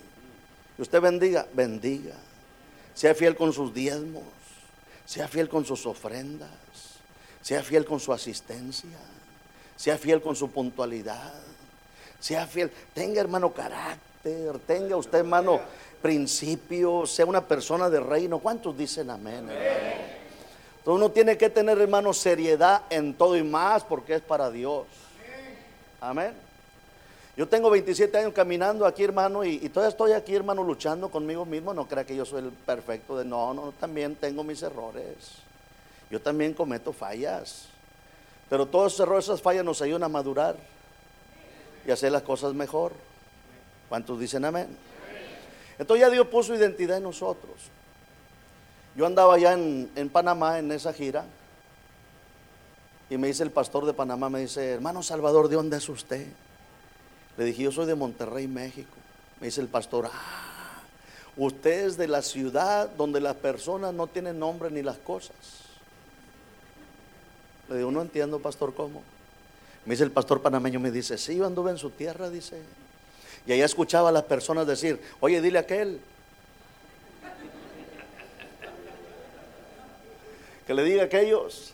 Que 0.75 0.83
usted 0.83 1.01
bendiga, 1.01 1.47
bendiga. 1.51 2.13
Sea 2.93 3.15
fiel 3.15 3.35
con 3.35 3.51
sus 3.51 3.73
diezmos. 3.73 4.21
Sea 5.03 5.27
fiel 5.27 5.49
con 5.49 5.65
sus 5.65 5.87
ofrendas. 5.87 6.51
Sea 7.41 7.63
fiel 7.63 7.85
con 7.85 7.99
su 7.99 8.13
asistencia. 8.13 8.99
Sea 9.75 9.97
fiel 9.97 10.21
con 10.21 10.35
su 10.35 10.51
puntualidad. 10.51 11.33
Sea 12.19 12.45
fiel. 12.45 12.71
Tenga, 12.93 13.19
hermano, 13.19 13.51
carácter. 13.51 14.59
Tenga 14.67 14.95
usted, 14.95 15.17
hermano, 15.17 15.59
principio. 15.99 17.07
Sea 17.07 17.25
una 17.25 17.47
persona 17.47 17.89
de 17.89 17.99
reino. 17.99 18.37
¿Cuántos 18.37 18.77
dicen 18.77 19.09
amén, 19.09 19.49
hermano? 19.49 20.03
Entonces 20.77 21.01
uno 21.03 21.09
tiene 21.09 21.35
que 21.35 21.49
tener, 21.49 21.81
hermano, 21.81 22.13
seriedad 22.13 22.83
en 22.91 23.15
todo 23.15 23.35
y 23.35 23.41
más 23.41 23.83
porque 23.83 24.13
es 24.13 24.21
para 24.21 24.51
Dios. 24.51 24.85
Amén. 25.99 26.46
Yo 27.37 27.47
tengo 27.47 27.69
27 27.69 28.17
años 28.17 28.33
caminando 28.33 28.83
aquí, 28.83 29.03
hermano, 29.03 29.45
y, 29.45 29.69
todavía 29.69 29.89
estoy 29.89 30.11
aquí, 30.13 30.33
hermano, 30.33 30.63
luchando 30.63 31.09
conmigo 31.09 31.45
mismo. 31.45 31.71
No 31.71 31.87
crea 31.87 32.03
que 32.03 32.15
yo 32.15 32.25
soy 32.25 32.43
el 32.45 32.51
perfecto 32.51 33.15
de 33.15 33.25
no, 33.25 33.53
no, 33.53 33.73
también 33.79 34.15
tengo 34.15 34.43
mis 34.43 34.63
errores. 34.63 35.33
Yo 36.09 36.19
también 36.19 36.55
cometo 36.55 36.91
fallas. 36.91 37.67
Pero 38.49 38.65
todos 38.65 38.93
esos 38.93 39.05
errores, 39.05 39.25
esas 39.25 39.39
fallas 39.39 39.63
nos 39.63 39.83
ayudan 39.83 40.01
a 40.01 40.09
madurar 40.09 40.55
y 41.85 41.91
hacer 41.91 42.11
las 42.11 42.23
cosas 42.23 42.55
mejor. 42.55 42.93
¿Cuántos 43.87 44.19
dicen 44.19 44.43
amén? 44.43 44.75
Entonces 45.77 46.07
ya 46.07 46.09
Dios 46.09 46.25
puso 46.27 46.55
identidad 46.55 46.97
en 46.97 47.03
nosotros. 47.03 47.55
Yo 48.95 49.05
andaba 49.05 49.35
allá 49.35 49.53
en, 49.53 49.91
en 49.95 50.09
Panamá 50.09 50.57
en 50.57 50.71
esa 50.71 50.91
gira 50.91 51.23
Y 53.11 53.17
me 53.17 53.27
dice 53.27 53.43
el 53.43 53.51
pastor 53.51 53.85
de 53.85 53.93
Panamá, 53.93 54.27
me 54.27 54.39
dice, 54.39 54.71
hermano 54.71 55.03
Salvador, 55.03 55.49
¿de 55.49 55.55
dónde 55.55 55.77
es 55.77 55.87
usted? 55.87 56.25
Le 57.37 57.45
dije, 57.45 57.63
yo 57.63 57.71
soy 57.71 57.85
de 57.85 57.95
Monterrey, 57.95 58.47
México. 58.47 58.95
Me 59.39 59.47
dice 59.47 59.61
el 59.61 59.67
pastor, 59.67 60.09
ah, 60.11 60.81
usted 61.37 61.85
es 61.85 61.95
de 61.97 62.07
la 62.07 62.23
ciudad 62.23 62.89
donde 62.89 63.21
las 63.21 63.35
personas 63.35 63.93
no 63.93 64.07
tienen 64.07 64.39
nombre 64.39 64.71
ni 64.71 64.81
las 64.81 64.97
cosas. 64.97 65.35
Le 67.69 67.77
digo, 67.77 67.91
no 67.91 68.01
entiendo, 68.01 68.39
pastor, 68.39 68.73
¿cómo? 68.73 69.03
Me 69.85 69.93
dice 69.93 70.03
el 70.03 70.11
pastor 70.11 70.41
panameño, 70.41 70.79
me 70.79 70.89
dice, 70.89 71.17
sí, 71.17 71.35
yo 71.35 71.45
anduve 71.45 71.69
en 71.71 71.77
su 71.77 71.91
tierra, 71.91 72.29
dice. 72.29 72.59
Y 73.45 73.53
allá 73.53 73.65
escuchaba 73.65 74.09
a 74.09 74.11
las 74.11 74.23
personas 74.23 74.65
decir, 74.65 74.99
oye, 75.19 75.39
dile 75.41 75.59
a 75.59 75.61
aquel. 75.61 76.01
Que 80.65 80.73
le 80.73 80.83
diga 80.83 81.03
a 81.03 81.05
aquellos. 81.05 81.73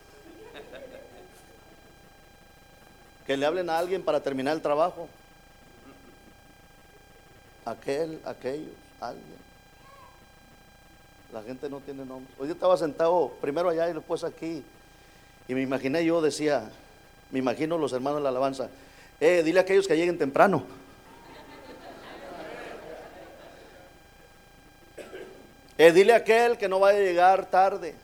Que 3.25 3.37
le 3.37 3.45
hablen 3.45 3.69
a 3.69 3.79
alguien 3.79 4.03
para 4.03 4.19
terminar 4.19 4.55
el 4.55 4.61
trabajo. 4.61 5.07
Aquel, 7.65 8.19
aquellos, 8.25 8.73
alguien. 8.99 9.43
La 11.31 11.41
gente 11.41 11.69
no 11.69 11.79
tiene 11.79 12.05
nombre. 12.05 12.31
Hoy 12.37 12.47
yo 12.47 12.53
estaba 12.53 12.77
sentado 12.77 13.33
primero 13.41 13.69
allá 13.69 13.89
y 13.89 13.93
después 13.93 14.23
aquí. 14.23 14.63
Y 15.47 15.55
me 15.55 15.61
imaginé 15.61 16.05
yo, 16.05 16.21
decía, 16.21 16.69
me 17.31 17.39
imagino 17.39 17.77
los 17.77 17.91
hermanos 17.93 18.19
de 18.19 18.23
la 18.23 18.29
alabanza, 18.29 18.69
eh, 19.19 19.41
dile 19.43 19.59
a 19.59 19.63
aquellos 19.63 19.87
que 19.87 19.97
lleguen 19.97 20.17
temprano. 20.17 20.63
Eh, 25.77 25.91
dile 25.91 26.13
a 26.13 26.17
aquel 26.17 26.57
que 26.57 26.69
no 26.69 26.79
vaya 26.79 26.99
a 26.99 27.01
llegar 27.01 27.47
tarde. 27.47 27.95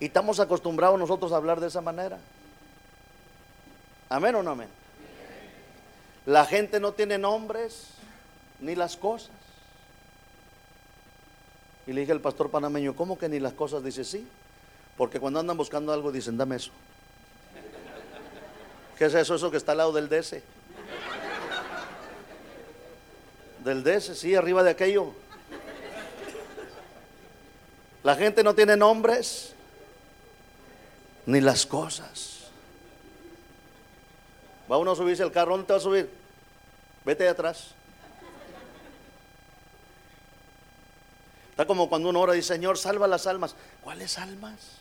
Y 0.00 0.06
estamos 0.06 0.40
acostumbrados 0.40 0.98
nosotros 0.98 1.32
a 1.32 1.36
hablar 1.36 1.60
de 1.60 1.68
esa 1.68 1.80
manera. 1.80 2.18
Amén 4.08 4.34
o 4.34 4.42
no 4.42 4.50
amén. 4.50 4.68
La 6.26 6.44
gente 6.44 6.80
no 6.80 6.92
tiene 6.92 7.18
nombres 7.18 7.86
ni 8.60 8.74
las 8.74 8.96
cosas. 8.96 9.30
Y 11.86 11.92
le 11.92 12.00
dije 12.00 12.12
al 12.12 12.20
pastor 12.20 12.50
panameño, 12.50 12.96
¿cómo 12.96 13.16
que 13.16 13.28
ni 13.28 13.38
las 13.38 13.52
cosas? 13.52 13.82
Dice, 13.84 14.04
sí. 14.04 14.26
Porque 14.96 15.20
cuando 15.20 15.38
andan 15.38 15.56
buscando 15.56 15.92
algo 15.92 16.10
dicen, 16.10 16.36
dame 16.36 16.56
eso. 16.56 16.72
¿Qué 18.98 19.04
es 19.04 19.14
eso? 19.14 19.36
Eso 19.36 19.50
que 19.50 19.56
está 19.56 19.72
al 19.72 19.78
lado 19.78 19.92
del 19.92 20.08
DS. 20.08 20.42
Del 23.62 23.84
DS, 23.84 24.18
sí, 24.18 24.34
arriba 24.34 24.62
de 24.62 24.70
aquello. 24.70 25.12
La 28.02 28.16
gente 28.16 28.42
no 28.42 28.54
tiene 28.54 28.76
nombres 28.76 29.52
ni 31.26 31.40
las 31.40 31.66
cosas. 31.66 32.35
Va 34.70 34.78
uno 34.78 34.92
a 34.92 34.96
subirse 34.96 35.22
al 35.22 35.32
carro, 35.32 35.52
¿dónde 35.52 35.66
te 35.66 35.72
va 35.72 35.78
a 35.78 35.82
subir? 35.82 36.10
Vete 37.04 37.24
de 37.24 37.30
atrás. 37.30 37.72
Está 41.50 41.66
como 41.66 41.88
cuando 41.88 42.10
uno 42.10 42.20
ora 42.20 42.34
y 42.34 42.38
dice, 42.38 42.54
Señor, 42.54 42.76
salva 42.76 43.06
las 43.06 43.26
almas. 43.26 43.54
¿Cuáles 43.82 44.18
almas? 44.18 44.72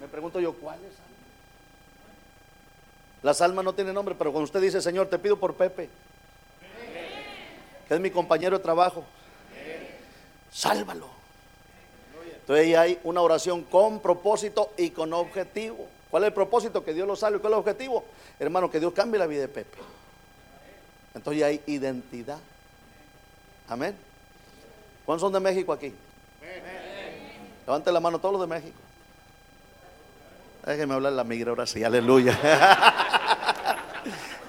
Me 0.00 0.06
pregunto 0.08 0.40
yo, 0.40 0.52
¿cuáles 0.54 0.90
almas? 0.90 1.08
Las 3.22 3.40
almas 3.40 3.64
no 3.64 3.72
tienen 3.72 3.94
nombre, 3.94 4.14
pero 4.14 4.30
cuando 4.30 4.44
usted 4.44 4.60
dice, 4.60 4.80
Señor, 4.80 5.08
te 5.08 5.18
pido 5.18 5.38
por 5.38 5.54
Pepe, 5.54 5.88
que 7.88 7.94
es 7.94 8.00
mi 8.00 8.10
compañero 8.10 8.58
de 8.58 8.62
trabajo, 8.62 9.04
sálvalo. 10.52 11.08
Entonces 12.40 12.66
ahí 12.66 12.74
hay 12.74 13.00
una 13.04 13.20
oración 13.20 13.62
con 13.62 14.00
propósito 14.00 14.72
y 14.76 14.90
con 14.90 15.12
objetivo. 15.12 15.88
¿Cuál 16.10 16.22
es 16.22 16.28
el 16.28 16.32
propósito? 16.32 16.84
Que 16.84 16.94
Dios 16.94 17.06
lo 17.06 17.16
salve. 17.16 17.38
¿Cuál 17.38 17.52
es 17.52 17.56
el 17.56 17.60
objetivo? 17.60 18.04
Hermano, 18.38 18.70
que 18.70 18.80
Dios 18.80 18.92
cambie 18.92 19.18
la 19.18 19.26
vida 19.26 19.42
de 19.42 19.48
Pepe. 19.48 19.78
Entonces 21.14 21.42
hay 21.42 21.60
identidad. 21.66 22.38
Amén. 23.68 23.94
¿Cuántos 25.04 25.22
son 25.22 25.32
de 25.32 25.40
México 25.40 25.72
aquí? 25.72 25.92
Levante 27.66 27.92
la 27.92 28.00
mano 28.00 28.18
todos 28.18 28.32
los 28.32 28.40
de 28.40 28.46
México. 28.46 28.78
Déjenme 30.64 30.94
hablar 30.94 31.12
la 31.12 31.24
migra 31.24 31.50
ahora 31.50 31.66
sí, 31.66 31.82
aleluya. 31.82 32.38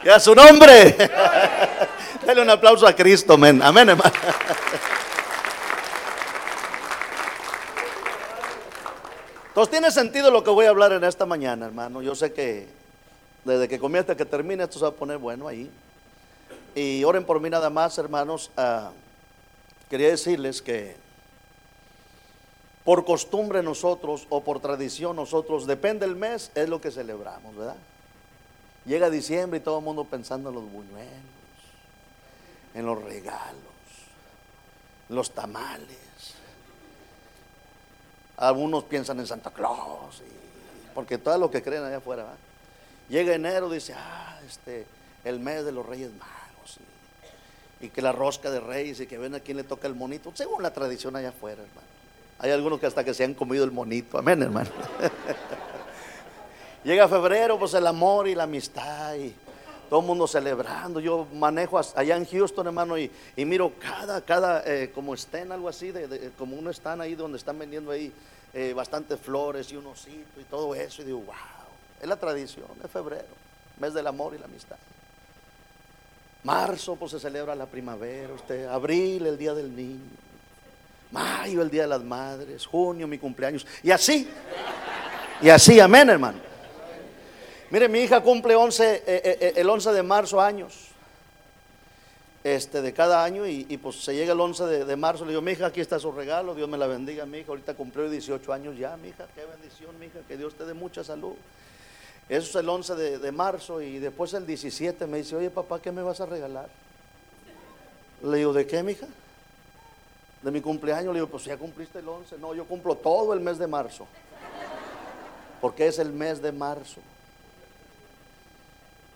ya 0.03 0.19
su 0.19 0.35
nombre. 0.35 0.95
Dale 2.25 2.41
un 2.41 2.49
aplauso 2.49 2.85
a 2.87 2.93
Cristo, 2.93 3.33
amén. 3.33 3.61
Amén, 3.61 3.89
hermano. 3.89 4.11
Entonces 9.59 9.77
tiene 9.77 9.91
sentido 9.91 10.31
lo 10.31 10.41
que 10.41 10.51
voy 10.51 10.67
a 10.67 10.69
hablar 10.69 10.93
en 10.93 11.03
esta 11.03 11.25
mañana, 11.25 11.65
hermano. 11.65 12.01
Yo 12.01 12.15
sé 12.15 12.31
que 12.31 12.65
desde 13.43 13.67
que 13.67 13.77
comienza 13.77 14.15
que 14.15 14.23
termine 14.23 14.63
esto 14.63 14.79
se 14.79 14.85
va 14.85 14.91
a 14.91 14.93
poner 14.93 15.17
bueno 15.17 15.49
ahí. 15.49 15.69
Y 16.75 17.03
oren 17.03 17.25
por 17.25 17.41
mí 17.41 17.49
nada 17.49 17.69
más, 17.69 17.97
hermanos. 17.97 18.51
Ah, 18.55 18.91
quería 19.89 20.07
decirles 20.07 20.61
que 20.61 20.95
por 22.85 23.03
costumbre 23.03 23.61
nosotros 23.61 24.27
o 24.29 24.41
por 24.45 24.61
tradición 24.61 25.17
nosotros, 25.17 25.67
depende 25.67 26.07
del 26.07 26.15
mes, 26.15 26.51
es 26.55 26.69
lo 26.69 26.79
que 26.79 26.89
celebramos, 26.89 27.53
¿verdad? 27.53 27.75
Llega 28.85 29.09
diciembre 29.09 29.59
y 29.59 29.61
todo 29.61 29.79
el 29.79 29.83
mundo 29.83 30.05
pensando 30.05 30.47
en 30.47 30.55
los 30.55 30.71
buñuelos, 30.71 31.09
en 32.75 32.85
los 32.85 33.03
regalos, 33.03 33.57
en 35.09 35.15
los 35.17 35.31
tamales. 35.31 36.08
Algunos 38.39 38.85
piensan 38.85 39.19
en 39.19 39.27
Santa 39.27 39.51
Claus, 39.51 40.21
porque 40.95 41.17
todo 41.17 41.37
lo 41.37 41.51
que 41.51 41.61
creen 41.61 41.83
allá 41.83 41.97
afuera. 41.97 42.25
Llega 43.09 43.33
enero, 43.33 43.69
dice, 43.69 43.93
ah, 43.97 44.39
este, 44.47 44.85
el 45.25 45.41
mes 45.41 45.65
de 45.65 45.73
los 45.73 45.85
Reyes 45.85 46.09
Magos. 46.13 46.77
Y, 47.81 47.89
que 47.89 48.01
la 48.01 48.13
rosca 48.13 48.49
de 48.49 48.61
Reyes 48.61 49.01
y 49.01 49.07
que 49.07 49.17
ven 49.17 49.35
a 49.35 49.41
quién 49.41 49.57
le 49.57 49.63
toca 49.63 49.87
el 49.87 49.95
monito, 49.95 50.31
según 50.33 50.63
la 50.63 50.71
tradición 50.71 51.17
allá 51.17 51.29
afuera, 51.29 51.61
hermano. 51.61 51.87
Hay 52.39 52.51
algunos 52.51 52.79
que 52.79 52.85
hasta 52.85 53.03
que 53.03 53.13
se 53.13 53.25
han 53.25 53.33
comido 53.33 53.65
el 53.65 53.71
monito, 53.71 54.17
amén, 54.17 54.41
hermano. 54.41 54.69
Llega 56.85 57.09
febrero, 57.09 57.59
pues 57.59 57.73
el 57.73 57.85
amor 57.87 58.29
y 58.29 58.35
la 58.35 58.43
amistad 58.43 59.15
y 59.15 59.35
todo 59.89 60.01
el 60.01 60.05
mundo 60.05 60.27
celebrando. 60.27 60.99
Yo 60.99 61.27
manejo 61.33 61.79
allá 61.79 62.15
en 62.15 62.25
Houston, 62.25 62.67
hermano, 62.67 62.97
y, 62.97 63.11
miro 63.37 63.73
cada, 63.79 64.21
cada, 64.21 64.63
eh, 64.65 64.91
como 64.93 65.13
estén, 65.13 65.51
algo 65.51 65.67
así, 65.67 65.91
de, 65.91 66.31
como 66.37 66.55
uno 66.55 66.69
están 66.69 67.01
ahí 67.01 67.15
donde 67.15 67.37
están 67.37 67.57
vendiendo 67.57 67.91
ahí 67.91 68.13
eh, 68.53 68.73
bastantes 68.73 69.19
flores 69.19 69.71
y 69.71 69.75
un 69.75 69.87
osito 69.87 70.39
y 70.39 70.43
todo 70.43 70.75
eso. 70.75 71.01
Y 71.01 71.05
digo, 71.05 71.19
wow, 71.19 71.35
es 71.99 72.07
la 72.07 72.15
tradición, 72.15 72.67
es 72.83 72.91
febrero, 72.91 73.25
mes 73.79 73.93
del 73.93 74.05
amor 74.07 74.35
y 74.35 74.37
la 74.37 74.45
amistad. 74.45 74.77
Marzo, 76.43 76.95
pues 76.95 77.11
se 77.11 77.19
celebra 77.19 77.55
la 77.55 77.65
primavera, 77.65 78.33
usted, 78.33 78.65
abril, 78.67 79.25
el 79.25 79.37
día 79.37 79.53
del 79.53 79.75
niño, 79.75 79.99
mayo, 81.11 81.61
el 81.61 81.69
día 81.69 81.81
de 81.81 81.89
las 81.89 82.03
madres, 82.03 82.65
junio, 82.65 83.07
mi 83.07 83.17
cumpleaños, 83.17 83.67
y 83.83 83.91
así, 83.91 84.29
y 85.41 85.49
así, 85.49 85.79
amén, 85.79 86.09
hermano. 86.09 86.48
Mire, 87.71 87.87
mi 87.87 87.99
hija 87.99 88.21
cumple 88.21 88.55
11, 88.55 88.95
eh, 88.95 89.03
eh, 89.05 89.37
eh, 89.41 89.53
el 89.57 89.69
11 89.69 89.91
de 89.91 90.01
marzo 90.01 90.41
años. 90.41 90.87
Este, 92.41 92.81
de 92.81 92.93
cada 92.93 93.23
año 93.23 93.45
y, 93.45 93.77
pues 93.77 94.01
se 94.01 94.15
llega 94.15 94.31
el 94.31 94.39
11 94.39 94.65
de, 94.65 94.95
marzo, 94.95 95.25
le 95.25 95.31
digo, 95.31 95.41
mi 95.41 95.51
hija, 95.51 95.67
aquí 95.67 95.81
está 95.81 95.99
su 95.99 96.09
regalo, 96.13 96.55
Dios 96.55 96.69
me 96.69 96.77
la 96.77 96.87
bendiga, 96.87 97.25
mi 97.25 97.39
hija, 97.39 97.49
ahorita 97.49 97.73
cumplió 97.73 98.09
18 98.09 98.53
años 98.53 98.77
ya, 98.77 98.95
mi 98.95 99.09
hija, 99.09 99.27
qué 99.35 99.43
bendición, 99.45 99.99
mi 99.99 100.05
hija, 100.05 100.19
que 100.25 100.37
Dios 100.37 100.55
te 100.55 100.63
dé 100.63 100.73
mucha 100.73 101.03
salud. 101.03 101.33
Eso 102.29 102.47
es 102.47 102.55
el 102.55 102.69
11 102.69 102.95
de, 102.95 103.31
marzo 103.33 103.81
y 103.81 103.99
después 103.99 104.33
el 104.33 104.45
17 104.47 105.05
me 105.05 105.17
dice, 105.17 105.35
oye 105.35 105.49
papá, 105.49 105.81
¿qué 105.81 105.91
me 105.91 106.01
vas 106.01 106.21
a 106.21 106.25
regalar? 106.27 106.69
Le 108.23 108.37
digo, 108.37 108.53
¿de 108.53 108.65
qué, 108.65 108.83
mi 108.83 108.93
hija? 108.93 109.07
De 110.41 110.49
mi 110.49 110.61
cumpleaños, 110.61 111.13
le 111.13 111.19
digo, 111.19 111.27
pues 111.27 111.43
ya 111.43 111.57
cumpliste 111.57 111.99
el 111.99 112.07
11, 112.07 112.37
no, 112.37 112.55
yo 112.55 112.63
cumplo 112.63 112.95
todo 112.95 113.33
el 113.33 113.41
mes 113.41 113.57
de 113.57 113.67
marzo, 113.67 114.07
porque 115.59 115.87
es 115.87 115.99
el 115.99 116.13
mes 116.13 116.41
de 116.41 116.53
marzo. 116.53 117.01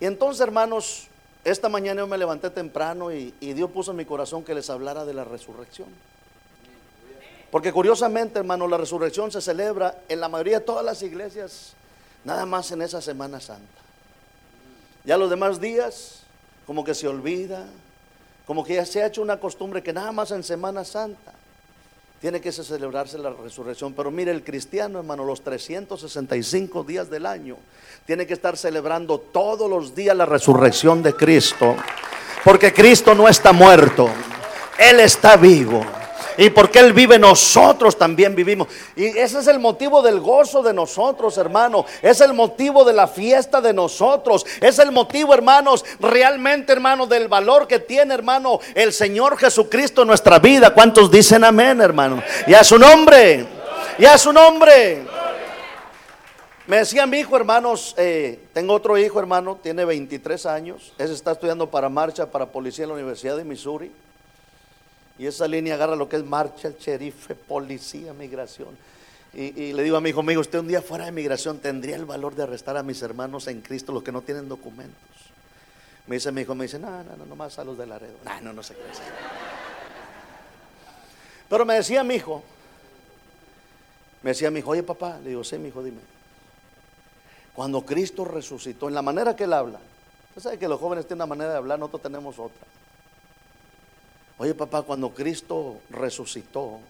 Y 0.04 0.06
entonces, 0.06 0.42
hermanos, 0.42 1.06
esta 1.44 1.70
mañana 1.70 2.02
yo 2.02 2.06
me 2.06 2.18
levanté 2.18 2.50
temprano 2.50 3.10
y, 3.10 3.32
Dios 3.40 3.70
puso 3.70 3.92
en 3.92 3.96
mi 3.96 4.04
corazón 4.04 4.44
que 4.44 4.54
les 4.54 4.68
hablara 4.68 5.06
de 5.06 5.14
la 5.14 5.24
resurrección. 5.24 5.88
Porque 7.50 7.72
curiosamente, 7.72 8.38
hermano, 8.38 8.68
la 8.68 8.76
resurrección 8.76 9.32
se 9.32 9.40
celebra 9.40 10.02
en 10.10 10.20
la 10.20 10.28
mayoría 10.28 10.58
de 10.58 10.66
todas 10.66 10.84
las 10.84 11.02
iglesias, 11.02 11.72
nada 12.22 12.44
más 12.44 12.70
en 12.70 12.82
esa 12.82 13.00
Semana 13.00 13.40
Santa. 13.40 13.80
Ya 15.06 15.16
los 15.16 15.30
demás 15.30 15.58
días, 15.58 16.24
como 16.66 16.84
que 16.84 16.94
se 16.94 17.08
olvida, 17.08 17.64
como 18.46 18.62
que 18.62 18.74
ya 18.74 18.84
se 18.84 19.02
ha 19.02 19.06
hecho 19.06 19.22
una 19.22 19.40
costumbre 19.40 19.82
que 19.82 19.94
nada 19.94 20.12
más 20.12 20.32
en 20.32 20.42
Semana 20.42 20.84
Santa 20.84 21.32
tiene 22.24 22.40
que 22.40 22.52
celebrarse 22.52 23.18
la 23.18 23.28
resurrección. 23.28 23.92
Pero 23.92 24.10
mire, 24.10 24.30
el 24.30 24.42
cristiano, 24.42 24.98
hermano, 24.98 25.26
los 25.26 25.42
365 25.44 26.82
días 26.82 27.10
del 27.10 27.26
año, 27.26 27.58
tiene 28.06 28.26
que 28.26 28.32
estar 28.32 28.56
celebrando 28.56 29.18
todos 29.18 29.68
los 29.68 29.94
días 29.94 30.16
la 30.16 30.24
resurrección 30.24 31.02
de 31.02 31.12
Cristo. 31.12 31.76
Porque 32.42 32.72
Cristo 32.72 33.14
no 33.14 33.28
está 33.28 33.52
muerto, 33.52 34.08
Él 34.78 35.00
está 35.00 35.36
vivo. 35.36 35.84
Y 36.36 36.50
porque 36.50 36.80
Él 36.80 36.92
vive, 36.92 37.18
nosotros 37.18 37.96
también 37.96 38.34
vivimos. 38.34 38.68
Y 38.96 39.06
ese 39.06 39.38
es 39.38 39.46
el 39.46 39.58
motivo 39.58 40.02
del 40.02 40.20
gozo 40.20 40.62
de 40.62 40.72
nosotros, 40.72 41.38
hermano. 41.38 41.84
Es 42.02 42.20
el 42.20 42.34
motivo 42.34 42.84
de 42.84 42.92
la 42.92 43.06
fiesta 43.06 43.60
de 43.60 43.72
nosotros. 43.72 44.44
Es 44.60 44.78
el 44.78 44.92
motivo, 44.92 45.34
hermanos, 45.34 45.84
realmente, 46.00 46.72
hermano, 46.72 47.06
del 47.06 47.28
valor 47.28 47.66
que 47.66 47.78
tiene, 47.78 48.14
hermano, 48.14 48.60
el 48.74 48.92
Señor 48.92 49.36
Jesucristo 49.36 50.02
en 50.02 50.08
nuestra 50.08 50.38
vida. 50.38 50.74
¿Cuántos 50.74 51.10
dicen 51.10 51.44
amén, 51.44 51.80
hermano? 51.80 52.22
Y 52.46 52.54
a 52.54 52.64
su 52.64 52.78
nombre. 52.78 53.46
Y 53.98 54.04
a 54.04 54.18
su 54.18 54.32
nombre. 54.32 55.04
Me 56.66 56.78
decía 56.78 57.06
mi 57.06 57.18
hijo, 57.18 57.36
hermanos, 57.36 57.94
eh, 57.98 58.40
tengo 58.54 58.72
otro 58.72 58.96
hijo, 58.96 59.20
hermano, 59.20 59.58
tiene 59.62 59.84
23 59.84 60.46
años. 60.46 60.94
Ese 60.96 61.12
está 61.12 61.32
estudiando 61.32 61.70
para 61.70 61.90
marcha, 61.90 62.30
para 62.30 62.46
policía 62.46 62.84
en 62.84 62.88
la 62.88 62.94
Universidad 62.94 63.36
de 63.36 63.44
Missouri. 63.44 63.92
Y 65.18 65.26
esa 65.26 65.46
línea 65.46 65.74
agarra 65.74 65.94
lo 65.94 66.08
que 66.08 66.16
es 66.16 66.24
marcha, 66.24 66.68
el 66.68 66.76
sheriff, 66.76 67.30
policía, 67.46 68.12
migración. 68.12 68.76
Y, 69.32 69.72
le 69.72 69.82
digo 69.82 69.96
a 69.96 70.00
mi 70.00 70.10
hijo, 70.10 70.20
amigo, 70.20 70.40
usted 70.40 70.60
un 70.60 70.68
día 70.68 70.80
fuera 70.80 71.06
de 71.06 71.12
migración 71.12 71.58
tendría 71.58 71.96
el 71.96 72.04
valor 72.04 72.36
de 72.36 72.44
arrestar 72.44 72.76
a 72.76 72.84
mis 72.84 73.02
hermanos 73.02 73.48
en 73.48 73.62
Cristo, 73.62 73.90
los 73.92 74.04
que 74.04 74.12
no 74.12 74.22
tienen 74.22 74.48
documentos. 74.48 74.94
Me 76.06 76.16
dice 76.16 76.30
mi 76.30 76.42
hijo, 76.42 76.54
me 76.54 76.64
dice, 76.64 76.78
no, 76.78 77.02
no, 77.02 77.16
no, 77.16 77.26
nomás 77.26 77.58
a 77.58 77.64
los 77.64 77.76
de 77.76 77.86
Laredo. 77.86 78.14
No, 78.24 78.40
no, 78.40 78.52
no 78.52 78.62
sé 78.62 78.74
qué 78.74 78.80
Pero 81.48 81.64
me 81.64 81.74
decía 81.74 82.04
mi 82.04 82.14
hijo, 82.14 82.44
me 84.22 84.30
decía 84.30 84.52
mi 84.52 84.60
hijo, 84.60 84.70
oye 84.70 84.84
papá, 84.84 85.18
le 85.22 85.30
digo, 85.30 85.42
sí, 85.42 85.58
mi 85.58 85.68
hijo, 85.68 85.82
dime. 85.82 86.00
Cuando 87.54 87.84
Cristo 87.84 88.24
resucitó, 88.24 88.88
en 88.88 88.94
la 88.94 89.02
manera 89.02 89.34
que 89.34 89.44
él 89.44 89.52
habla, 89.52 89.80
usted 90.28 90.42
sabe 90.42 90.58
que 90.58 90.68
los 90.68 90.78
jóvenes 90.78 91.06
tienen 91.06 91.22
una 91.22 91.26
manera 91.26 91.50
de 91.50 91.56
hablar, 91.56 91.78
nosotros 91.78 92.02
tenemos 92.02 92.38
otra. 92.38 92.66
Oye, 94.38 94.54
papá, 94.54 94.82
cuando 94.82 95.10
Cristo 95.14 95.80
resucitó, 95.90 96.80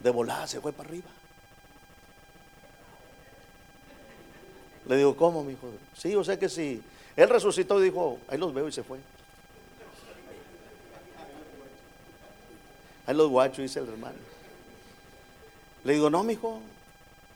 de 0.00 0.10
volada 0.10 0.46
se 0.46 0.60
fue 0.60 0.72
para 0.72 0.88
arriba. 0.88 1.08
Le 4.86 4.96
digo, 4.96 5.16
¿cómo, 5.16 5.42
mi 5.42 5.52
hijo? 5.52 5.70
Sí, 5.94 6.12
yo 6.12 6.22
sé 6.22 6.38
que 6.38 6.48
sí. 6.48 6.82
Él 7.16 7.28
resucitó 7.28 7.80
y 7.80 7.84
dijo, 7.84 8.18
ahí 8.28 8.38
los 8.38 8.52
veo 8.52 8.68
y 8.68 8.72
se 8.72 8.82
fue. 8.82 8.98
Ahí 13.06 13.16
los 13.16 13.28
guachos, 13.28 13.58
dice 13.58 13.80
el 13.80 13.88
hermano. 13.88 14.18
Le 15.84 15.92
digo, 15.94 16.10
no, 16.10 16.22
mi 16.22 16.34
hijo. 16.34 16.60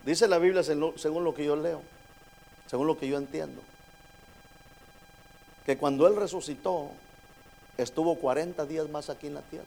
Dice 0.05 0.29
la 0.29 0.39
Biblia 0.39 0.63
según 0.63 1.25
lo 1.25 1.35
que 1.35 1.45
yo 1.45 1.57
leo, 1.57 1.83
según 2.67 2.87
lo 2.87 2.99
que 2.99 3.07
yo 3.07 3.19
entiendo. 3.19 3.63
Que 5.67 5.77
cuando 5.77 6.07
Él 6.07 6.17
resucitó, 6.17 6.91
estuvo 7.83 8.17
40 8.17 8.67
días 8.67 8.89
más 8.89 9.11
aquí 9.11 9.27
en 9.27 9.35
la 9.35 9.43
tierra. 9.43 9.67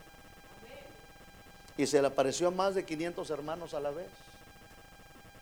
Y 1.78 1.88
se 1.88 2.02
le 2.02 2.08
apareció 2.08 2.50
a 2.50 2.52
más 2.52 2.76
de 2.76 2.86
500 2.86 3.30
hermanos 3.30 3.74
a 3.74 3.80
la 3.80 3.92
vez. 3.92 4.08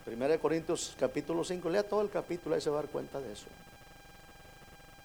Primera 0.06 0.34
de 0.34 0.40
Corintios 0.40 0.96
capítulo 0.98 1.44
5, 1.44 1.70
lea 1.70 1.84
todo 1.84 2.02
el 2.02 2.10
capítulo, 2.10 2.56
ahí 2.56 2.62
se 2.62 2.70
va 2.70 2.80
a 2.80 2.82
dar 2.84 2.92
cuenta 2.92 3.20
de 3.20 3.34
eso. 3.34 3.46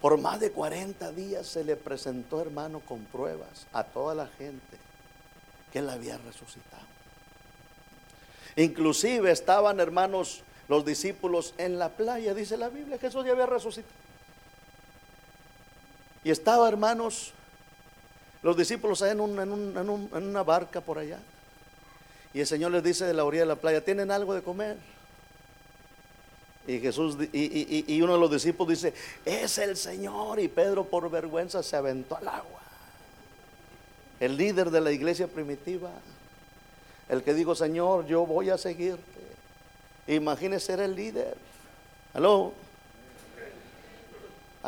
Por 0.01 0.19
más 0.19 0.41
de 0.41 0.53
40 0.53 1.13
días 1.13 1.47
se 1.47 1.65
le 1.65 1.77
presentó, 1.77 2.41
hermano, 2.41 2.81
con 2.81 3.05
pruebas 3.07 3.67
a 3.73 3.85
toda 3.85 4.15
la 4.15 4.27
gente 4.27 4.79
que 5.73 5.81
él 5.81 5.91
había 5.91 6.19
resucitado. 6.19 6.85
Inclusive 8.57 9.31
estaban, 9.31 9.81
hermanos, 9.81 10.43
los 10.69 10.85
discípulos 10.85 11.55
en 11.59 11.79
la 11.79 11.91
playa, 11.91 12.35
dice 12.35 12.57
la 12.57 12.69
Biblia, 12.69 12.99
Jesús 12.99 13.25
ya 13.25 13.33
había 13.33 13.47
resucitado. 13.47 13.95
Y 16.25 16.31
estaba, 16.31 16.69
hermanos, 16.69 17.33
los 18.47 18.57
discípulos 18.57 19.03
en, 19.03 19.19
en, 19.19 19.51
una 19.51 20.45
barca 20.45 20.81
por 20.81 21.01
allá. 21.01 21.19
Y 22.33 22.39
el 22.39 22.47
Señor 22.47 22.71
les 22.71 22.85
dice 22.85 23.05
de 23.05 23.13
la 23.13 23.25
orilla 23.25 23.43
de 23.43 23.49
la 23.49 23.57
playa, 23.57 23.85
¿tienen 23.85 24.13
algo 24.13 24.35
de 24.35 24.43
comer? 24.43 24.77
Y 26.65 26.79
Jesús 26.79 27.17
y, 27.33 27.85
y, 27.93 28.03
uno 28.03 28.15
de 28.15 28.21
los 28.21 28.31
discípulos 28.31 28.81
dice, 28.81 28.95
es 29.25 29.59
el 29.59 29.77
Señor. 29.77 30.39
Y 30.39 30.47
Pedro 30.47 30.85
por 30.85 31.11
vergüenza 31.11 31.61
se 31.65 31.75
aventó 31.75 32.19
al 32.19 32.29
agua. 32.29 32.61
El 34.21 34.37
líder 34.37 34.71
de 34.71 34.81
la 34.81 34.93
iglesia 34.93 35.27
primitiva. 35.27 35.91
El 37.09 37.25
que 37.25 37.35
dijo, 37.35 37.57
Señor, 37.57 38.07
yo 38.07 38.27
voy 38.27 38.51
a 38.51 38.59
seguirte. 38.59 39.03
Imagínese 40.07 40.67
ser 40.67 40.81
el 40.81 40.95
líder. 40.95 41.37
Aló. 42.15 42.53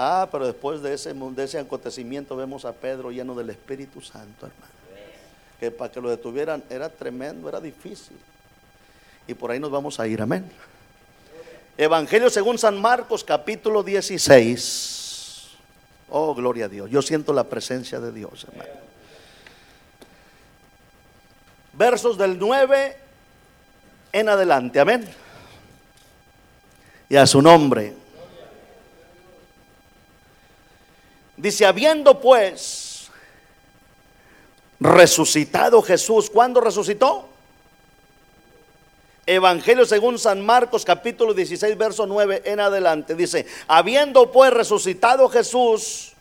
Ah, 0.01 0.29
pero 0.31 0.47
después 0.47 0.81
de 0.81 0.95
ese, 0.95 1.13
de 1.13 1.43
ese 1.43 1.59
acontecimiento 1.59 2.37
vemos 2.37 2.65
a 2.65 2.73
Pedro 2.73 3.11
lleno 3.11 3.35
del 3.35 3.51
Espíritu 3.51 4.01
Santo, 4.01 4.47
hermano. 4.47 4.73
Que 5.59 5.73
para 5.73 5.91
que 5.91 6.01
lo 6.01 6.09
detuvieran 6.09 6.63
era 6.71 6.89
tremendo, 6.89 7.49
era 7.49 7.61
difícil. 7.61 8.17
Y 9.27 9.35
por 9.35 9.51
ahí 9.51 9.59
nos 9.59 9.73
vamos 9.73 9.99
a 9.99 10.07
ir, 10.07 10.23
amén. 10.23 10.49
Evangelio 11.77 12.31
según 12.31 12.59
San 12.59 12.81
Marcos, 12.81 13.25
capítulo 13.25 13.83
16. 13.83 15.49
Oh, 16.11 16.33
gloria 16.33 16.67
a 16.67 16.69
Dios. 16.69 16.89
Yo 16.89 17.03
siento 17.03 17.33
la 17.33 17.43
presencia 17.43 17.99
de 17.99 18.13
Dios, 18.13 18.47
hermano. 18.49 18.71
Versos 21.73 22.17
del 22.17 22.39
9 22.39 22.97
en 24.13 24.29
adelante, 24.29 24.79
amén. 24.79 25.09
Y 27.09 27.17
a 27.17 27.27
su 27.27 27.43
nombre. 27.43 28.07
Dice, 31.39 31.65
habiendo 31.65 32.21
pues 32.21 33.09
resucitado 34.81 35.81
Jesús, 35.83 36.29
¿cuándo 36.31 36.61
resucitó? 36.61 37.29
Evangelio 39.25 39.87
según 39.87 40.19
San 40.19 40.45
Marcos 40.45 40.85
capítulo 40.85 41.35
16 41.35 41.79
verso 41.79 42.07
9 42.07 42.43
en 42.45 42.59
adelante. 42.59 43.15
Dice, 43.15 43.47
habiendo 43.69 44.33
pues 44.33 44.53
resucitado 44.53 45.29
Jesús 45.29 46.13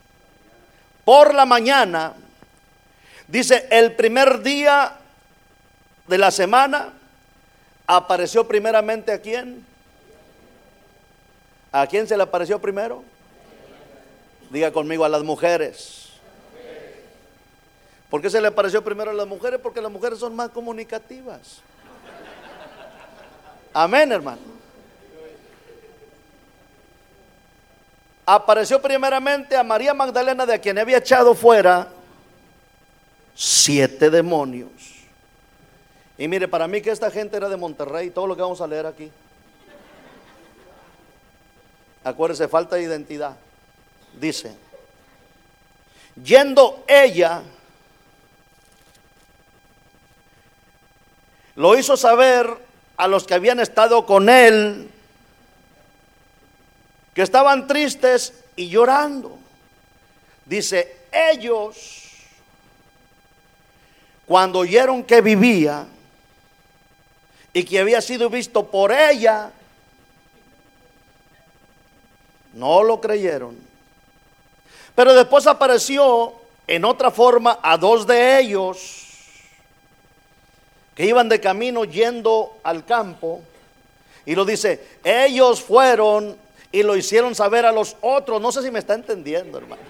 por 1.04 1.34
la 1.34 1.48
mañana, 1.48 2.14
dice, 3.28 3.68
el 3.72 3.96
primer 3.96 4.44
día 4.44 4.98
de 6.06 6.18
la 6.20 6.30
semana, 6.30 6.94
apareció 7.88 8.48
primeramente 8.48 9.12
a 9.12 9.20
quién? 9.20 9.66
¿A 11.72 11.88
quién 11.88 12.08
se 12.08 12.16
le 12.16 12.22
apareció 12.22 12.60
primero? 12.60 13.04
Diga 14.50 14.72
conmigo 14.72 15.04
a 15.04 15.10
las 15.10 15.24
mujeres. 15.24 16.08
¿Por 18.10 18.22
qué 18.22 18.30
se 18.30 18.40
le 18.40 18.48
apareció 18.48 18.84
primero 18.84 19.12
a 19.12 19.14
las 19.14 19.28
mujeres? 19.28 19.60
Porque 19.62 19.82
las 19.82 19.92
mujeres 19.92 20.20
son 20.20 20.36
más 20.36 20.50
comunicativas. 20.50 21.60
Amén, 23.74 24.12
hermano. 24.12 24.58
Apareció 28.26 28.82
primeramente 28.82 29.56
a 29.56 29.64
María 29.64 29.94
Magdalena, 29.94 30.46
de 30.46 30.60
quien 30.60 30.78
había 30.80 30.98
echado 30.98 31.34
fuera 31.36 31.90
siete 33.36 34.10
demonios. 34.10 34.72
Y 36.18 36.28
mire, 36.28 36.48
para 36.48 36.68
mí 36.68 36.82
que 36.82 36.92
esta 36.92 37.12
gente 37.12 37.38
era 37.38 37.50
de 37.50 37.58
Monterrey, 37.58 38.10
todo 38.10 38.28
lo 38.28 38.36
que 38.36 38.42
vamos 38.42 38.60
a 38.62 38.68
leer 38.68 38.86
aquí. 38.86 39.12
Acuérdese, 42.04 42.48
falta 42.48 42.78
de 42.78 42.84
identidad 42.84 43.36
dice, 44.20 44.56
yendo 46.24 46.84
ella, 46.88 47.42
lo 51.56 51.78
hizo 51.78 51.98
saber 51.98 52.48
a 52.98 53.08
los 53.08 53.26
que 53.26 53.34
habían 53.34 53.60
estado 53.60 54.06
con 54.06 54.30
él, 54.30 54.90
que 57.14 57.22
estaban 57.22 57.68
tristes 57.68 58.34
y 58.56 58.70
llorando. 58.70 59.38
Dice, 60.46 60.98
ellos, 61.12 62.12
cuando 64.26 64.60
oyeron 64.60 65.04
que 65.04 65.22
vivía 65.22 65.88
y 67.54 67.64
que 67.64 67.80
había 67.80 68.02
sido 68.02 68.30
visto 68.30 68.70
por 68.70 68.92
ella, 68.92 69.52
no 72.54 72.84
lo 72.84 73.02
creyeron. 73.02 73.67
Pero 74.98 75.14
después 75.14 75.46
apareció 75.46 76.34
en 76.66 76.84
otra 76.84 77.12
forma 77.12 77.60
a 77.62 77.78
dos 77.78 78.08
de 78.08 78.40
ellos 78.40 79.06
que 80.96 81.06
iban 81.06 81.30
de 81.30 81.40
camino 81.40 81.86
yendo 81.86 82.58
al 82.64 82.84
campo. 82.84 83.42
Y 84.26 84.34
lo 84.34 84.44
dice, 84.44 84.84
ellos 85.04 85.62
fueron 85.62 86.36
y 86.72 86.82
lo 86.82 86.96
hicieron 86.96 87.36
saber 87.36 87.68
a 87.68 87.72
los 87.72 87.96
otros. 88.02 88.42
No 88.42 88.52
sé 88.52 88.64
si 88.64 88.72
me 88.72 88.80
está 88.80 88.96
entendiendo, 88.96 89.60
hermano. 89.60 89.84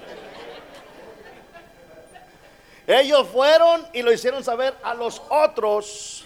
Ellos 2.85 3.29
fueron 3.29 3.87
y 3.93 4.01
lo 4.01 4.11
hicieron 4.11 4.43
saber 4.43 4.75
a 4.83 4.93
los 4.93 5.21
otros. 5.29 6.25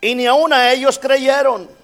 Y 0.00 0.16
ni 0.16 0.26
aún 0.26 0.52
a 0.52 0.72
ellos 0.72 0.98
creyeron. 0.98 1.77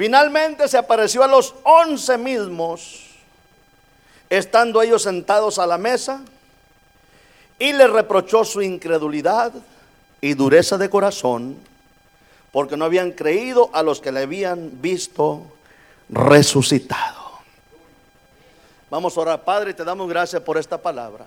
Finalmente 0.00 0.66
se 0.66 0.78
apareció 0.78 1.22
a 1.22 1.26
los 1.26 1.54
once 1.62 2.16
mismos 2.16 3.04
estando 4.30 4.80
ellos 4.80 5.02
sentados 5.02 5.58
a 5.58 5.66
la 5.66 5.76
mesa, 5.76 6.22
y 7.58 7.74
le 7.74 7.86
reprochó 7.86 8.42
su 8.46 8.62
incredulidad 8.62 9.52
y 10.22 10.32
dureza 10.32 10.78
de 10.78 10.88
corazón, 10.88 11.58
porque 12.50 12.78
no 12.78 12.86
habían 12.86 13.10
creído 13.12 13.68
a 13.74 13.82
los 13.82 14.00
que 14.00 14.10
le 14.10 14.20
habían 14.20 14.80
visto 14.80 15.42
resucitado. 16.08 17.32
Vamos 18.88 19.18
a 19.18 19.20
orar, 19.20 19.44
Padre, 19.44 19.74
te 19.74 19.84
damos 19.84 20.08
gracias 20.08 20.40
por 20.40 20.56
esta 20.56 20.78
palabra 20.78 21.26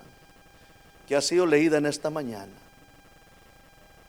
que 1.06 1.14
ha 1.14 1.20
sido 1.20 1.46
leída 1.46 1.78
en 1.78 1.86
esta 1.86 2.10
mañana. 2.10 2.50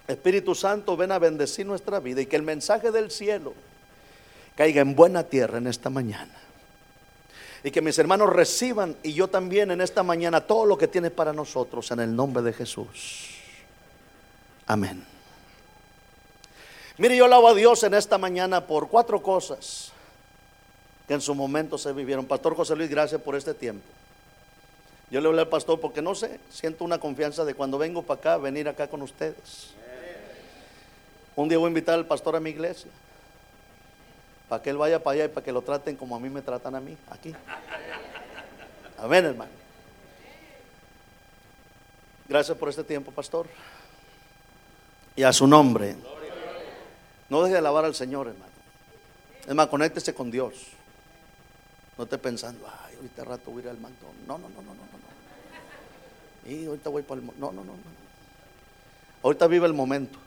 Espíritu 0.08 0.56
Santo, 0.56 0.98
ven 0.98 1.12
a 1.12 1.20
bendecir 1.20 1.68
nuestra 1.68 2.00
vida 2.00 2.22
y 2.22 2.26
que 2.26 2.36
el 2.36 2.42
mensaje 2.42 2.90
del 2.90 3.12
cielo 3.12 3.54
caiga 4.56 4.82
en 4.82 4.96
buena 4.96 5.24
tierra 5.24 5.58
en 5.58 5.68
esta 5.68 5.90
mañana. 5.90 6.34
Y 7.64 7.72
que 7.72 7.82
mis 7.82 7.98
hermanos 7.98 8.30
reciban 8.32 8.96
y 9.04 9.14
yo 9.14 9.28
también 9.28 9.72
en 9.72 9.82
esta 9.82 10.04
mañana 10.04 10.42
todo 10.42 10.66
lo 10.66 10.78
que 10.78 10.88
tienes 10.88 11.12
para 11.12 11.34
nosotros 11.34 11.90
en 11.92 12.00
el 12.00 12.16
nombre 12.16 12.44
de 12.44 12.54
Jesús. 12.54 13.32
Amén. 14.68 15.04
Mire, 16.98 17.18
yo 17.18 17.26
alabo 17.26 17.50
a 17.50 17.54
Dios 17.54 17.84
en 17.84 17.94
esta 17.94 18.18
mañana 18.18 18.66
por 18.68 18.88
cuatro 18.88 19.22
cosas 19.22 19.92
que 21.08 21.14
en 21.14 21.22
su 21.22 21.36
momento 21.36 21.78
se 21.78 21.92
vivieron. 21.92 22.26
Pastor 22.26 22.56
José 22.56 22.76
Luis, 22.76 22.90
gracias 22.90 23.22
por 23.22 23.36
este 23.36 23.54
tiempo. 23.54 23.86
Yo 25.12 25.22
le 25.22 25.28
hablé 25.28 25.42
al 25.42 25.50
pastor 25.50 25.80
porque 25.80 26.02
no 26.02 26.16
sé, 26.16 26.40
siento 26.50 26.84
una 26.84 27.00
confianza 27.00 27.46
de 27.46 27.54
cuando 27.54 27.78
vengo 27.78 28.02
para 28.02 28.20
acá, 28.20 28.38
venir 28.38 28.68
acá 28.68 28.88
con 28.88 29.02
ustedes. 29.02 29.74
Un 31.36 31.50
día 31.50 31.58
voy 31.58 31.66
a 31.66 31.70
invitar 31.70 31.96
al 31.96 32.06
pastor 32.06 32.36
a 32.36 32.40
mi 32.40 32.52
iglesia. 32.52 32.90
Para 34.50 34.62
que 34.62 34.70
él 34.70 34.78
vaya 34.78 35.02
para 35.02 35.16
allá 35.16 35.26
y 35.26 35.28
para 35.30 35.44
que 35.44 35.52
lo 35.52 35.62
traten 35.62 35.96
como 35.96 36.16
a 36.16 36.20
mí 36.20 36.30
me 36.30 36.42
tratan 36.42 36.76
a 36.76 36.80
mí, 36.80 36.96
aquí. 37.10 37.34
Amén, 38.98 39.26
hermano. 39.26 39.52
Gracias 42.28 42.58
por 42.58 42.70
este 42.70 42.84
tiempo, 42.84 43.12
pastor. 43.12 43.48
Y 45.16 45.24
a 45.24 45.34
su 45.34 45.48
nombre. 45.48 45.96
No 47.30 47.42
deje 47.42 47.54
de 47.54 47.60
alabar 47.60 47.86
al 47.86 47.96
Señor, 47.96 48.28
hermano. 48.28 48.52
Es 49.48 49.54
más, 49.54 49.68
conéctese 49.68 50.14
con 50.14 50.32
Dios. 50.32 50.54
No 51.98 52.04
esté 52.04 52.18
pensando, 52.18 52.68
ay, 52.68 52.96
ahorita 52.96 53.24
rato 53.24 53.52
voy 53.52 53.62
a 53.62 53.66
ir 53.66 53.70
al 53.70 53.78
McDonald's. 53.78 54.28
No, 54.28 54.38
no, 54.38 54.50
no, 54.50 54.62
no, 54.62 54.74
no, 54.74 54.76
no. 54.76 56.52
Y 56.52 56.66
ahorita 56.66 56.90
voy 56.90 57.04
para 57.04 57.22
el. 57.22 57.28
No, 57.28 57.52
no, 57.52 57.52
no, 57.52 57.64
no. 57.64 58.06
Ahorita 59.24 59.48
vive 59.48 59.66
el 59.66 59.74
momento. 59.74 60.20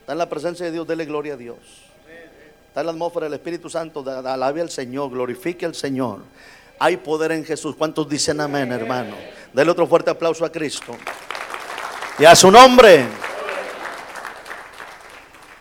Está 0.00 0.12
en 0.12 0.18
la 0.18 0.28
presencia 0.28 0.66
de 0.66 0.72
Dios, 0.72 0.88
dele 0.88 1.04
gloria 1.04 1.34
a 1.34 1.36
Dios. 1.36 1.58
Está 2.68 2.80
en 2.80 2.86
la 2.86 2.92
atmósfera 2.92 3.24
del 3.24 3.34
Espíritu 3.34 3.68
Santo, 3.68 4.04
alabe 4.08 4.60
al 4.60 4.70
Señor, 4.70 5.10
glorifique 5.10 5.66
al 5.66 5.74
Señor. 5.74 6.20
Hay 6.78 6.98
poder 6.98 7.32
en 7.32 7.44
Jesús. 7.44 7.74
¿Cuántos 7.76 8.08
dicen 8.08 8.40
amén, 8.40 8.70
hermano? 8.70 9.16
Dele 9.52 9.70
otro 9.70 9.86
fuerte 9.86 10.10
aplauso 10.10 10.44
a 10.44 10.52
Cristo. 10.52 10.96
Y 12.18 12.24
a 12.24 12.36
su 12.36 12.50
nombre. 12.50 13.06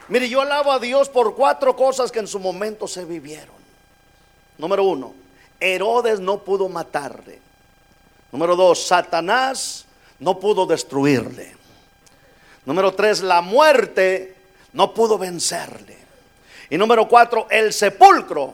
Mire, 0.10 0.30
yo 0.30 0.41
alabo 0.41 0.72
a 0.72 0.80
Dios 0.80 1.10
por 1.10 1.36
cuatro 1.36 1.76
cosas 1.76 2.12
que 2.12 2.20
en 2.20 2.28
su 2.28 2.39
momento 2.39 2.88
se 2.88 3.03
vivieron. 3.03 3.55
Número 4.58 4.84
uno, 4.84 5.14
Herodes 5.60 6.20
no 6.20 6.39
pudo 6.39 6.70
matarle. 6.70 7.39
Número 8.32 8.55
dos, 8.55 8.86
Satanás 8.86 9.86
no 10.20 10.39
pudo 10.39 10.66
destruirle. 10.66 11.55
Número 12.66 12.93
tres, 12.93 13.22
la 13.22 13.41
muerte 13.41 14.36
no 14.74 14.93
pudo 14.93 15.18
vencerle. 15.18 16.07
Y 16.70 16.78
número 16.78 17.07
cuatro, 17.07 17.47
el 17.49 17.72
sepulcro 17.72 18.53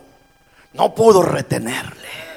no 0.74 0.94
pudo 0.94 1.22
retenerle. 1.22 2.33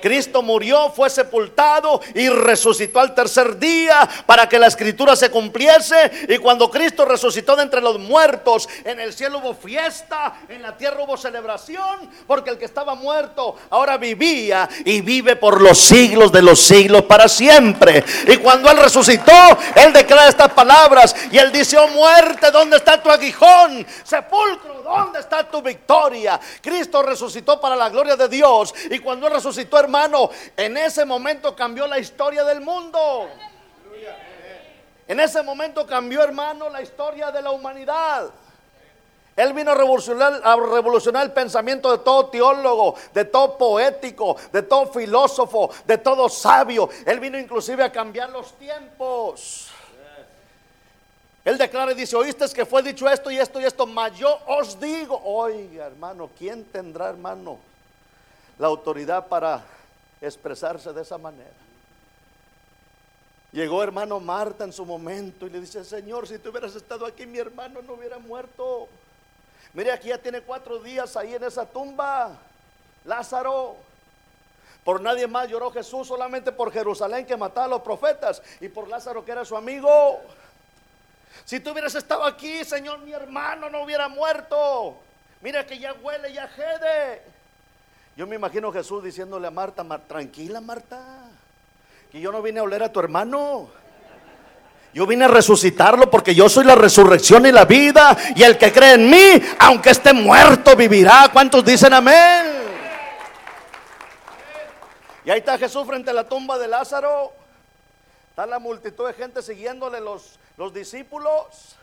Cristo 0.00 0.42
murió, 0.42 0.90
fue 0.90 1.10
sepultado 1.10 2.00
y 2.14 2.28
resucitó 2.28 3.00
al 3.00 3.14
tercer 3.14 3.58
día 3.58 4.08
para 4.26 4.48
que 4.48 4.58
la 4.58 4.66
escritura 4.66 5.16
se 5.16 5.30
cumpliese. 5.30 6.10
Y 6.28 6.38
cuando 6.38 6.70
Cristo 6.70 7.04
resucitó 7.04 7.56
de 7.56 7.62
entre 7.62 7.80
los 7.80 7.98
muertos, 7.98 8.68
en 8.84 9.00
el 9.00 9.12
cielo 9.12 9.38
hubo 9.38 9.54
fiesta, 9.54 10.34
en 10.48 10.62
la 10.62 10.76
tierra 10.76 11.02
hubo 11.04 11.16
celebración, 11.16 12.10
porque 12.26 12.50
el 12.50 12.58
que 12.58 12.64
estaba 12.64 12.94
muerto 12.94 13.56
ahora 13.70 13.96
vivía 13.96 14.68
y 14.84 15.00
vive 15.00 15.36
por 15.36 15.60
los 15.60 15.78
siglos 15.78 16.32
de 16.32 16.42
los 16.42 16.60
siglos 16.60 17.02
para 17.02 17.28
siempre. 17.28 18.04
Y 18.26 18.36
cuando 18.38 18.70
Él 18.70 18.78
resucitó, 18.78 19.32
Él 19.74 19.92
declara 19.92 20.28
estas 20.28 20.52
palabras 20.52 21.14
y 21.30 21.38
Él 21.38 21.52
dice, 21.52 21.78
oh 21.78 21.88
muerte, 21.88 22.50
¿dónde 22.50 22.76
está 22.76 23.02
tu 23.02 23.10
aguijón? 23.10 23.86
Sepulcro, 24.04 24.82
¿dónde 24.82 25.20
está 25.20 25.48
tu 25.48 25.62
victoria? 25.62 26.40
Cristo 26.60 27.02
resucitó 27.02 27.60
para 27.60 27.76
la 27.76 27.88
gloria 27.88 28.16
de 28.16 28.28
Dios. 28.28 28.74
Y 28.90 28.98
cuando 28.98 29.26
Él 29.26 29.34
resucitó, 29.34 29.78
hermano, 29.90 30.30
en 30.56 30.76
ese 30.76 31.04
momento 31.04 31.56
cambió 31.56 31.86
la 31.88 31.98
historia 31.98 32.44
del 32.44 32.60
mundo. 32.60 33.28
En 35.08 35.18
ese 35.18 35.42
momento 35.42 35.84
cambió, 35.84 36.22
hermano, 36.22 36.70
la 36.70 36.80
historia 36.80 37.32
de 37.32 37.42
la 37.42 37.50
humanidad. 37.50 38.30
Él 39.34 39.52
vino 39.52 39.72
a 39.72 39.74
revolucionar, 39.74 40.40
a 40.44 40.54
revolucionar, 40.54 41.24
el 41.24 41.32
pensamiento 41.32 41.90
de 41.90 41.98
todo 41.98 42.26
teólogo, 42.26 42.94
de 43.12 43.24
todo 43.24 43.58
poético, 43.58 44.36
de 44.52 44.62
todo 44.62 44.86
filósofo, 44.92 45.70
de 45.86 45.98
todo 45.98 46.28
sabio. 46.28 46.88
Él 47.04 47.18
vino 47.18 47.36
inclusive 47.36 47.82
a 47.82 47.90
cambiar 47.90 48.30
los 48.30 48.52
tiempos. 48.52 49.70
Él 51.44 51.58
declara 51.58 51.90
y 51.92 51.94
dice, 51.96 52.14
oíste 52.14 52.46
que 52.50 52.64
fue 52.64 52.82
dicho 52.82 53.08
esto 53.08 53.30
y 53.30 53.38
esto 53.38 53.60
y 53.60 53.64
esto, 53.64 53.86
mas 53.86 54.16
yo 54.16 54.38
os 54.46 54.78
digo, 54.78 55.20
oiga 55.24 55.86
hermano, 55.86 56.30
¿quién 56.38 56.64
tendrá 56.64 57.08
hermano 57.08 57.58
la 58.58 58.66
autoridad 58.66 59.26
para 59.26 59.64
expresarse 60.20 60.92
de 60.92 61.02
esa 61.02 61.18
manera. 61.18 61.50
Llegó 63.52 63.82
hermano 63.82 64.20
Marta 64.20 64.64
en 64.64 64.72
su 64.72 64.86
momento 64.86 65.46
y 65.46 65.50
le 65.50 65.60
dice, 65.60 65.84
Señor, 65.84 66.28
si 66.28 66.38
tú 66.38 66.50
hubieras 66.50 66.74
estado 66.76 67.04
aquí, 67.04 67.26
mi 67.26 67.38
hermano 67.38 67.82
no 67.82 67.94
hubiera 67.94 68.18
muerto. 68.18 68.88
Mire, 69.72 69.92
aquí 69.92 70.08
ya 70.08 70.18
tiene 70.18 70.40
cuatro 70.42 70.80
días 70.80 71.16
ahí 71.16 71.34
en 71.34 71.44
esa 71.44 71.66
tumba. 71.66 72.38
Lázaro. 73.04 73.76
Por 74.84 75.00
nadie 75.00 75.26
más 75.26 75.48
lloró 75.48 75.70
Jesús, 75.70 76.08
solamente 76.08 76.52
por 76.52 76.72
Jerusalén 76.72 77.26
que 77.26 77.36
mataba 77.36 77.66
a 77.66 77.68
los 77.68 77.82
profetas 77.82 78.42
y 78.60 78.68
por 78.68 78.88
Lázaro 78.88 79.24
que 79.24 79.32
era 79.32 79.44
su 79.44 79.56
amigo. 79.56 80.20
Si 81.44 81.60
tú 81.60 81.70
hubieras 81.70 81.94
estado 81.94 82.24
aquí, 82.24 82.64
Señor, 82.64 83.00
mi 83.00 83.12
hermano 83.12 83.68
no 83.68 83.82
hubiera 83.82 84.08
muerto. 84.08 84.96
Mira 85.40 85.66
que 85.66 85.78
ya 85.78 85.92
huele, 85.92 86.32
ya 86.32 86.48
jede. 86.48 87.22
Yo 88.16 88.26
me 88.26 88.36
imagino 88.36 88.72
Jesús 88.72 89.02
diciéndole 89.02 89.46
a 89.46 89.50
Marta, 89.50 89.84
tranquila 90.06 90.60
Marta, 90.60 91.00
que 92.10 92.20
yo 92.20 92.32
no 92.32 92.42
vine 92.42 92.60
a 92.60 92.64
oler 92.64 92.82
a 92.82 92.92
tu 92.92 93.00
hermano. 93.00 93.68
Yo 94.92 95.06
vine 95.06 95.26
a 95.26 95.28
resucitarlo 95.28 96.10
porque 96.10 96.34
yo 96.34 96.48
soy 96.48 96.64
la 96.64 96.74
resurrección 96.74 97.46
y 97.46 97.52
la 97.52 97.64
vida. 97.64 98.16
Y 98.34 98.42
el 98.42 98.58
que 98.58 98.72
cree 98.72 98.94
en 98.94 99.08
mí, 99.08 99.40
aunque 99.60 99.90
esté 99.90 100.12
muerto, 100.12 100.74
vivirá. 100.74 101.30
¿Cuántos 101.32 101.64
dicen 101.64 101.94
amén? 101.94 102.60
Y 105.24 105.30
ahí 105.30 105.38
está 105.38 105.56
Jesús 105.58 105.86
frente 105.86 106.10
a 106.10 106.12
la 106.12 106.28
tumba 106.28 106.58
de 106.58 106.66
Lázaro. 106.66 107.32
Está 108.30 108.46
la 108.46 108.58
multitud 108.58 109.06
de 109.06 109.14
gente 109.14 109.42
siguiéndole 109.42 110.00
los, 110.00 110.40
los 110.56 110.74
discípulos. 110.74 111.76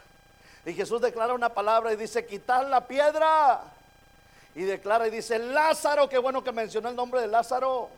Y 0.65 0.73
Jesús 0.73 0.99
declara 0.99 1.33
una 1.33 1.49
palabra 1.49 1.93
y 1.93 1.95
dice, 1.95 2.25
quitar 2.25 2.65
la 2.65 2.85
piedra 2.87 3.61
y 4.57 4.63
declara 4.63 5.07
y 5.07 5.11
dice, 5.11 5.37
Lázaro, 5.37 6.09
qué 6.09 6.17
bueno 6.17 6.43
que 6.43 6.51
mencionó 6.51 6.89
el 6.89 6.95
nombre 6.95 7.21
de 7.21 7.27
Lázaro. 7.27 7.91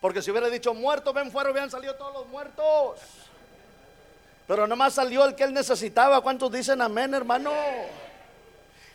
Porque 0.00 0.22
si 0.22 0.30
hubiera 0.30 0.48
dicho 0.48 0.72
muerto, 0.72 1.12
ven 1.12 1.32
fuera, 1.32 1.50
hubieran 1.50 1.68
salido 1.68 1.96
todos 1.96 2.14
los 2.14 2.28
muertos. 2.28 3.00
Pero 4.46 4.68
nomás 4.68 4.94
salió 4.94 5.24
el 5.24 5.34
que 5.34 5.42
él 5.42 5.52
necesitaba. 5.52 6.20
¿Cuántos 6.20 6.52
dicen 6.52 6.80
amén, 6.80 7.12
hermano? 7.12 7.50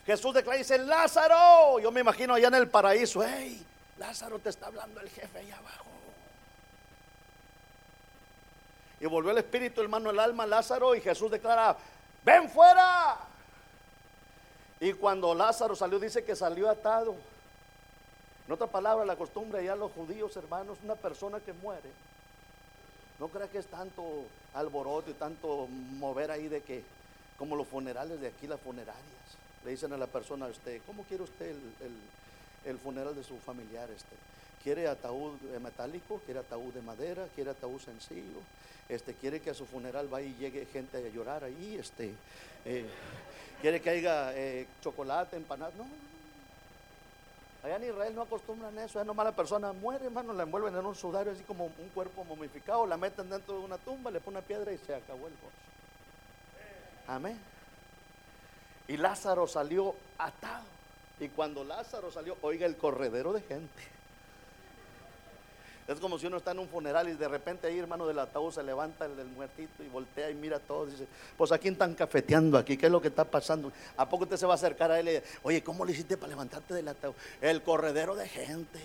Jesús 0.06 0.34
declara 0.34 0.56
y 0.56 0.60
dice, 0.60 0.78
Lázaro. 0.78 1.80
Yo 1.82 1.92
me 1.92 2.00
imagino 2.00 2.34
allá 2.34 2.48
en 2.48 2.56
el 2.56 2.70
paraíso, 2.70 3.22
hey, 3.28 3.62
Lázaro 3.98 4.40
te 4.40 4.48
está 4.48 4.68
hablando 4.68 5.02
el 5.02 5.10
jefe 5.10 5.40
ahí 5.40 5.52
abajo. 5.52 5.86
Y 9.02 9.06
volvió 9.06 9.32
el 9.32 9.40
espíritu, 9.40 9.82
hermano, 9.82 10.12
el 10.12 10.20
alma, 10.20 10.46
Lázaro, 10.46 10.96
y 10.96 11.02
Jesús 11.02 11.30
declara, 11.30 11.76
ven 12.24 12.50
fuera. 12.50 13.18
Y 14.80 14.94
cuando 14.94 15.34
Lázaro 15.34 15.76
salió, 15.76 16.00
dice 16.00 16.24
que 16.24 16.36
salió 16.36 16.70
atado. 16.70 17.16
En 18.48 18.54
otra 18.54 18.68
palabra, 18.68 19.06
la 19.06 19.16
costumbre 19.16 19.60
allá 19.60 19.76
los 19.76 19.92
judíos, 19.92 20.36
hermanos, 20.38 20.78
una 20.84 20.96
persona 20.96 21.40
que 21.40 21.54
muere. 21.54 21.90
No 23.20 23.28
crea 23.30 23.48
que 23.48 23.58
es 23.58 23.66
tanto 23.66 24.26
alboroto 24.54 25.10
y 25.10 25.16
tanto 25.16 25.68
mover 25.68 26.30
ahí 26.32 26.48
de 26.48 26.62
que, 26.62 26.84
como 27.38 27.56
los 27.56 27.68
funerales 27.68 28.22
de 28.22 28.28
aquí, 28.28 28.46
las 28.46 28.62
funerarias. 28.62 29.04
Le 29.66 29.72
dicen 29.72 29.92
a 29.94 29.98
la 29.98 30.08
persona, 30.08 30.46
usted, 30.46 30.82
¿cómo 30.86 31.04
quiere 31.04 31.24
usted 31.24 31.56
el, 32.66 32.78
funeral 32.78 33.16
de 33.16 33.24
su 33.24 33.38
familiar? 33.40 33.90
Este? 33.90 34.16
¿Quiere 34.64 34.88
ataúd 34.88 35.34
metálico? 35.62 36.22
¿Quiere 36.26 36.42
ataúd 36.42 36.74
de 36.74 36.82
madera? 36.82 37.28
¿Quiere 37.34 37.50
ataúd 37.50 37.80
sencillo? 37.80 38.40
Este, 38.88 39.14
¿Quiere 39.16 39.42
que 39.42 39.50
a 39.50 39.54
su 39.54 39.66
funeral 39.66 40.08
vaya 40.08 40.28
y 40.28 40.36
llegue 40.36 40.66
gente 40.68 40.98
a 40.98 41.10
llorar 41.10 41.44
ahí? 41.44 41.78
Este, 41.80 42.14
eh, 42.66 42.86
quiere 43.62 43.82
que 43.82 43.90
haya 43.90 44.34
eh, 44.36 44.68
chocolate, 44.82 45.38
empanada. 45.38 45.72
No, 45.78 45.86
Allá 47.64 47.78
en 47.78 47.84
Israel 47.86 48.16
no 48.16 48.22
acostumbran 48.22 48.78
eso, 48.78 49.02
es 49.02 49.06
nomás 49.06 49.26
la 49.26 49.32
persona 49.34 49.74
muere, 49.74 50.06
hermano, 50.06 50.32
la 50.32 50.44
envuelven 50.44 50.76
en 50.76 50.86
un 50.86 50.96
sudario 50.96 51.34
así 51.34 51.44
como 51.44 51.66
un 51.66 51.90
cuerpo 51.94 52.24
momificado, 52.24 52.86
la 52.86 52.98
meten 52.98 53.30
dentro 53.30 53.56
de 53.56 53.66
una 53.66 53.78
tumba, 53.78 54.12
le 54.12 54.22
ponen 54.22 54.38
una 54.38 54.48
piedra 54.48 54.72
y 54.72 54.78
se 54.78 54.96
acabó 54.96 55.28
el 55.28 55.34
gozo. 55.34 55.52
Amén. 57.08 57.38
Y 58.88 58.98
Lázaro 58.98 59.48
salió 59.48 59.96
atado. 60.18 60.64
Y 61.20 61.30
cuando 61.30 61.64
Lázaro 61.64 62.12
salió, 62.12 62.38
oiga 62.42 62.66
el 62.66 62.78
corredero 62.78 63.34
de 63.34 63.42
gente. 63.42 63.97
Es 65.88 66.02
como 66.02 66.20
si 66.20 66.28
uno 66.28 66.38
está 66.38 66.52
en 66.52 66.60
un 66.60 66.68
funeral 66.68 67.08
y 67.08 67.14
de 67.14 67.28
repente 67.30 67.68
ahí, 67.68 67.80
hermano, 67.80 68.06
del 68.06 68.20
ataúd 68.20 68.52
se 68.52 68.62
levanta 68.62 69.06
el 69.06 69.16
del 69.16 69.28
muertito 69.28 69.82
y 69.82 69.88
voltea 69.88 70.30
y 70.30 70.36
mira 70.36 70.60
todo. 70.60 70.86
Y 70.86 70.92
dice, 70.92 71.08
pues 71.38 71.54
aquí 71.54 71.70
están 71.70 71.96
cafeteando 71.96 72.58
aquí, 72.58 72.76
¿qué 72.76 72.88
es 72.88 72.92
lo 72.92 73.02
que 73.02 73.08
está 73.08 73.24
pasando? 73.24 73.72
¿A 73.96 74.10
poco 74.10 74.26
usted 74.26 74.36
se 74.36 74.46
va 74.46 74.54
a 74.54 74.56
acercar 74.56 74.92
a 74.92 75.00
él 75.00 75.08
y 75.08 75.12
dice, 75.12 75.24
oye, 75.44 75.64
¿cómo 75.64 75.86
le 75.86 75.94
hiciste 75.94 76.18
para 76.18 76.32
levantarte 76.32 76.74
del 76.74 76.90
ataúd? 76.90 77.14
El 77.40 77.62
corredero 77.62 78.16
de 78.18 78.28
gente. 78.28 78.80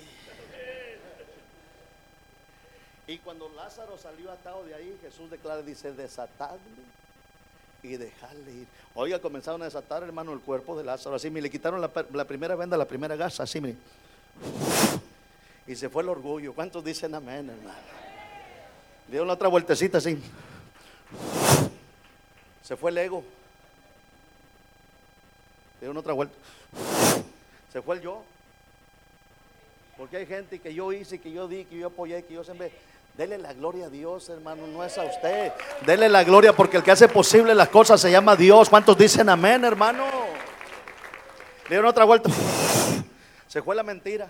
Y 3.08 3.18
cuando 3.18 3.48
Lázaro 3.48 3.98
salió 3.98 4.30
atado 4.30 4.64
de 4.64 4.76
ahí, 4.76 4.96
Jesús 5.02 5.28
declara, 5.28 5.60
dice, 5.62 5.92
desatadle 5.92 6.60
y 7.82 7.96
dejarle 7.96 8.52
ir. 8.52 8.68
Oiga, 8.94 9.18
comenzaron 9.18 9.60
a 9.62 9.64
desatar, 9.64 10.04
hermano, 10.04 10.32
el 10.32 10.40
cuerpo 10.40 10.78
de 10.78 10.84
Lázaro. 10.84 11.16
Así, 11.16 11.30
me 11.30 11.42
le 11.42 11.50
quitaron 11.50 11.80
la, 11.80 11.90
la 12.12 12.24
primera 12.26 12.54
venda, 12.54 12.76
la 12.76 12.86
primera 12.86 13.16
gasa, 13.16 13.42
así, 13.42 13.60
mire 13.60 13.76
y 15.66 15.76
se 15.76 15.88
fue 15.88 16.02
el 16.02 16.08
orgullo. 16.08 16.52
¿Cuántos 16.54 16.84
dicen 16.84 17.14
amén, 17.14 17.50
hermano? 17.50 17.78
Dieron 19.08 19.30
otra 19.30 19.48
vueltecita 19.48 19.98
así. 19.98 20.20
Se 22.62 22.76
fue 22.76 22.90
el 22.90 22.98
ego. 22.98 23.22
Dieron 25.80 25.96
otra 25.96 26.12
vuelta. 26.12 26.34
Se 27.72 27.82
fue 27.82 27.96
el 27.96 28.02
yo. 28.02 28.22
Porque 29.96 30.16
hay 30.16 30.26
gente 30.26 30.58
que 30.58 30.74
yo 30.74 30.92
hice, 30.92 31.20
que 31.20 31.30
yo 31.30 31.46
di, 31.46 31.64
que 31.64 31.78
yo 31.78 31.88
apoyé, 31.88 32.24
que 32.24 32.34
yo 32.34 32.44
siempre. 32.44 32.72
Dele 33.16 33.36
la 33.36 33.52
gloria 33.52 33.86
a 33.86 33.90
Dios, 33.90 34.30
hermano, 34.30 34.66
no 34.66 34.82
es 34.82 34.96
a 34.96 35.04
usted. 35.04 35.52
Dele 35.84 36.08
la 36.08 36.24
gloria 36.24 36.54
porque 36.54 36.78
el 36.78 36.82
que 36.82 36.92
hace 36.92 37.08
posible 37.08 37.54
las 37.54 37.68
cosas 37.68 38.00
se 38.00 38.10
llama 38.10 38.36
Dios. 38.36 38.70
¿Cuántos 38.70 38.96
dicen 38.96 39.28
amén, 39.28 39.64
hermano? 39.64 40.06
Dieron 41.68 41.86
otra 41.86 42.04
vuelta. 42.04 42.30
Se 43.48 43.60
fue 43.60 43.76
la 43.76 43.82
mentira. 43.82 44.28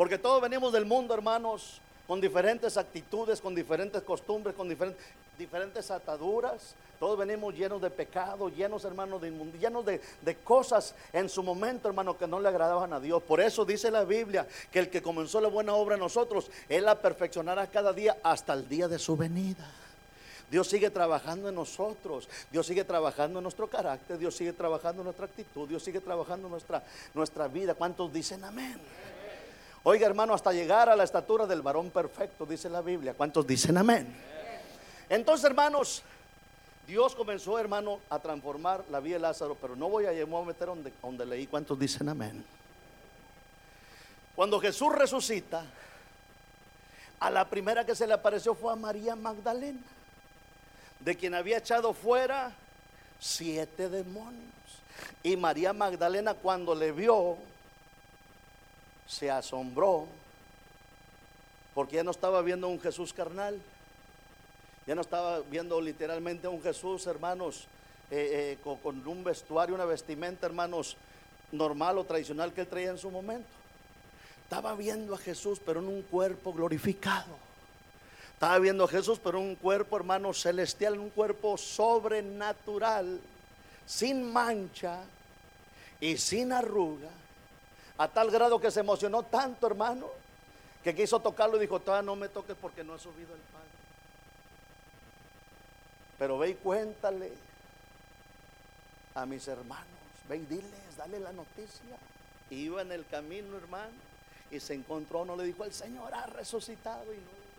Porque 0.00 0.16
todos 0.16 0.40
venimos 0.40 0.72
del 0.72 0.86
mundo, 0.86 1.12
hermanos, 1.12 1.78
con 2.06 2.22
diferentes 2.22 2.78
actitudes, 2.78 3.38
con 3.38 3.54
diferentes 3.54 4.02
costumbres, 4.02 4.56
con 4.56 4.66
diferentes, 4.66 5.90
ataduras. 5.90 6.74
Todos 6.98 7.18
venimos 7.18 7.54
llenos 7.54 7.82
de 7.82 7.90
pecado, 7.90 8.48
llenos, 8.48 8.86
hermanos, 8.86 9.20
de 9.20 9.30
llenos 9.60 9.84
de, 9.84 10.00
de, 10.22 10.36
cosas 10.36 10.94
en 11.12 11.28
su 11.28 11.42
momento, 11.42 11.86
hermano, 11.86 12.16
que 12.16 12.26
no 12.26 12.40
le 12.40 12.48
agradaban 12.48 12.94
a 12.94 12.98
Dios. 12.98 13.22
Por 13.22 13.42
eso 13.42 13.66
dice 13.66 13.90
la 13.90 14.04
Biblia 14.04 14.48
que 14.72 14.78
el 14.78 14.88
que 14.88 15.02
comenzó 15.02 15.38
la 15.38 15.48
buena 15.48 15.74
obra 15.74 15.96
en 15.96 16.00
nosotros, 16.00 16.50
Él 16.70 16.86
la 16.86 16.94
perfeccionará 16.94 17.66
cada 17.66 17.92
día 17.92 18.16
hasta 18.22 18.54
el 18.54 18.66
día 18.70 18.88
de 18.88 18.98
su 18.98 19.18
venida. 19.18 19.70
Dios 20.50 20.66
sigue 20.66 20.88
trabajando 20.88 21.50
en 21.50 21.54
nosotros, 21.54 22.26
Dios 22.50 22.66
sigue 22.66 22.84
trabajando 22.84 23.40
en 23.40 23.42
nuestro 23.42 23.68
carácter, 23.68 24.16
Dios 24.16 24.34
sigue 24.34 24.54
trabajando 24.54 25.02
en 25.02 25.04
nuestra 25.04 25.26
actitud, 25.26 25.68
Dios 25.68 25.84
sigue 25.84 26.00
trabajando 26.00 26.46
en 26.46 26.52
nuestra, 26.52 26.82
nuestra 27.12 27.48
vida. 27.48 27.74
¿Cuántos 27.74 28.10
dicen 28.10 28.42
amén? 28.44 28.80
Oiga, 29.82 30.06
hermano, 30.06 30.34
hasta 30.34 30.52
llegar 30.52 30.88
a 30.88 30.96
la 30.96 31.04
estatura 31.04 31.46
del 31.46 31.62
varón 31.62 31.90
perfecto, 31.90 32.44
dice 32.44 32.68
la 32.68 32.82
Biblia. 32.82 33.14
¿Cuántos 33.14 33.46
dicen 33.46 33.78
amén? 33.78 34.14
Entonces, 35.08 35.44
hermanos, 35.44 36.02
Dios 36.86 37.14
comenzó, 37.14 37.58
hermano, 37.58 38.00
a 38.10 38.18
transformar 38.18 38.84
la 38.90 39.00
vida 39.00 39.14
de 39.14 39.20
Lázaro, 39.20 39.56
pero 39.60 39.76
no 39.76 39.88
voy 39.88 40.06
a, 40.06 40.10
meter 40.10 40.66
donde, 40.66 40.92
donde 41.00 41.24
leí 41.24 41.46
cuántos 41.46 41.78
dicen 41.78 42.08
amén. 42.08 42.44
Cuando 44.36 44.60
Jesús 44.60 44.92
resucita, 44.92 45.64
a 47.18 47.30
la 47.30 47.44
primera 47.44 47.84
que 47.84 47.94
se 47.94 48.06
le 48.06 48.14
apareció 48.14 48.54
fue 48.54 48.72
a 48.72 48.76
María 48.76 49.14
Magdalena, 49.14 49.80
de 51.00 51.16
quien 51.16 51.34
había 51.34 51.58
echado 51.58 51.92
fuera 51.92 52.52
siete 53.18 53.88
demonios. 53.88 54.34
Y 55.22 55.36
María 55.36 55.72
Magdalena 55.72 56.34
cuando 56.34 56.74
le 56.74 56.92
vio, 56.92 57.36
se 59.10 59.28
asombró 59.28 60.06
porque 61.74 61.96
ya 61.96 62.04
no 62.04 62.12
estaba 62.12 62.42
viendo 62.42 62.68
un 62.68 62.80
Jesús 62.80 63.12
carnal, 63.12 63.60
ya 64.86 64.94
no 64.94 65.00
estaba 65.00 65.40
viendo 65.40 65.80
literalmente 65.80 66.46
un 66.46 66.62
Jesús, 66.62 67.06
hermanos, 67.06 67.66
eh, 68.10 68.58
eh, 68.62 68.78
con, 68.82 69.06
un 69.06 69.24
vestuario, 69.24 69.74
una 69.74 69.84
vestimenta, 69.84 70.46
hermanos, 70.46 70.96
normal 71.50 71.98
o 71.98 72.04
tradicional 72.04 72.52
que 72.52 72.62
él 72.62 72.66
traía 72.66 72.90
en 72.90 72.98
su 72.98 73.10
momento. 73.10 73.48
Estaba 74.44 74.74
viendo 74.74 75.14
a 75.14 75.18
Jesús, 75.18 75.60
pero 75.64 75.80
en 75.80 75.88
un 75.88 76.02
cuerpo 76.02 76.52
glorificado. 76.52 77.36
Estaba 78.34 78.58
viendo 78.58 78.84
a 78.84 78.88
Jesús, 78.88 79.20
pero 79.22 79.38
en 79.38 79.44
un 79.44 79.54
cuerpo, 79.56 79.96
hermano, 79.96 80.32
celestial, 80.34 80.98
un 80.98 81.10
cuerpo 81.10 81.56
sobrenatural, 81.56 83.20
sin 83.86 84.32
mancha 84.32 85.02
y 86.00 86.16
sin 86.16 86.52
arruga 86.52 87.10
a 88.00 88.08
tal 88.08 88.30
grado 88.30 88.58
que 88.58 88.70
se 88.70 88.80
emocionó 88.80 89.24
tanto, 89.24 89.66
hermano, 89.66 90.08
que 90.82 90.94
quiso 90.94 91.20
tocarlo 91.20 91.58
y 91.58 91.60
dijo, 91.60 91.80
todavía 91.80 92.06
no 92.06 92.16
me 92.16 92.30
toques 92.30 92.56
porque 92.58 92.82
no 92.82 92.94
he 92.94 92.98
subido 92.98 93.34
el 93.34 93.40
Padre. 93.40 93.68
Pero 96.18 96.38
ve 96.38 96.48
y 96.48 96.54
cuéntale 96.54 97.30
a 99.14 99.26
mis 99.26 99.46
hermanos, 99.46 99.84
ve 100.30 100.38
y 100.38 100.46
diles, 100.46 100.96
dale 100.96 101.20
la 101.20 101.30
noticia. 101.32 101.98
iba 102.48 102.80
en 102.80 102.90
el 102.90 103.06
camino, 103.06 103.58
hermano, 103.58 103.92
y 104.50 104.60
se 104.60 104.72
encontró, 104.72 105.26
no 105.26 105.36
le 105.36 105.44
dijo, 105.44 105.64
el 105.64 105.74
Señor 105.74 106.14
ha 106.14 106.24
resucitado 106.24 107.04
y 107.12 107.18
no 107.18 107.32
le. 107.32 107.50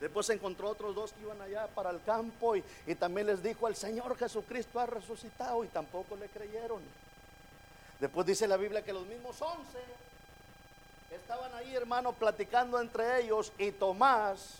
Después 0.00 0.26
se 0.26 0.32
encontró 0.32 0.68
otros 0.68 0.96
dos 0.96 1.12
que 1.12 1.20
iban 1.20 1.40
allá 1.40 1.68
para 1.68 1.90
el 1.90 2.02
campo 2.02 2.56
y 2.56 2.64
también 2.98 3.28
les 3.28 3.40
dijo, 3.40 3.68
el 3.68 3.76
Señor 3.76 4.16
Jesucristo 4.16 4.80
ha 4.80 4.86
resucitado 4.86 5.62
y 5.62 5.68
tampoco 5.68 6.16
le 6.16 6.26
creyeron. 6.26 6.82
Después 8.00 8.26
dice 8.26 8.48
la 8.48 8.56
Biblia 8.56 8.82
que 8.82 8.94
los 8.94 9.06
mismos 9.06 9.40
once 9.42 9.78
estaban 11.14 11.52
ahí, 11.54 11.74
hermano, 11.74 12.12
platicando 12.12 12.80
entre 12.80 13.20
ellos 13.20 13.52
y 13.58 13.72
Tomás, 13.72 14.54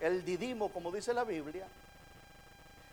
el 0.00 0.24
didimo, 0.24 0.68
como 0.68 0.92
dice 0.92 1.14
la 1.14 1.24
Biblia, 1.24 1.66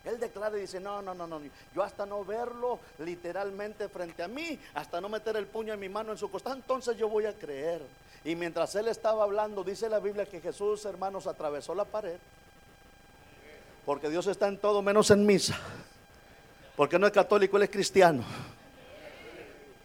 él 0.05 0.17
declara 0.17 0.57
y 0.57 0.61
dice, 0.61 0.79
no, 0.79 1.01
no, 1.01 1.13
no, 1.13 1.27
no, 1.27 1.41
yo 1.75 1.83
hasta 1.83 2.05
no 2.05 2.23
verlo 2.23 2.79
literalmente 2.99 3.89
frente 3.89 4.23
a 4.23 4.29
mí, 4.29 4.57
hasta 4.75 5.01
no 5.01 5.09
meter 5.09 5.35
el 5.35 5.45
puño 5.45 5.73
en 5.73 5.79
mi 5.79 5.89
mano 5.89 6.13
en 6.13 6.17
su 6.17 6.31
costado, 6.31 6.55
entonces 6.55 6.95
yo 6.97 7.09
voy 7.09 7.25
a 7.25 7.33
creer. 7.33 7.81
Y 8.23 8.35
mientras 8.35 8.73
él 8.75 8.87
estaba 8.87 9.23
hablando, 9.23 9.63
dice 9.63 9.89
la 9.89 9.99
Biblia 9.99 10.25
que 10.25 10.39
Jesús, 10.39 10.85
hermanos, 10.85 11.27
atravesó 11.27 11.75
la 11.75 11.85
pared, 11.85 12.17
porque 13.85 14.09
Dios 14.09 14.27
está 14.27 14.47
en 14.47 14.57
todo 14.57 14.81
menos 14.81 15.11
en 15.11 15.25
misa, 15.25 15.59
porque 16.77 16.97
no 16.97 17.07
es 17.07 17.13
católico, 17.13 17.57
él 17.57 17.63
es 17.63 17.69
cristiano. 17.69 18.23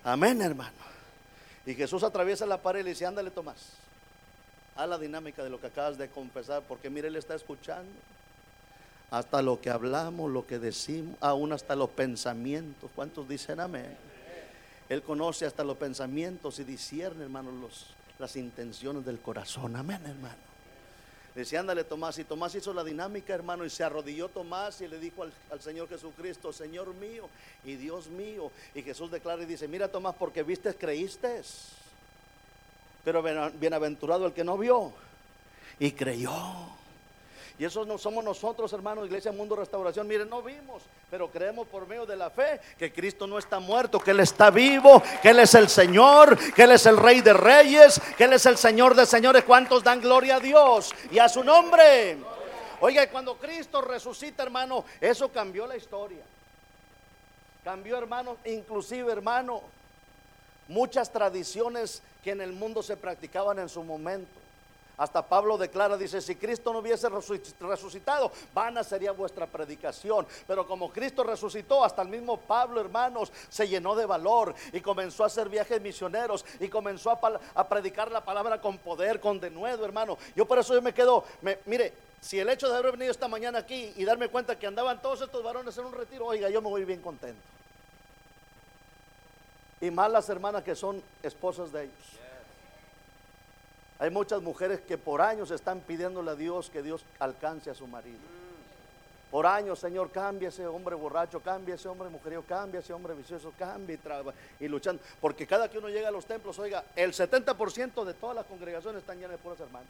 Amén, 0.05 0.41
hermano. 0.43 0.85
Y 1.67 1.75
Jesús 1.75 2.03
atraviesa 2.03 2.45
la 2.45 2.59
pared 2.59 2.85
y 2.85 2.91
dice, 2.91 3.07
ándale 3.07 3.31
Tomás, 3.31 3.73
a 4.77 4.87
la 4.87 4.99
dinámica 4.99 5.43
de 5.43 5.49
lo 5.49 5.59
que 5.59 5.69
acabas 5.69 5.97
de 5.97 6.09
confesar, 6.09 6.63
porque 6.69 6.91
mire, 6.91 7.09
él 7.09 7.17
está 7.17 7.35
escuchando 7.35 7.91
hasta 9.11 9.41
lo 9.41 9.61
que 9.61 9.71
hablamos, 9.71 10.31
lo 10.31 10.47
que 10.47 10.59
decimos, 10.59 11.17
aún 11.21 11.53
hasta 11.53 11.75
los 11.75 11.91
pensamientos. 11.91 12.91
¿Cuántos 12.95 13.29
dicen 13.29 13.61
amén? 13.61 13.97
Él 14.89 15.03
conoce 15.03 15.47
hasta 15.47 15.65
los 15.65 15.79
pensamientos 15.79 16.59
y 16.59 16.65
discierne, 16.65 17.25
hermano, 17.25 17.51
los, 17.51 17.87
las 18.19 18.37
intenciones 18.37 19.07
del 19.07 19.21
corazón. 19.21 19.77
Amén, 19.77 20.01
hermano. 20.05 20.54
Decía, 21.35 21.61
ándale 21.61 21.85
Tomás. 21.85 22.19
Y 22.19 22.25
Tomás 22.25 22.55
hizo 22.55 22.73
la 22.73 22.85
dinámica, 22.85 23.35
hermano, 23.35 23.65
y 23.65 23.71
se 23.71 23.83
arrodilló 23.83 24.29
Tomás 24.29 24.81
y 24.81 24.89
le 24.89 24.99
dijo 24.99 25.25
al, 25.25 25.61
Señor 25.61 25.89
Jesucristo, 25.89 26.53
Señor 26.53 26.95
mío 26.95 27.29
y 27.65 27.75
Dios 27.75 28.09
mío. 28.09 28.53
Y 28.75 28.83
Jesús 28.83 29.11
declara 29.11 29.43
y 29.43 29.47
dice, 29.47 29.67
mira 29.67 29.89
Tomás, 29.89 30.15
porque 30.19 30.43
viste, 30.43 30.75
creíste. 30.75 31.43
Pero 33.05 33.23
bienaventurado 33.53 34.27
el 34.27 34.33
que 34.33 34.45
no 34.45 34.57
vio 34.57 34.93
y 35.79 35.93
creyó. 35.93 36.33
Y 37.57 37.65
eso 37.65 37.85
no 37.85 37.99
somos 37.99 38.25
nosotros, 38.25 38.73
hermanos, 38.73 39.07
Iglesia 39.07 39.31
Mundo 39.31 39.55
Restauración. 39.55 40.09
Miren, 40.09 40.29
no 40.29 40.43
vimos, 40.43 40.83
pero 41.09 41.31
creemos 41.31 41.69
por 41.69 41.87
medio 41.87 42.05
de 42.05 42.17
la 42.17 42.29
fe 42.29 42.61
que 42.77 42.93
Cristo 42.93 43.29
no 43.29 43.39
está 43.39 43.61
muerto, 43.61 44.01
que 44.01 44.11
Él 44.11 44.19
está 44.19 44.51
vivo, 44.51 45.01
que 45.23 45.31
Él 45.31 45.39
es 45.39 45.55
el 45.55 45.69
Señor, 45.69 46.37
que 46.53 46.65
Él 46.65 46.73
es 46.73 46.85
el 46.87 46.97
Rey 46.97 47.21
de 47.21 47.33
Reyes, 47.33 48.01
que 48.17 48.25
Él 48.25 48.33
es 48.33 48.45
el 48.47 48.59
Señor 48.59 48.97
de 48.97 49.07
Señores. 49.07 49.45
¿Cuántos 49.45 49.85
dan 49.85 50.01
gloria 50.01 50.37
a 50.37 50.41
Dios 50.41 50.93
y 51.13 51.21
a 51.21 51.29
su 51.29 51.45
nombre? 51.45 52.17
Oiga, 52.81 53.09
cuando 53.09 53.37
Cristo 53.37 53.81
resucita, 53.81 54.43
hermano, 54.43 54.85
eso 55.01 55.29
cambió 55.29 55.65
la 55.69 55.77
historia. 55.77 56.25
Cambió, 57.63 57.97
hermano, 57.97 58.37
inclusive, 58.47 59.13
hermano, 59.13 59.63
muchas 60.67 61.13
tradiciones 61.13 62.03
que 62.25 62.33
en 62.33 62.41
el 62.41 62.53
mundo 62.53 62.83
se 62.83 62.97
practicaban 62.97 63.61
en 63.61 63.69
su 63.69 63.85
momento 63.85 64.44
Hasta 64.97 65.27
Pablo 65.27 65.59
declara, 65.59 65.97
dice, 65.97 66.21
si 66.21 66.37
Cristo 66.37 66.73
no 66.73 66.79
hubiese 66.79 67.09
resucitado, 67.09 68.31
vana 68.53 68.85
sería 68.85 69.13
vuestra 69.13 69.47
predicación. 69.47 70.27
Pero 70.47 70.67
como 70.67 70.93
Cristo 70.93 71.25
resucitó, 71.25 71.85
hasta 71.85 72.03
el 72.03 72.09
mismo 72.09 72.37
Pablo, 72.37 72.81
hermanos, 72.81 73.33
se 73.49 73.67
llenó 73.67 73.97
de 73.97 74.07
valor 74.07 74.55
y 74.73 74.81
comenzó 74.81 75.25
a 75.25 75.27
hacer 75.27 75.49
viajes 75.49 75.81
misioneros 75.81 76.45
y 76.61 76.69
comenzó 76.69 77.11
a, 77.11 77.69
predicar 77.69 78.11
la 78.11 78.25
palabra 78.25 78.61
con 78.61 78.79
poder, 78.79 79.21
con 79.21 79.41
denuedo, 79.41 79.85
hermano. 79.85 80.17
Yo 80.37 80.47
por 80.47 80.59
eso 80.59 80.75
yo 80.75 80.83
me 80.83 80.95
quedo, 80.95 81.25
mire, 81.67 81.93
si 82.21 82.39
el 82.39 82.49
hecho 82.49 82.69
de 82.69 82.77
haber 82.77 82.93
venido 82.93 83.11
esta 83.11 83.29
mañana 83.29 83.59
aquí 83.59 83.93
y 83.97 84.05
darme 84.05 84.29
cuenta 84.29 84.59
que 84.59 84.67
andaban 84.67 85.03
todos 85.03 85.23
estos 85.23 85.43
varones 85.43 85.77
en 85.77 85.87
un 85.87 85.93
retiro, 85.93 86.27
oiga, 86.27 86.49
yo 86.49 86.63
me 86.63 86.69
voy 86.69 86.85
bien 86.85 87.03
contento. 87.03 87.41
Y 89.81 89.91
más 89.91 90.11
las 90.11 90.29
hermanas 90.29 90.63
que 90.63 90.75
son 90.75 91.03
esposas 91.23 91.73
de 91.73 91.85
ellos. 91.85 92.24
Hay 93.99 94.11
muchas 94.11 94.43
mujeres 94.43 94.81
que 94.81 94.99
por 94.99 95.21
años 95.21 95.51
están 95.51 95.81
pidiéndole 95.81 96.31
a 96.31 96.35
Dios 96.35 96.71
que 96.71 96.83
Dios 96.83 97.05
alcance 97.19 97.71
a 97.71 97.75
su 97.75 97.87
marido. 97.87 98.19
Por 99.31 99.47
años, 99.47 99.81
Señor, 99.81 100.13
cambia 100.13 100.49
ese 100.49 100.67
hombre 100.67 100.95
borracho, 100.95 101.41
cambia 101.41 101.75
ese 101.75 101.89
hombre 101.89 102.09
mujeriego, 102.09 102.45
cambia 102.45 102.81
ese 102.81 102.93
hombre 102.93 103.15
vicioso, 103.15 103.53
cambia 103.59 103.99
y, 104.61 104.65
y 104.65 104.69
luchando. 104.69 105.03
Porque 105.21 105.47
cada 105.47 105.69
que 105.69 105.79
uno 105.79 105.89
llega 105.89 106.09
a 106.09 106.13
los 106.13 106.25
templos, 106.25 106.57
oiga, 106.61 106.85
el 106.95 107.13
70% 107.13 108.05
de 108.05 108.15
todas 108.15 108.37
las 108.37 108.47
congregaciones 108.47 109.01
están 109.01 109.17
llenas 109.17 109.33
de 109.33 109.39
puras 109.39 109.59
hermanas. 109.59 109.89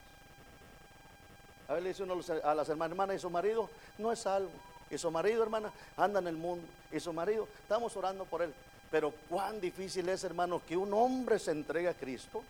A 1.69 1.75
ver, 1.75 1.83
le 1.83 1.91
dice 1.91 2.03
uno 2.05 2.21
a 2.43 2.55
las 2.55 2.69
hermanas, 2.69 2.93
hermana, 2.93 3.15
y 3.15 3.19
su 3.19 3.29
marido 3.29 3.69
no 3.99 4.13
es 4.13 4.21
salvo. 4.21 4.51
Y 4.91 4.97
su 4.97 5.11
marido, 5.11 5.43
hermana, 5.43 5.71
anda 5.97 6.21
en 6.21 6.29
el 6.29 6.37
mundo. 6.37 6.67
Y 6.93 7.01
su 7.01 7.13
marido, 7.13 7.49
estamos 7.63 7.95
orando 7.97 8.25
por 8.25 8.43
él. 8.43 8.55
Pero 8.91 9.13
cuán 9.29 9.61
difícil 9.61 10.09
es, 10.09 10.25
hermano, 10.25 10.63
que 10.67 10.77
un 10.77 10.93
hombre 10.95 11.39
se 11.39 11.51
entregue 11.51 11.89
a 11.89 11.95
Cristo 11.95 12.43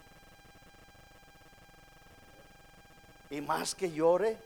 y 3.34 3.40
más 3.40 3.74
que 3.74 3.90
llore. 3.90 4.36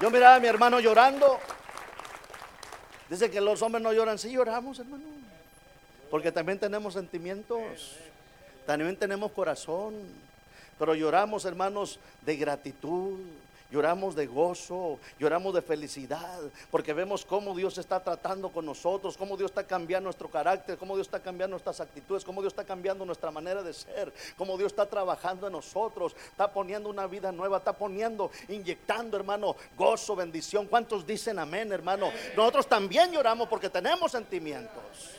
Yo 0.00 0.10
miraba 0.10 0.34
a 0.34 0.40
mi 0.40 0.48
hermano 0.48 0.80
llorando. 0.80 1.38
Dice 3.08 3.30
que 3.30 3.40
los 3.40 3.62
hombres 3.62 3.82
no 3.82 3.92
lloran. 3.92 4.18
Sí 4.18 4.32
lloramos, 4.32 4.78
hermano. 4.78 5.04
Porque 6.10 6.30
también 6.30 6.58
tenemos 6.58 6.92
sentimientos. 6.94 7.96
También 8.66 8.96
tenemos 8.96 9.32
corazón. 9.32 9.94
Pero 10.78 10.94
lloramos, 10.94 11.44
hermanos, 11.44 11.98
de 12.22 12.36
gratitud, 12.36 13.18
lloramos 13.74 14.14
de 14.14 14.26
gozo, 14.26 15.00
lloramos 15.18 15.52
de 15.52 15.60
felicidad, 15.60 16.38
porque 16.70 16.92
vemos 16.92 17.24
cómo 17.24 17.56
Dios 17.56 17.76
está 17.76 17.98
tratando 17.98 18.50
con 18.50 18.64
nosotros, 18.64 19.16
cómo 19.16 19.36
Dios 19.36 19.50
está 19.50 19.66
cambiando 19.66 20.04
nuestro 20.04 20.30
carácter, 20.30 20.78
cómo 20.78 20.94
Dios 20.94 21.08
está 21.08 21.18
cambiando 21.18 21.54
nuestras 21.54 21.80
actitudes, 21.80 22.24
cómo 22.24 22.40
Dios 22.40 22.52
está 22.52 22.62
cambiando 22.62 23.04
nuestra 23.04 23.32
manera 23.32 23.64
de 23.64 23.72
ser, 23.72 24.12
cómo 24.38 24.56
Dios 24.56 24.70
está 24.70 24.86
trabajando 24.86 25.48
en 25.48 25.54
nosotros, 25.54 26.14
está 26.30 26.52
poniendo 26.52 26.88
una 26.88 27.08
vida 27.08 27.32
nueva, 27.32 27.58
está 27.58 27.72
poniendo, 27.72 28.30
inyectando, 28.46 29.16
hermano, 29.16 29.56
gozo, 29.76 30.14
bendición. 30.14 30.68
¿Cuántos 30.68 31.04
dicen 31.04 31.40
amén, 31.40 31.72
hermano? 31.72 32.12
Nosotros 32.36 32.68
también 32.68 33.10
lloramos 33.10 33.48
porque 33.48 33.68
tenemos 33.68 34.12
sentimientos, 34.12 35.16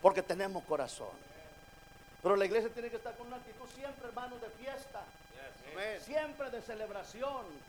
porque 0.00 0.22
tenemos 0.22 0.64
corazón. 0.64 1.26
Pero 2.22 2.36
la 2.36 2.46
iglesia 2.46 2.70
tiene 2.70 2.88
que 2.88 2.96
estar 2.96 3.14
con 3.16 3.26
una 3.26 3.36
actitud 3.36 3.66
siempre, 3.76 4.08
hermano, 4.08 4.36
de 4.38 4.48
fiesta. 4.64 5.02
Siempre 6.04 6.50
de 6.50 6.62
celebración. 6.62 7.66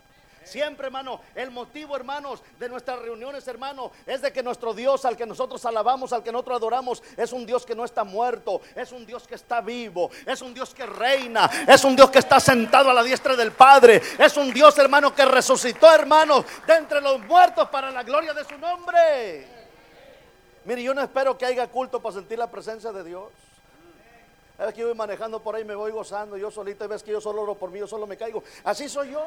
Siempre, 0.47 0.87
hermano, 0.87 1.19
el 1.35 1.51
motivo, 1.51 1.95
hermanos, 1.95 2.41
de 2.57 2.69
nuestras 2.69 2.99
reuniones, 2.99 3.45
hermano, 3.47 3.91
es 4.05 4.21
de 4.21 4.31
que 4.31 4.41
nuestro 4.41 4.73
Dios, 4.73 5.03
al 5.03 5.17
que 5.17 5.25
nosotros 5.25 5.65
alabamos, 5.65 6.13
al 6.13 6.23
que 6.23 6.31
nosotros 6.31 6.57
adoramos, 6.57 7.03
es 7.17 7.33
un 7.33 7.45
Dios 7.45 7.65
que 7.65 7.75
no 7.75 7.83
está 7.83 8.05
muerto, 8.05 8.61
es 8.73 8.93
un 8.93 9.05
Dios 9.05 9.27
que 9.27 9.35
está 9.35 9.59
vivo, 9.59 10.09
es 10.25 10.41
un 10.41 10.53
Dios 10.53 10.73
que 10.73 10.85
reina, 10.85 11.49
es 11.67 11.83
un 11.83 11.97
Dios 11.97 12.09
que 12.09 12.19
está 12.19 12.39
sentado 12.39 12.89
a 12.89 12.93
la 12.93 13.03
diestra 13.03 13.35
del 13.35 13.51
Padre, 13.51 14.01
es 14.17 14.37
un 14.37 14.53
Dios, 14.53 14.77
hermano, 14.77 15.13
que 15.13 15.25
resucitó, 15.25 15.91
hermano, 15.91 16.45
de 16.65 16.75
entre 16.75 17.01
los 17.01 17.19
muertos 17.19 17.67
para 17.67 17.91
la 17.91 18.03
gloria 18.03 18.33
de 18.33 18.45
su 18.45 18.57
nombre. 18.57 19.47
Mire, 20.63 20.81
yo 20.81 20.93
no 20.93 21.01
espero 21.01 21.37
que 21.37 21.45
haya 21.45 21.67
culto 21.67 22.01
para 22.01 22.15
sentir 22.15 22.39
la 22.39 22.49
presencia 22.49 22.93
de 22.93 23.03
Dios. 23.03 23.31
Es 24.57 24.73
que 24.73 24.83
voy 24.83 24.95
manejando 24.95 25.41
por 25.41 25.55
ahí, 25.55 25.63
me 25.63 25.75
voy 25.75 25.91
gozando, 25.91 26.35
yo 26.35 26.49
solito, 26.49 26.83
y 26.83 26.87
ves 26.87 27.03
que 27.03 27.11
yo 27.11 27.21
solo 27.21 27.43
oro 27.43 27.55
por 27.55 27.69
mí, 27.69 27.79
yo 27.79 27.87
solo 27.87 28.07
me 28.07 28.17
caigo. 28.17 28.43
Así 28.63 28.89
soy 28.89 29.11
yo. 29.11 29.23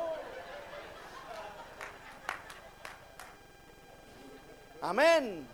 Amén. 4.82 5.46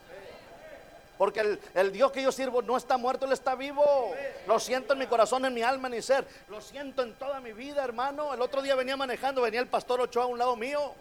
Porque 1.19 1.41
el, 1.41 1.61
el, 1.75 1.93
Dios 1.93 2.13
que 2.13 2.23
yo 2.23 2.31
sirvo 2.31 2.63
no 2.63 2.77
está 2.77 2.97
muerto, 2.97 3.27
Él 3.27 3.33
está 3.33 3.55
vivo. 3.55 4.15
Lo 4.47 4.59
siento 4.59 4.93
en 4.93 4.99
mi 4.99 5.07
corazón, 5.07 5.45
en 5.45 5.53
mi 5.53 5.63
alma, 5.63 5.89
en 5.89 5.95
mi 5.95 6.03
ser. 6.03 6.27
Lo 6.49 6.61
siento 6.61 7.03
en 7.03 7.15
toda 7.15 7.41
mi 7.41 7.53
vida, 7.53 7.85
hermano. 7.85 8.33
El 8.35 8.41
otro 8.41 8.63
día 8.63 8.75
venía 8.75 8.97
manejando, 8.97 9.43
venía 9.43 9.61
el 9.61 9.69
pastor 9.69 10.01
Ochoa 10.01 10.25
a 10.25 10.27
un 10.27 10.39
lado 10.39 10.57
mío. 10.57 10.95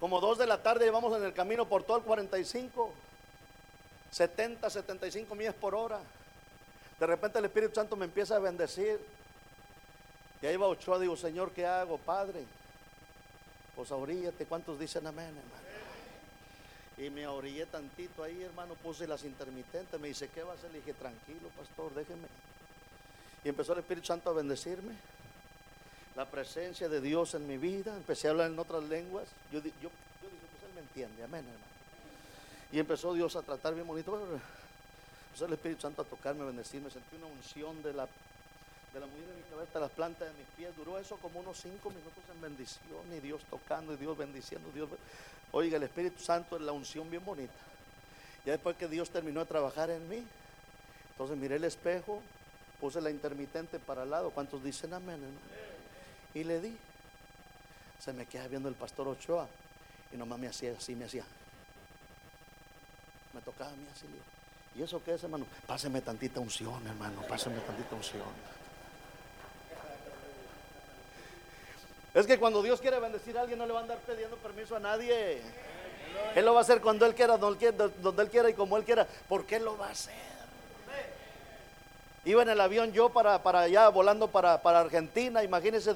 Como 0.00 0.20
dos 0.20 0.38
de 0.38 0.46
la 0.46 0.62
tarde 0.62 0.84
llevamos 0.84 1.16
en 1.16 1.24
el 1.24 1.32
camino 1.32 1.66
por 1.66 1.82
todo 1.82 1.98
el 1.98 2.02
45. 2.02 2.92
70, 4.10 4.70
75 4.70 5.34
millas 5.34 5.54
por 5.54 5.74
hora. 5.74 5.98
De 6.98 7.06
repente 7.06 7.38
el 7.38 7.44
Espíritu 7.44 7.74
Santo 7.74 7.96
me 7.96 8.06
empieza 8.06 8.36
a 8.36 8.38
bendecir. 8.40 8.98
Y 10.42 10.46
ahí 10.46 10.56
va 10.56 10.66
Ochoa, 10.66 10.98
digo, 10.98 11.16
Señor, 11.16 11.52
¿qué 11.52 11.66
hago, 11.66 11.98
Padre? 11.98 12.44
Pues 13.76 13.90
ahoríllate, 13.92 14.46
¿cuántos 14.46 14.78
dicen 14.78 15.06
amén, 15.06 15.26
hermano? 15.26 15.68
Y 16.96 17.10
me 17.10 17.28
orillé 17.28 17.66
tantito 17.66 18.24
ahí, 18.24 18.42
hermano, 18.42 18.74
puse 18.74 19.06
las 19.06 19.22
intermitentes, 19.22 20.00
me 20.00 20.08
dice, 20.08 20.28
¿qué 20.28 20.42
va 20.42 20.52
a 20.52 20.54
hacer? 20.56 20.70
Le 20.72 20.78
dije, 20.78 20.94
tranquilo, 20.94 21.48
pastor, 21.56 21.94
déjeme. 21.94 22.26
Y 23.44 23.48
empezó 23.48 23.72
el 23.72 23.80
Espíritu 23.80 24.08
Santo 24.08 24.30
a 24.30 24.32
bendecirme. 24.32 24.94
La 26.16 26.28
presencia 26.28 26.88
de 26.88 27.00
Dios 27.00 27.34
en 27.34 27.46
mi 27.46 27.56
vida, 27.56 27.96
empecé 27.96 28.26
a 28.26 28.32
hablar 28.32 28.50
en 28.50 28.58
otras 28.58 28.82
lenguas. 28.82 29.28
Yo, 29.52 29.60
yo, 29.60 29.70
yo 29.70 29.70
dije, 29.70 30.46
pues 30.50 30.64
él 30.68 30.74
me 30.74 30.80
entiende, 30.80 31.22
amén, 31.22 31.44
hermano. 31.44 31.64
Y 32.72 32.80
empezó 32.80 33.14
Dios 33.14 33.36
a 33.36 33.42
tratar 33.42 33.74
bien 33.74 33.86
bonito 33.86 34.18
el 35.40 35.52
Espíritu 35.52 35.82
Santo 35.82 36.02
a 36.02 36.04
tocarme, 36.04 36.42
a 36.42 36.46
bendecirme. 36.46 36.90
Sentí 36.90 37.16
una 37.16 37.26
unción 37.26 37.82
de 37.82 37.92
la, 37.92 38.06
de 38.92 39.00
la 39.00 39.06
mujer 39.06 39.26
de 39.26 39.36
mi 39.36 39.42
cabeza 39.42 39.78
las 39.78 39.90
plantas 39.90 40.28
de 40.28 40.34
mis 40.34 40.48
pies. 40.56 40.74
Duró 40.76 40.98
eso 40.98 41.16
como 41.18 41.40
unos 41.40 41.58
cinco 41.58 41.90
minutos 41.90 42.22
en 42.32 42.40
bendición 42.40 43.12
y 43.16 43.20
Dios 43.20 43.42
tocando 43.48 43.94
y 43.94 43.96
Dios 43.96 44.16
bendiciendo. 44.18 44.68
Dios, 44.74 44.88
oiga, 45.52 45.76
el 45.76 45.84
Espíritu 45.84 46.20
Santo 46.20 46.56
es 46.56 46.62
la 46.62 46.72
unción 46.72 47.08
bien 47.10 47.24
bonita. 47.24 47.54
Ya 48.44 48.52
después 48.52 48.76
que 48.76 48.88
Dios 48.88 49.10
terminó 49.10 49.40
de 49.40 49.46
trabajar 49.46 49.90
en 49.90 50.08
mí, 50.08 50.24
entonces 51.10 51.36
miré 51.36 51.56
el 51.56 51.64
espejo, 51.64 52.22
puse 52.80 53.00
la 53.00 53.10
intermitente 53.10 53.78
para 53.78 54.04
el 54.04 54.10
lado. 54.10 54.30
¿Cuántos 54.30 54.62
dicen 54.62 54.94
amén? 54.94 55.20
Y 56.34 56.44
le 56.44 56.60
di. 56.60 56.76
Se 57.98 58.12
me 58.12 58.26
queda 58.26 58.46
viendo 58.46 58.68
el 58.68 58.76
pastor 58.76 59.08
Ochoa 59.08 59.48
y 60.12 60.16
nomás 60.16 60.38
me 60.38 60.46
hacía 60.46 60.72
así, 60.72 60.94
me 60.94 61.04
hacía. 61.04 61.24
Me 63.34 63.40
tocaba 63.40 63.70
a 63.70 63.76
mí 63.76 63.86
así. 63.92 64.06
¿Y 64.78 64.82
eso 64.82 65.02
qué 65.04 65.14
es, 65.14 65.22
hermano? 65.24 65.44
Páseme 65.66 66.00
tantita 66.00 66.38
unción, 66.38 66.86
hermano. 66.86 67.22
Páseme 67.28 67.58
tantita 67.60 67.96
unción. 67.96 68.22
Es 72.14 72.26
que 72.26 72.38
cuando 72.38 72.62
Dios 72.62 72.80
quiere 72.80 73.00
bendecir 73.00 73.36
a 73.36 73.40
alguien 73.40 73.58
no 73.58 73.66
le 73.66 73.72
va 73.72 73.80
a 73.80 73.82
andar 73.82 73.98
pidiendo 73.98 74.36
permiso 74.36 74.76
a 74.76 74.80
nadie. 74.80 75.42
Él 76.36 76.44
lo 76.44 76.52
va 76.52 76.60
a 76.60 76.62
hacer 76.62 76.80
cuando 76.80 77.06
Él 77.06 77.14
quiera, 77.16 77.36
donde 77.36 78.22
Él 78.22 78.30
quiera 78.30 78.50
y 78.50 78.54
como 78.54 78.76
Él 78.76 78.84
quiera. 78.84 79.04
¿Por 79.28 79.46
qué 79.46 79.58
lo 79.58 79.76
va 79.76 79.88
a 79.88 79.90
hacer? 79.90 80.37
Iba 82.28 82.42
en 82.42 82.50
el 82.50 82.60
avión 82.60 82.92
yo 82.92 83.08
para, 83.08 83.42
para 83.42 83.60
allá, 83.60 83.88
volando 83.88 84.28
para, 84.28 84.60
Argentina, 84.62 85.42
imagínense 85.42 85.94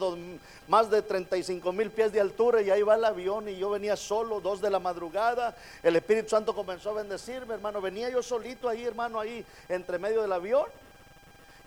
más 0.66 0.90
de 0.90 1.02
35 1.02 1.70
mil 1.72 1.90
pies 1.90 2.10
de 2.10 2.20
altura 2.22 2.62
y 2.62 2.70
ahí 2.70 2.80
va 2.80 2.94
el 2.94 3.04
avión 3.04 3.50
y 3.50 3.58
yo 3.58 3.68
venía 3.68 3.96
solo, 3.96 4.40
dos 4.40 4.62
de 4.62 4.70
la 4.70 4.78
madrugada, 4.78 5.54
el 5.82 5.94
Espíritu 5.94 6.30
Santo 6.30 6.54
comenzó 6.54 6.88
a 6.88 6.94
bendecirme, 6.94 7.52
hermano, 7.52 7.82
venía 7.82 8.08
yo 8.08 8.22
solito 8.22 8.66
ahí, 8.66 8.82
hermano, 8.82 9.20
ahí 9.20 9.44
entre 9.68 9.98
medio 9.98 10.22
del 10.22 10.32
avión. 10.32 10.64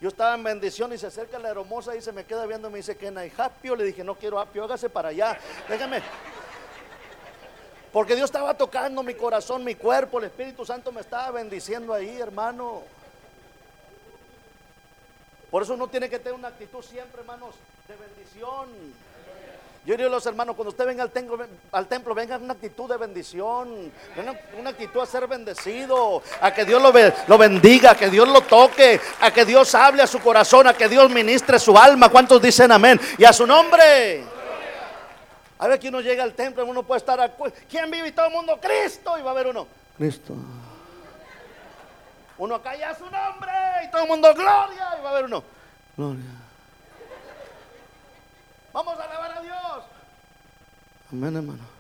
Yo 0.01 0.09
estaba 0.09 0.33
en 0.33 0.43
bendición 0.43 0.91
y 0.93 0.97
se 0.97 1.05
acerca 1.05 1.37
la 1.37 1.49
hermosa 1.49 1.95
y 1.95 2.01
se 2.01 2.11
me 2.11 2.25
queda 2.25 2.47
viendo 2.47 2.67
y 2.67 2.71
me 2.71 2.77
dice 2.77 2.97
no 3.11 3.19
hay 3.19 3.31
apio. 3.37 3.75
Le 3.75 3.83
dije, 3.83 4.03
no 4.03 4.15
quiero 4.15 4.39
apio, 4.39 4.63
hágase 4.63 4.89
para 4.89 5.09
allá. 5.09 5.37
Déjame. 5.69 6.01
Porque 7.93 8.15
Dios 8.15 8.25
estaba 8.25 8.55
tocando 8.55 9.03
mi 9.03 9.13
corazón, 9.13 9.63
mi 9.63 9.75
cuerpo, 9.75 10.17
el 10.17 10.25
Espíritu 10.25 10.65
Santo 10.65 10.91
me 10.91 11.01
estaba 11.01 11.29
bendiciendo 11.29 11.93
ahí, 11.93 12.19
hermano. 12.19 12.94
Por 15.55 15.63
eso 15.63 15.75
uno 15.75 15.87
tiene 15.87 16.09
que 16.09 16.19
tener 16.19 16.33
una 16.33 16.49
actitud 16.49 16.83
siempre, 16.83 17.21
hermanos, 17.21 17.55
de 17.87 17.95
bendición. 17.95 18.67
Yo 19.85 19.95
digo 19.95 20.09
a 20.09 20.11
los 20.11 20.25
hermanos, 20.25 20.53
cuando 20.53 20.71
usted 20.71 20.85
venga 20.85 21.01
al 21.01 21.11
templo, 21.11 21.39
al 21.71 21.87
templo 21.87 22.13
venga 22.13 22.35
una 22.37 22.51
actitud 22.51 22.89
de 22.89 22.97
bendición, 22.97 23.89
una, 24.57 24.69
actitud 24.69 24.99
a 24.99 25.05
ser 25.05 25.27
bendecido, 25.27 26.21
a 26.41 26.53
que 26.53 26.65
Dios 26.65 26.81
lo, 26.81 26.91
lo, 27.27 27.37
bendiga, 27.37 27.91
a 27.91 27.95
que 27.95 28.09
Dios 28.09 28.27
lo 28.27 28.41
toque, 28.41 28.99
a 29.21 29.31
que 29.31 29.45
Dios 29.45 29.73
hable 29.75 30.01
a 30.03 30.07
su 30.07 30.19
corazón, 30.19 30.67
a 30.67 30.73
que 30.73 30.89
Dios 30.89 31.09
ministre 31.09 31.57
su 31.57 31.77
alma. 31.77 32.09
¿Cuántos 32.09 32.41
dicen 32.41 32.73
amén? 32.73 32.99
Y 33.17 33.23
a 33.23 33.31
su 33.31 33.47
nombre. 33.47 34.25
A 35.57 35.69
ver 35.69 35.79
que 35.79 35.87
uno 35.87 36.01
llega 36.01 36.25
al 36.25 36.33
templo, 36.33 36.65
uno 36.65 36.83
puede 36.83 36.99
estar, 36.99 37.33
¿quién 37.69 37.89
vive 37.89 38.09
y 38.09 38.11
todo 38.11 38.25
el 38.25 38.33
mundo? 38.33 38.59
Cristo. 38.61 39.17
Y 39.17 39.21
va 39.21 39.29
a 39.29 39.33
haber 39.33 39.47
uno, 39.47 39.65
Cristo. 39.95 40.35
Uno 42.37 42.55
acá 42.55 42.75
ya 42.75 42.93
su 42.93 43.05
nombre 43.05 43.53
todo 43.91 44.03
el 44.03 44.07
mundo 44.07 44.33
gloria 44.33 44.95
y 44.97 45.01
va 45.01 45.09
a 45.09 45.11
haber 45.11 45.25
uno. 45.25 45.43
Gloria. 45.97 46.23
Vamos 48.73 48.99
a 48.99 49.03
alabar 49.03 49.37
a 49.37 49.41
Dios. 49.41 49.83
Amén, 51.11 51.35
hermano. 51.35 51.75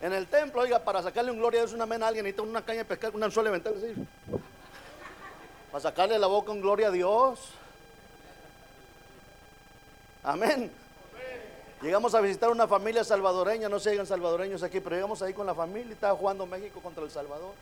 En 0.00 0.12
el 0.12 0.26
templo, 0.26 0.60
oiga, 0.62 0.78
para 0.78 1.02
sacarle 1.02 1.32
un 1.32 1.38
gloria 1.38 1.60
a 1.60 1.62
Dios, 1.64 1.72
una 1.72 1.84
amén 1.84 2.02
a 2.02 2.08
alguien, 2.08 2.24
necesita 2.24 2.42
una 2.42 2.62
caña 2.62 2.78
de 2.78 2.84
pescar 2.84 3.10
con 3.10 3.22
una 3.22 3.30
sola 3.30 3.50
ventana 3.50 3.76
así. 3.76 3.94
Para 5.72 5.82
sacarle 5.82 6.18
la 6.18 6.26
boca 6.26 6.52
un 6.52 6.60
gloria 6.60 6.88
a 6.88 6.90
Dios. 6.90 7.50
Amén. 10.22 10.70
Llegamos 11.82 12.14
a 12.14 12.20
visitar 12.20 12.50
una 12.50 12.66
familia 12.68 13.04
salvadoreña, 13.04 13.68
no 13.68 13.78
se 13.78 13.90
llegan 13.90 14.06
salvadoreños 14.06 14.62
aquí, 14.62 14.80
pero 14.80 14.96
llegamos 14.96 15.20
ahí 15.22 15.34
con 15.34 15.46
la 15.46 15.54
familia 15.54 15.90
y 15.90 15.92
estaba 15.92 16.16
jugando 16.16 16.46
México 16.46 16.80
contra 16.80 17.04
El 17.04 17.10
Salvador. 17.10 17.54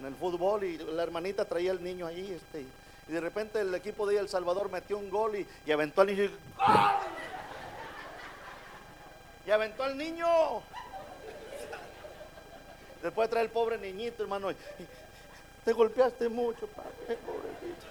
En 0.00 0.06
el 0.06 0.14
fútbol 0.14 0.64
y 0.64 0.78
la 0.78 1.02
hermanita 1.02 1.44
traía 1.44 1.72
al 1.72 1.82
niño 1.82 2.06
ahí, 2.06 2.32
este, 2.32 2.64
y 3.08 3.12
de 3.12 3.20
repente 3.20 3.60
el 3.60 3.74
equipo 3.74 4.06
de 4.06 4.18
El 4.18 4.28
Salvador 4.28 4.70
metió 4.70 4.98
un 4.98 5.10
gol 5.10 5.36
y, 5.36 5.72
aventó 5.72 6.02
al 6.02 6.06
niño. 6.08 6.24
Y, 6.24 6.30
y 9.48 9.50
aventó 9.50 9.82
al 9.82 9.96
niño. 9.96 10.26
Después 13.02 13.30
trae 13.30 13.44
el 13.44 13.50
pobre 13.50 13.78
niñito, 13.78 14.22
hermano. 14.22 14.48
Te 15.64 15.72
golpeaste 15.72 16.28
mucho, 16.28 16.66
padre, 16.68 17.18
pobrecito. 17.24 17.86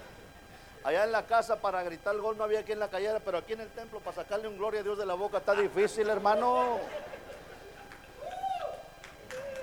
Allá 0.84 1.04
en 1.04 1.12
la 1.12 1.26
casa 1.26 1.60
para 1.60 1.82
gritar 1.82 2.14
el 2.14 2.20
gol 2.20 2.38
no 2.38 2.44
había 2.44 2.62
quien 2.62 2.78
la 2.78 2.88
cayera, 2.88 3.20
pero 3.20 3.38
aquí 3.38 3.52
en 3.52 3.60
el 3.60 3.68
templo 3.68 4.00
para 4.00 4.16
sacarle 4.16 4.48
un 4.48 4.56
gloria 4.56 4.80
a 4.80 4.82
Dios 4.82 4.96
de 4.96 5.04
la 5.04 5.14
boca 5.14 5.38
está 5.38 5.54
difícil, 5.54 6.08
hermano. 6.08 6.78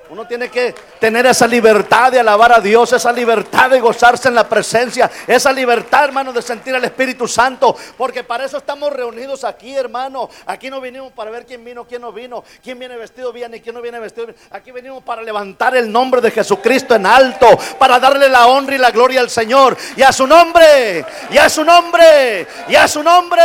Uno 0.09 0.27
tiene 0.27 0.49
que 0.49 0.73
tener 0.99 1.25
esa 1.25 1.47
libertad 1.47 2.11
de 2.11 2.19
alabar 2.19 2.53
a 2.53 2.59
Dios, 2.59 2.93
esa 2.93 3.11
libertad 3.11 3.69
de 3.71 3.79
gozarse 3.79 4.27
en 4.27 4.35
la 4.35 4.47
presencia, 4.47 5.09
esa 5.25 5.51
libertad, 5.51 6.05
hermano, 6.05 6.31
de 6.31 6.41
sentir 6.41 6.75
al 6.75 6.83
Espíritu 6.83 7.27
Santo, 7.27 7.75
porque 7.97 8.23
para 8.23 8.45
eso 8.45 8.57
estamos 8.57 8.93
reunidos 8.93 9.43
aquí, 9.43 9.75
hermano. 9.75 10.29
Aquí 10.45 10.69
no 10.69 10.79
vinimos 10.79 11.11
para 11.13 11.31
ver 11.31 11.45
quién 11.45 11.65
vino, 11.65 11.85
quién 11.85 12.01
no 12.01 12.11
vino, 12.11 12.43
quién 12.63 12.77
viene 12.77 12.97
vestido 12.97 13.33
bien 13.33 13.53
y 13.55 13.61
quién 13.61 13.73
no 13.73 13.81
viene 13.81 13.99
vestido 13.99 14.27
bien. 14.27 14.37
Aquí 14.51 14.71
venimos 14.71 15.03
para 15.03 15.23
levantar 15.23 15.75
el 15.75 15.91
nombre 15.91 16.21
de 16.21 16.29
Jesucristo 16.29 16.95
en 16.95 17.05
alto, 17.05 17.47
para 17.79 17.99
darle 17.99 18.29
la 18.29 18.45
honra 18.47 18.75
y 18.75 18.79
la 18.79 18.91
gloria 18.91 19.21
al 19.21 19.29
Señor 19.29 19.75
y 19.95 20.03
a 20.03 20.11
su 20.11 20.27
nombre, 20.27 21.05
y 21.31 21.37
a 21.37 21.49
su 21.49 21.63
nombre, 21.63 22.47
y 22.67 22.75
a 22.75 22.87
su 22.87 23.01
nombre. 23.01 23.43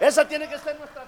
Esa 0.00 0.26
tiene 0.26 0.48
que 0.48 0.58
ser 0.58 0.76
nuestra 0.78 0.99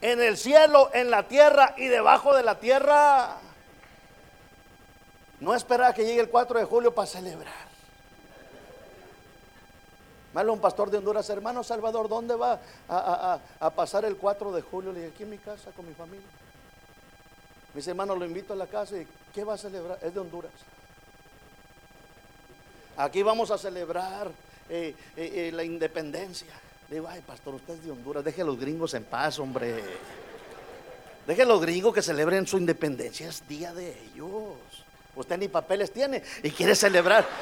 en 0.00 0.20
el 0.20 0.36
cielo, 0.36 0.90
en 0.92 1.10
la 1.10 1.28
tierra 1.28 1.74
y 1.76 1.86
debajo 1.86 2.34
de 2.34 2.42
la 2.42 2.58
tierra. 2.58 3.36
No 5.40 5.54
esperar 5.54 5.94
que 5.94 6.04
llegue 6.04 6.20
el 6.20 6.28
4 6.28 6.58
de 6.58 6.64
julio 6.64 6.94
para 6.94 7.06
celebrar. 7.06 7.68
Malo 10.34 10.52
un 10.52 10.60
pastor 10.60 10.90
de 10.90 10.98
Honduras, 10.98 11.28
hermano 11.30 11.64
Salvador, 11.64 12.08
¿dónde 12.08 12.34
va 12.34 12.60
a, 12.88 13.70
pasar 13.74 14.04
el 14.04 14.16
4 14.16 14.52
de 14.52 14.62
julio? 14.62 14.92
Le 14.92 15.00
dije, 15.00 15.12
aquí 15.14 15.22
en 15.22 15.30
mi 15.30 15.38
casa 15.38 15.70
con 15.72 15.86
mi 15.86 15.94
familia. 15.94 16.26
Mis 17.74 17.86
hermanos 17.88 18.18
lo 18.18 18.24
invito 18.24 18.52
a 18.52 18.56
la 18.56 18.66
casa 18.66 18.96
y 18.98 19.06
¿qué 19.34 19.44
va 19.44 19.54
a 19.54 19.58
celebrar? 19.58 19.98
Es 20.02 20.12
de 20.12 20.20
Honduras. 20.20 20.52
Aquí 22.96 23.22
vamos 23.22 23.50
a 23.50 23.58
celebrar 23.58 24.30
eh, 24.68 24.94
eh, 25.16 25.32
eh, 25.34 25.52
la 25.52 25.64
independencia. 25.64 26.52
Le 26.88 26.94
digo, 26.96 27.08
ay, 27.08 27.20
pastor, 27.20 27.54
usted 27.54 27.74
es 27.74 27.84
de 27.84 27.90
Honduras, 27.90 28.24
deje 28.24 28.40
a 28.40 28.44
los 28.46 28.58
gringos 28.58 28.94
en 28.94 29.04
paz, 29.04 29.38
hombre. 29.38 29.84
Deje 31.26 31.42
a 31.42 31.44
los 31.44 31.60
gringos 31.60 31.92
que 31.92 32.00
celebren 32.00 32.46
su 32.46 32.56
independencia, 32.56 33.28
es 33.28 33.46
día 33.46 33.74
de 33.74 33.94
ellos. 34.04 34.56
Usted 35.14 35.36
ni 35.36 35.48
papeles 35.48 35.92
tiene 35.92 36.22
y 36.42 36.50
quiere 36.50 36.74
celebrar. 36.74 37.26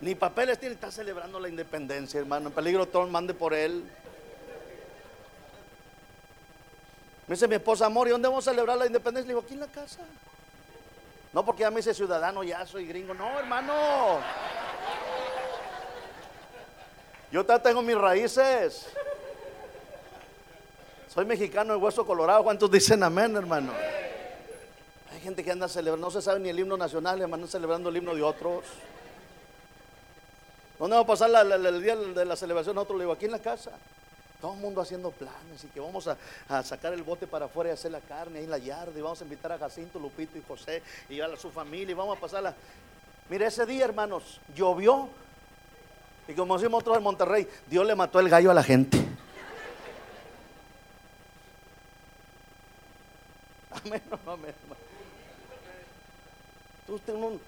Ni 0.00 0.14
papeles 0.14 0.60
tiene, 0.60 0.76
está 0.76 0.92
celebrando 0.92 1.40
la 1.40 1.48
independencia, 1.48 2.20
hermano. 2.20 2.48
En 2.48 2.54
peligro 2.54 2.86
todo 2.86 3.06
mande 3.08 3.34
por 3.34 3.52
él. 3.52 3.82
Me 7.26 7.34
dice 7.34 7.48
mi 7.48 7.56
esposa, 7.56 7.86
amor, 7.86 8.06
¿y 8.06 8.12
dónde 8.12 8.28
vamos 8.28 8.46
a 8.46 8.52
celebrar 8.52 8.78
la 8.78 8.86
independencia? 8.86 9.26
Le 9.26 9.34
digo, 9.34 9.40
aquí 9.44 9.54
en 9.54 9.60
la 9.60 9.66
casa. 9.66 10.00
No 11.32 11.44
porque 11.44 11.62
ya 11.62 11.70
me 11.70 11.80
hice 11.80 11.92
ciudadano, 11.92 12.42
ya 12.42 12.64
soy 12.66 12.86
gringo. 12.86 13.14
No, 13.14 13.38
hermano. 13.38 14.20
Yo 17.30 17.46
ya 17.46 17.58
tengo 17.58 17.82
mis 17.82 17.96
raíces. 17.96 18.86
Soy 21.08 21.24
mexicano 21.24 21.74
de 21.74 21.78
hueso 21.78 22.06
colorado. 22.06 22.42
¿Cuántos 22.44 22.70
dicen 22.70 23.02
amén, 23.02 23.36
hermano? 23.36 23.72
Hay 25.12 25.20
gente 25.20 25.44
que 25.44 25.50
anda 25.50 25.68
celebrando, 25.68 26.06
no 26.06 26.10
se 26.10 26.22
sabe 26.22 26.38
ni 26.40 26.48
el 26.48 26.58
himno 26.58 26.76
nacional, 26.76 27.20
hermano, 27.20 27.46
celebrando 27.46 27.88
el 27.88 27.96
himno 27.96 28.14
de 28.14 28.22
otros. 28.22 28.64
¿Dónde 30.78 30.94
va 30.94 31.02
a 31.02 31.06
pasar 31.06 31.30
el 31.30 31.82
día 31.82 31.96
de 31.96 32.24
la 32.24 32.36
celebración? 32.36 32.76
Nosotros 32.76 32.98
le 32.98 33.04
digo, 33.04 33.12
aquí 33.12 33.24
en 33.24 33.32
la 33.32 33.40
casa. 33.40 33.72
Todo 34.40 34.54
el 34.54 34.60
mundo 34.60 34.80
haciendo 34.80 35.10
planes 35.10 35.64
y 35.64 35.66
que 35.68 35.80
vamos 35.80 36.06
a, 36.06 36.16
sacar 36.62 36.92
el 36.92 37.02
bote 37.02 37.26
para 37.26 37.46
afuera 37.46 37.70
y 37.70 37.72
hacer 37.72 37.90
la 37.90 38.00
carne 38.00 38.38
ahí 38.38 38.44
en 38.44 38.50
la 38.50 38.58
yarda 38.58 38.96
y 38.96 39.02
vamos 39.02 39.20
a 39.20 39.24
invitar 39.24 39.50
a 39.50 39.58
Jacinto, 39.58 39.98
Lupito 39.98 40.38
y 40.38 40.42
José 40.46 40.80
y 41.08 41.20
a 41.20 41.36
su 41.36 41.50
familia 41.50 41.90
y 41.90 41.94
vamos 41.94 42.16
a 42.16 42.20
pasarla. 42.20 42.54
Mire, 43.28 43.46
ese 43.46 43.66
día, 43.66 43.84
hermanos, 43.84 44.40
llovió 44.54 45.08
y 46.28 46.34
como 46.34 46.56
decimos 46.56 46.82
otros 46.82 46.98
en 46.98 47.02
Monterrey, 47.02 47.48
Dios 47.66 47.84
le 47.84 47.96
mató 47.96 48.20
el 48.20 48.28
gallo 48.28 48.52
a 48.52 48.54
la 48.54 48.62
gente. 48.62 48.96
Amén, 53.84 54.02
amén. 54.26 54.54
Tú, 56.86 56.94
usted, 56.94 57.14
un, 57.14 57.40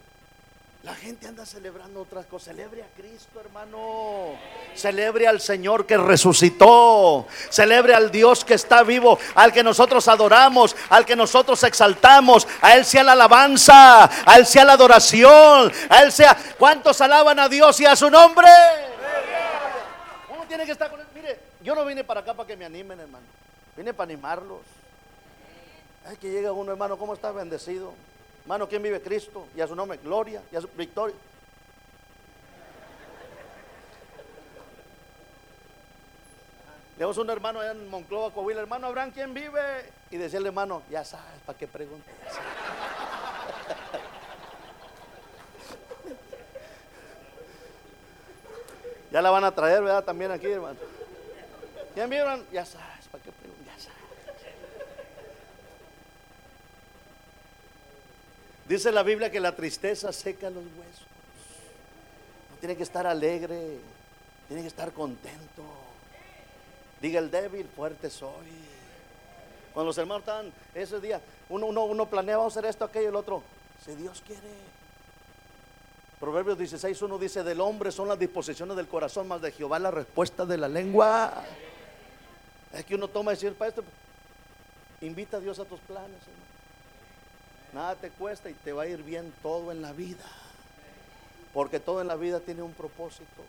la 0.83 0.95
gente 0.95 1.29
anda 1.29 1.45
celebrando 1.45 2.01
otras 2.01 2.25
cosas. 2.25 2.57
Celebre 2.57 2.83
a 2.83 2.87
Cristo, 2.97 3.39
hermano. 3.39 4.39
Celebre 4.75 5.29
al 5.29 5.39
Señor 5.39 5.85
que 5.85 5.99
resucitó. 5.99 7.27
Celebre 7.51 7.95
al 7.95 8.11
Dios 8.11 8.47
que 8.47 8.55
está 8.55 8.83
vivo, 8.83 9.19
al 9.35 9.53
que 9.53 9.63
nosotros 9.63 10.09
adoramos, 10.09 10.75
al 10.89 11.05
que 11.05 11.15
nosotros 11.15 11.63
exaltamos. 11.65 12.49
A 12.63 12.77
Él 12.77 12.87
sea 12.87 13.05
la 13.05 13.13
alabanza, 13.13 14.05
a 14.25 14.39
Él 14.39 14.47
sea 14.47 14.65
la 14.65 14.73
adoración, 14.73 15.71
a 15.91 16.03
Él 16.03 16.13
sea. 16.13 16.35
¿Cuántos 16.59 16.99
alaban 17.03 17.39
a 17.39 17.49
Dios 17.49 17.79
y 17.81 17.85
a 17.85 17.95
su 17.95 18.09
nombre? 18.09 18.49
Uno 20.31 20.45
tiene 20.49 20.65
que 20.65 20.73
estar 20.73 20.91
con 20.91 20.99
él. 20.99 21.07
Mire, 21.15 21.39
yo 21.63 21.75
no 21.75 21.85
vine 21.85 22.05
para 22.05 22.21
acá 22.21 22.33
para 22.33 22.47
que 22.47 22.57
me 22.57 22.65
animen, 22.65 22.99
hermano. 22.99 23.27
Vine 23.77 23.93
para 23.93 24.11
animarlos. 24.11 24.61
Ay, 26.09 26.17
que 26.17 26.31
llega 26.31 26.53
uno, 26.53 26.73
hermano, 26.73 26.97
¿cómo 26.97 27.13
está 27.13 27.33
bendecido? 27.33 27.93
Hermano, 28.43 28.69
¿quién 28.69 28.83
vive 28.83 29.01
Cristo? 29.01 29.47
Y 29.57 29.61
a 29.61 29.67
su 29.67 29.75
nombre, 29.75 29.99
gloria, 30.03 30.43
y 30.51 30.57
a 30.57 30.61
su 30.61 30.69
victoria. 30.69 31.17
A 37.01 37.07
un 37.07 37.31
hermano 37.31 37.61
allá 37.61 37.73
en 37.73 37.89
Monclova, 37.89 38.31
Coahuila, 38.31 38.61
hermano 38.61 38.87
Abraham, 38.87 39.11
¿quién 39.11 39.33
vive? 39.33 39.91
Y 40.11 40.19
decía 40.19 40.39
el 40.39 40.45
hermano, 40.45 40.83
ya 40.91 41.03
sabes, 41.03 41.41
¿para 41.47 41.59
qué 41.59 41.67
preguntas? 41.67 42.15
ya 49.11 49.23
la 49.23 49.31
van 49.31 49.45
a 49.45 49.55
traer, 49.55 49.83
¿verdad? 49.83 50.05
También 50.05 50.31
aquí, 50.31 50.49
hermano. 50.49 50.79
¿Quién 51.95 52.11
vive? 52.11 52.45
Ya 52.53 52.67
sabes, 52.67 53.09
¿para 53.11 53.25
qué? 53.25 53.31
Dice 58.71 58.93
la 58.93 59.03
Biblia 59.03 59.33
que 59.33 59.41
la 59.41 59.51
tristeza 59.51 60.13
seca 60.13 60.49
los 60.49 60.63
huesos. 60.63 61.05
tiene 62.61 62.77
que 62.77 62.85
estar 62.85 63.05
alegre, 63.05 63.79
tiene 64.47 64.63
que 64.63 64.69
estar 64.69 64.93
contento. 64.93 65.65
Diga 67.01 67.19
el 67.19 67.33
débil, 67.33 67.67
fuerte 67.67 68.09
soy. 68.09 68.47
Cuando 69.75 69.89
los 69.89 69.99
hermanos 69.99 70.21
están 70.21 70.53
ese 70.73 71.01
día, 71.01 71.21
uno, 71.49 71.67
uno, 71.67 71.83
uno 71.83 72.07
planea, 72.07 72.37
vamos 72.37 72.55
a 72.57 72.61
hacer 72.61 72.71
esto, 72.71 72.85
aquello, 72.85 73.09
el 73.09 73.17
otro. 73.17 73.43
Si 73.85 73.93
Dios 73.97 74.23
quiere. 74.25 74.41
Proverbios 76.21 76.57
16, 76.57 77.03
uno 77.03 77.19
dice, 77.19 77.43
del 77.43 77.61
hombre 77.61 77.91
son 77.91 78.07
las 78.07 78.21
disposiciones 78.21 78.77
del 78.77 78.87
corazón, 78.87 79.27
más 79.27 79.43
de 79.43 79.51
Jehová 79.51 79.81
la 79.81 79.91
respuesta 79.91 80.47
de 80.47 80.57
la 80.57 80.69
lengua. 80.69 81.43
Es 82.73 82.85
que 82.85 82.95
uno 82.95 83.09
toma 83.09 83.33
y 83.33 83.35
decir, 83.35 83.53
para 83.55 83.71
esto, 83.71 83.83
invita 85.01 85.39
a 85.39 85.41
Dios 85.41 85.59
a 85.59 85.65
tus 85.65 85.81
planes, 85.81 86.21
hermano. 86.23 86.50
Nada 87.73 87.95
te 87.95 88.11
cuesta 88.11 88.51
y 88.51 88.55
te 88.55 88.73
va 88.73 88.83
a 88.83 88.87
ir 88.87 89.03
bien 89.03 89.33
todo 89.43 89.71
en 89.73 89.83
la 89.83 89.93
vida. 89.93 90.25
Porque 91.53 91.81
todo 91.81 92.01
en 92.01 92.09
la 92.09 92.17
vida 92.17 92.41
tiene 92.41 92.63
un 92.63 92.73
propósito. 92.73 93.45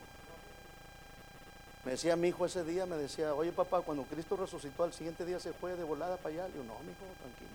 Me 1.83 1.91
decía 1.91 2.15
mi 2.15 2.27
hijo 2.27 2.45
ese 2.45 2.63
día, 2.63 2.85
me 2.85 2.95
decía, 2.95 3.33
oye 3.33 3.51
papá, 3.51 3.81
cuando 3.81 4.03
Cristo 4.03 4.35
resucitó 4.35 4.83
al 4.83 4.93
siguiente 4.93 5.25
día 5.25 5.39
se 5.39 5.51
fue 5.51 5.75
de 5.75 5.83
volada 5.83 6.17
para 6.17 6.35
allá. 6.35 6.47
Le 6.47 6.53
digo, 6.53 6.65
no, 6.65 6.79
mi 6.79 6.91
hijo, 6.91 7.05
tranquilo. 7.19 7.49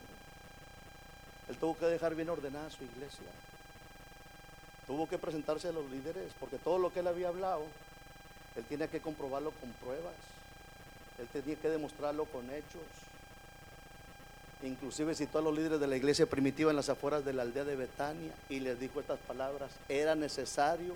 Él 1.49 1.57
tuvo 1.59 1.77
que 1.77 1.87
dejar 1.87 2.15
bien 2.15 2.29
ordenada 2.29 2.71
su 2.71 2.83
iglesia. 2.83 3.27
tuvo 4.87 5.09
que 5.09 5.19
presentarse 5.19 5.69
a 5.69 5.73
los 5.73 5.89
líderes, 5.91 6.33
porque 6.41 6.59
todo 6.59 6.79
lo 6.79 6.93
que 6.93 7.01
él 7.01 7.07
había 7.09 7.29
hablado, 7.29 7.63
él 8.57 8.65
tenía 8.65 8.89
que 8.89 9.01
comprobarlo 9.01 9.51
con 9.53 9.71
pruebas, 9.73 10.15
él 11.19 11.29
tenía 11.33 11.57
que 11.57 11.69
demostrarlo 11.69 12.25
con 12.27 12.51
hechos. 12.51 12.83
Inclusive 14.63 15.15
citó 15.15 15.39
a 15.39 15.43
los 15.43 15.55
líderes 15.55 15.81
de 15.81 15.87
la 15.87 15.97
iglesia 15.97 16.27
primitiva 16.27 16.71
en 16.71 16.77
las 16.77 16.89
afueras 16.89 17.25
de 17.25 17.35
la 17.35 17.43
aldea 17.43 17.65
de 17.65 17.77
Betania 17.77 18.33
y 18.49 18.61
les 18.61 18.81
dijo 18.81 19.01
estas 19.01 19.19
palabras, 19.21 19.71
era 19.89 20.15
necesario 20.15 20.95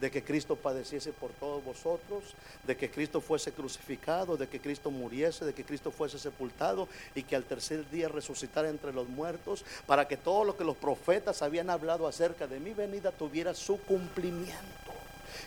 de 0.00 0.10
que 0.10 0.22
Cristo 0.22 0.56
padeciese 0.56 1.12
por 1.12 1.30
todos 1.32 1.62
vosotros, 1.62 2.22
de 2.66 2.76
que 2.76 2.90
Cristo 2.90 3.20
fuese 3.20 3.52
crucificado, 3.52 4.36
de 4.36 4.48
que 4.48 4.60
Cristo 4.60 4.90
muriese, 4.90 5.44
de 5.44 5.52
que 5.52 5.64
Cristo 5.64 5.90
fuese 5.90 6.18
sepultado 6.18 6.88
y 7.14 7.22
que 7.22 7.36
al 7.36 7.44
tercer 7.44 7.88
día 7.90 8.08
resucitara 8.08 8.68
entre 8.68 8.92
los 8.92 9.08
muertos, 9.08 9.64
para 9.86 10.08
que 10.08 10.16
todo 10.16 10.44
lo 10.44 10.56
que 10.56 10.64
los 10.64 10.76
profetas 10.76 11.42
habían 11.42 11.68
hablado 11.68 12.06
acerca 12.06 12.46
de 12.46 12.60
mi 12.60 12.72
venida 12.72 13.10
tuviera 13.10 13.54
su 13.54 13.78
cumplimiento. 13.80 14.54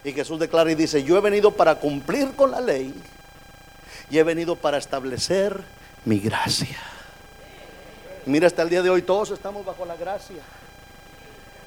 Y 0.03 0.11
Jesús 0.11 0.39
declara 0.39 0.72
y 0.72 0.76
dice, 0.76 1.03
yo 1.03 1.18
he 1.18 1.22
venido 1.22 1.51
para 1.51 1.80
cumplir 1.80 2.34
con 2.36 2.51
la 2.51 2.59
ley 2.59 2.93
y 4.09 4.18
he 4.18 4.24
venido 4.24 4.55
para 4.55 4.78
establecer 4.78 5.64
mi 6.05 6.20
gracia. 6.20 6.78
Mira, 8.26 8.48
hasta 8.48 8.62
el 8.62 8.70
día 8.70 8.82
de 8.82 8.90
hoy 8.90 9.02
todos 9.02 9.32
estamos 9.32 9.66
bajo 9.66 9.86
la 9.86 9.98
gracia 9.98 10.42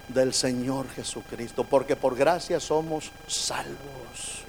del 0.08 0.32
Señor 0.32 0.88
Jesucristo, 0.88 1.64
porque 1.64 1.96
por 1.96 2.16
gracia 2.16 2.60
somos 2.60 3.10
salvos 3.26 4.44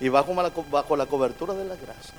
y 0.00 0.08
bajo 0.08 0.34
bajo 0.70 0.96
la 0.96 1.04
cobertura 1.04 1.52
de 1.52 1.66
la 1.66 1.76
gracia. 1.76 2.14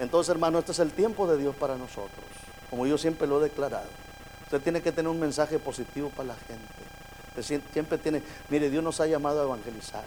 Entonces, 0.00 0.30
hermano, 0.30 0.58
este 0.58 0.72
es 0.72 0.80
el 0.80 0.90
tiempo 0.90 1.28
de 1.28 1.38
Dios 1.38 1.54
para 1.54 1.76
nosotros, 1.76 2.24
como 2.70 2.86
yo 2.86 2.98
siempre 2.98 3.28
lo 3.28 3.38
he 3.38 3.44
declarado. 3.44 3.88
Usted 4.44 4.62
tiene 4.62 4.82
que 4.82 4.90
tener 4.90 5.08
un 5.08 5.20
mensaje 5.20 5.60
positivo 5.60 6.10
para 6.10 6.30
la 6.30 6.36
gente. 6.36 7.62
siempre 7.72 7.98
tiene, 7.98 8.22
mire, 8.48 8.68
Dios 8.68 8.82
nos 8.82 9.00
ha 9.00 9.06
llamado 9.06 9.40
a 9.40 9.44
evangelizar. 9.44 10.04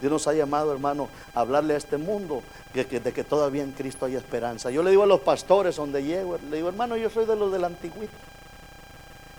Dios 0.00 0.12
nos 0.12 0.26
ha 0.26 0.34
llamado, 0.34 0.72
hermano, 0.72 1.08
a 1.34 1.40
hablarle 1.40 1.74
a 1.74 1.76
este 1.76 1.96
mundo 1.96 2.42
de 2.74 2.86
que, 2.86 3.24
todavía 3.24 3.62
en 3.62 3.72
Cristo 3.72 4.06
hay 4.06 4.14
esperanza. 4.14 4.70
Yo 4.70 4.82
le 4.82 4.90
digo 4.90 5.04
a 5.04 5.06
los 5.06 5.20
pastores 5.20 5.76
donde 5.76 6.02
llego, 6.02 6.38
le 6.50 6.56
digo, 6.56 6.68
hermano, 6.68 6.96
yo 6.96 7.08
soy 7.08 7.24
de 7.24 7.36
los 7.36 7.50
de 7.50 7.58
la 7.58 7.68
antigüita. 7.68 8.16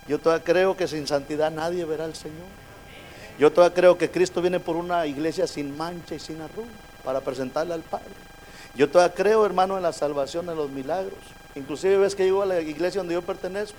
Yo 0.08 0.18
todavía 0.18 0.44
creo 0.44 0.76
que 0.76 0.88
sin 0.88 1.06
santidad 1.06 1.50
nadie 1.50 1.84
verá 1.84 2.04
al 2.04 2.14
Señor. 2.14 2.46
Yo 3.38 3.52
todavía 3.52 3.74
creo 3.74 3.98
que 3.98 4.10
Cristo 4.10 4.40
viene 4.40 4.58
por 4.58 4.74
una 4.74 5.06
iglesia 5.06 5.46
sin 5.46 5.76
mancha 5.76 6.14
y 6.14 6.18
sin 6.18 6.40
arruga 6.40 6.68
para 7.04 7.20
presentarle 7.20 7.74
al 7.74 7.82
Padre. 7.82 8.06
Yo 8.74 8.90
todavía 8.90 9.14
creo, 9.14 9.46
hermano, 9.46 9.76
en 9.76 9.82
la 9.82 9.92
salvación, 9.92 10.46
de 10.46 10.54
los 10.56 10.70
milagros. 10.70 11.18
Inclusive 11.54 11.98
ves 11.98 12.14
que 12.14 12.24
llego 12.24 12.42
a 12.42 12.46
la 12.46 12.60
iglesia 12.60 13.00
donde 13.00 13.14
yo 13.14 13.22
pertenezco 13.22 13.78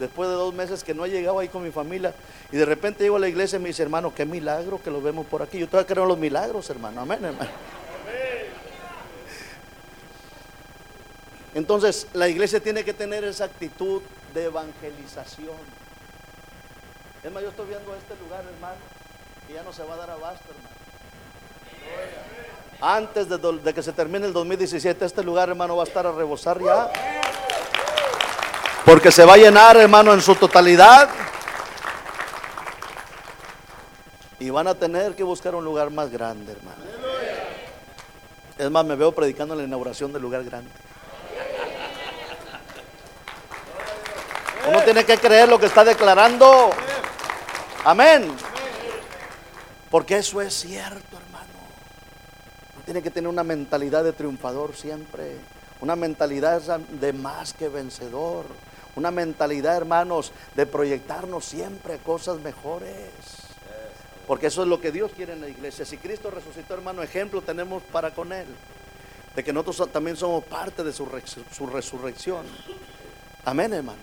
después 0.00 0.28
de 0.28 0.34
dos 0.34 0.52
meses 0.52 0.82
que 0.82 0.94
no 0.94 1.04
he 1.04 1.10
llegado 1.10 1.38
ahí 1.38 1.48
con 1.48 1.62
mi 1.62 1.70
familia, 1.70 2.14
y 2.50 2.56
de 2.56 2.64
repente 2.64 3.04
llego 3.04 3.16
a 3.16 3.20
la 3.20 3.28
iglesia 3.28 3.58
y 3.58 3.62
me 3.62 3.68
dice, 3.68 3.82
hermano, 3.82 4.12
qué 4.12 4.24
milagro 4.24 4.82
que 4.82 4.90
lo 4.90 5.00
vemos 5.00 5.26
por 5.26 5.42
aquí. 5.42 5.58
Yo 5.58 5.68
todavía 5.68 5.86
creo 5.86 6.02
en 6.04 6.08
los 6.08 6.18
milagros, 6.18 6.68
hermano. 6.70 7.02
Amén, 7.02 7.24
hermano. 7.24 7.50
Entonces, 11.54 12.06
la 12.14 12.28
iglesia 12.28 12.60
tiene 12.60 12.84
que 12.84 12.94
tener 12.94 13.24
esa 13.24 13.44
actitud 13.44 14.02
de 14.34 14.44
evangelización. 14.44 15.56
Es 17.22 17.32
más, 17.32 17.42
yo 17.42 17.50
estoy 17.50 17.66
viendo 17.66 17.94
este 17.94 18.14
lugar, 18.24 18.44
hermano, 18.44 18.76
que 19.46 19.54
ya 19.54 19.62
no 19.62 19.72
se 19.72 19.82
va 19.82 19.94
a 19.94 19.96
dar 19.98 20.10
abasto, 20.10 20.44
hermano. 20.48 20.80
Antes 22.80 23.28
de, 23.28 23.36
de 23.36 23.74
que 23.74 23.82
se 23.82 23.92
termine 23.92 24.26
el 24.26 24.32
2017, 24.32 25.04
este 25.04 25.22
lugar, 25.22 25.50
hermano, 25.50 25.76
va 25.76 25.82
a 25.82 25.86
estar 25.86 26.06
a 26.06 26.12
rebosar 26.12 26.58
ya. 26.62 26.90
Porque 28.84 29.12
se 29.12 29.24
va 29.24 29.34
a 29.34 29.36
llenar, 29.36 29.76
hermano, 29.76 30.12
en 30.12 30.20
su 30.20 30.34
totalidad. 30.34 31.08
Y 34.38 34.50
van 34.50 34.68
a 34.68 34.74
tener 34.74 35.14
que 35.14 35.22
buscar 35.22 35.54
un 35.54 35.64
lugar 35.64 35.90
más 35.90 36.10
grande, 36.10 36.52
hermano. 36.52 36.82
Es 38.58 38.70
más, 38.70 38.84
me 38.84 38.94
veo 38.94 39.12
predicando 39.12 39.54
la 39.54 39.62
inauguración 39.62 40.12
del 40.12 40.22
lugar 40.22 40.44
grande. 40.44 40.70
Uno 44.68 44.82
tiene 44.82 45.04
que 45.04 45.18
creer 45.18 45.48
lo 45.48 45.58
que 45.58 45.66
está 45.66 45.84
declarando. 45.84 46.70
Amén. 47.84 48.30
Porque 49.90 50.18
eso 50.18 50.40
es 50.40 50.54
cierto, 50.54 51.16
hermano. 51.16 51.48
Uno 52.74 52.84
tiene 52.84 53.02
que 53.02 53.10
tener 53.10 53.28
una 53.28 53.42
mentalidad 53.42 54.04
de 54.04 54.12
triunfador 54.12 54.76
siempre. 54.76 55.36
Una 55.80 55.96
mentalidad 55.96 56.60
de 56.60 57.12
más 57.12 57.52
que 57.52 57.68
vencedor. 57.68 58.44
Una 59.00 59.10
mentalidad, 59.10 59.78
hermanos, 59.78 60.30
de 60.54 60.66
proyectarnos 60.66 61.42
siempre 61.46 61.96
cosas 61.96 62.38
mejores. 62.40 63.08
Porque 64.26 64.48
eso 64.48 64.60
es 64.60 64.68
lo 64.68 64.78
que 64.78 64.92
Dios 64.92 65.10
quiere 65.16 65.32
en 65.32 65.40
la 65.40 65.48
iglesia. 65.48 65.86
Si 65.86 65.96
Cristo 65.96 66.30
resucitó, 66.30 66.74
hermano, 66.74 67.02
ejemplo 67.02 67.40
tenemos 67.40 67.82
para 67.84 68.10
con 68.10 68.30
Él. 68.30 68.44
De 69.34 69.42
que 69.42 69.54
nosotros 69.54 69.90
también 69.90 70.18
somos 70.18 70.44
parte 70.44 70.84
de 70.84 70.92
su, 70.92 71.06
resurrección. 71.66 72.44
Amén, 73.46 73.72
hermano. 73.72 74.00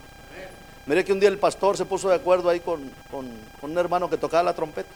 Mire 0.88 1.06
que 1.06 1.14
un 1.14 1.20
día 1.20 1.30
el 1.30 1.38
pastor 1.38 1.78
se 1.78 1.86
puso 1.86 2.10
de 2.10 2.16
acuerdo 2.16 2.50
ahí 2.50 2.60
con, 2.60 2.90
un 3.12 3.78
hermano 3.78 4.10
que 4.10 4.18
tocaba 4.18 4.42
la 4.42 4.56
trompeta. 4.56 4.90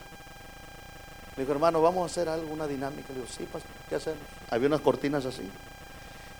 Le 1.36 1.44
dijo, 1.44 1.52
hermano, 1.52 1.80
vamos 1.80 2.02
a 2.02 2.06
hacer 2.06 2.28
algo, 2.28 2.52
una 2.52 2.66
dinámica. 2.66 3.10
Le 3.10 3.20
digo, 3.20 3.28
sí, 3.30 3.44
pastor, 3.44 3.70
¿qué 3.88 3.94
hacemos? 3.94 4.18
Había 4.50 4.66
unas 4.66 4.80
cortinas 4.80 5.24
así 5.26 5.48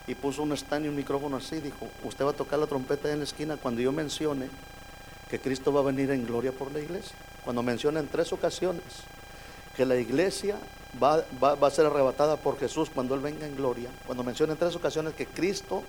y 0.06 0.14
puso 0.14 0.42
un 0.42 0.52
stand 0.52 0.86
y 0.86 0.88
un 0.88 0.96
micrófono 0.96 1.36
así. 1.36 1.60
Dijo, 1.60 1.88
usted 2.04 2.24
va 2.24 2.30
a 2.30 2.34
tocar 2.34 2.58
la 2.58 2.66
trompeta 2.66 3.10
en 3.10 3.18
la 3.18 3.24
esquina 3.24 3.56
cuando 3.56 3.80
yo 3.80 3.92
mencione 3.92 4.48
que 5.30 5.40
Cristo 5.40 5.72
va 5.72 5.80
a 5.80 5.84
venir 5.84 6.10
en 6.10 6.26
gloria 6.26 6.52
por 6.52 6.72
la 6.72 6.80
iglesia. 6.80 7.16
Cuando 7.44 7.62
menciona 7.62 8.00
en 8.00 8.08
tres 8.08 8.32
ocasiones 8.32 8.82
que 9.76 9.86
la 9.86 9.96
iglesia 9.96 10.58
va, 11.02 11.24
a 11.66 11.70
ser 11.70 11.86
arrebatada 11.86 12.36
por 12.36 12.58
Jesús 12.58 12.90
cuando 12.90 13.14
Él 13.14 13.20
venga 13.20 13.46
en 13.46 13.56
gloria. 13.56 13.90
Cuando 14.06 14.24
menciona 14.24 14.52
en 14.52 14.58
tres 14.58 14.76
ocasiones 14.76 15.14
que 15.14 15.26
Cristo 15.26 15.82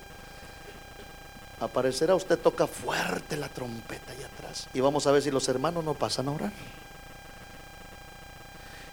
aparecerá, 1.60 2.16
usted 2.16 2.40
toca 2.40 2.68
fuerte 2.68 3.36
la 3.36 3.50
trompeta 3.50 4.12
allá 4.12 4.28
atrás. 4.28 4.68
Y 4.74 4.80
vamos 4.80 5.08
a 5.08 5.12
ver 5.12 5.22
si 5.22 5.32
los 5.32 5.48
hermanos 5.50 5.84
no 5.84 5.94
pasan 5.94 6.28
a 6.28 6.32
orar. 6.32 6.54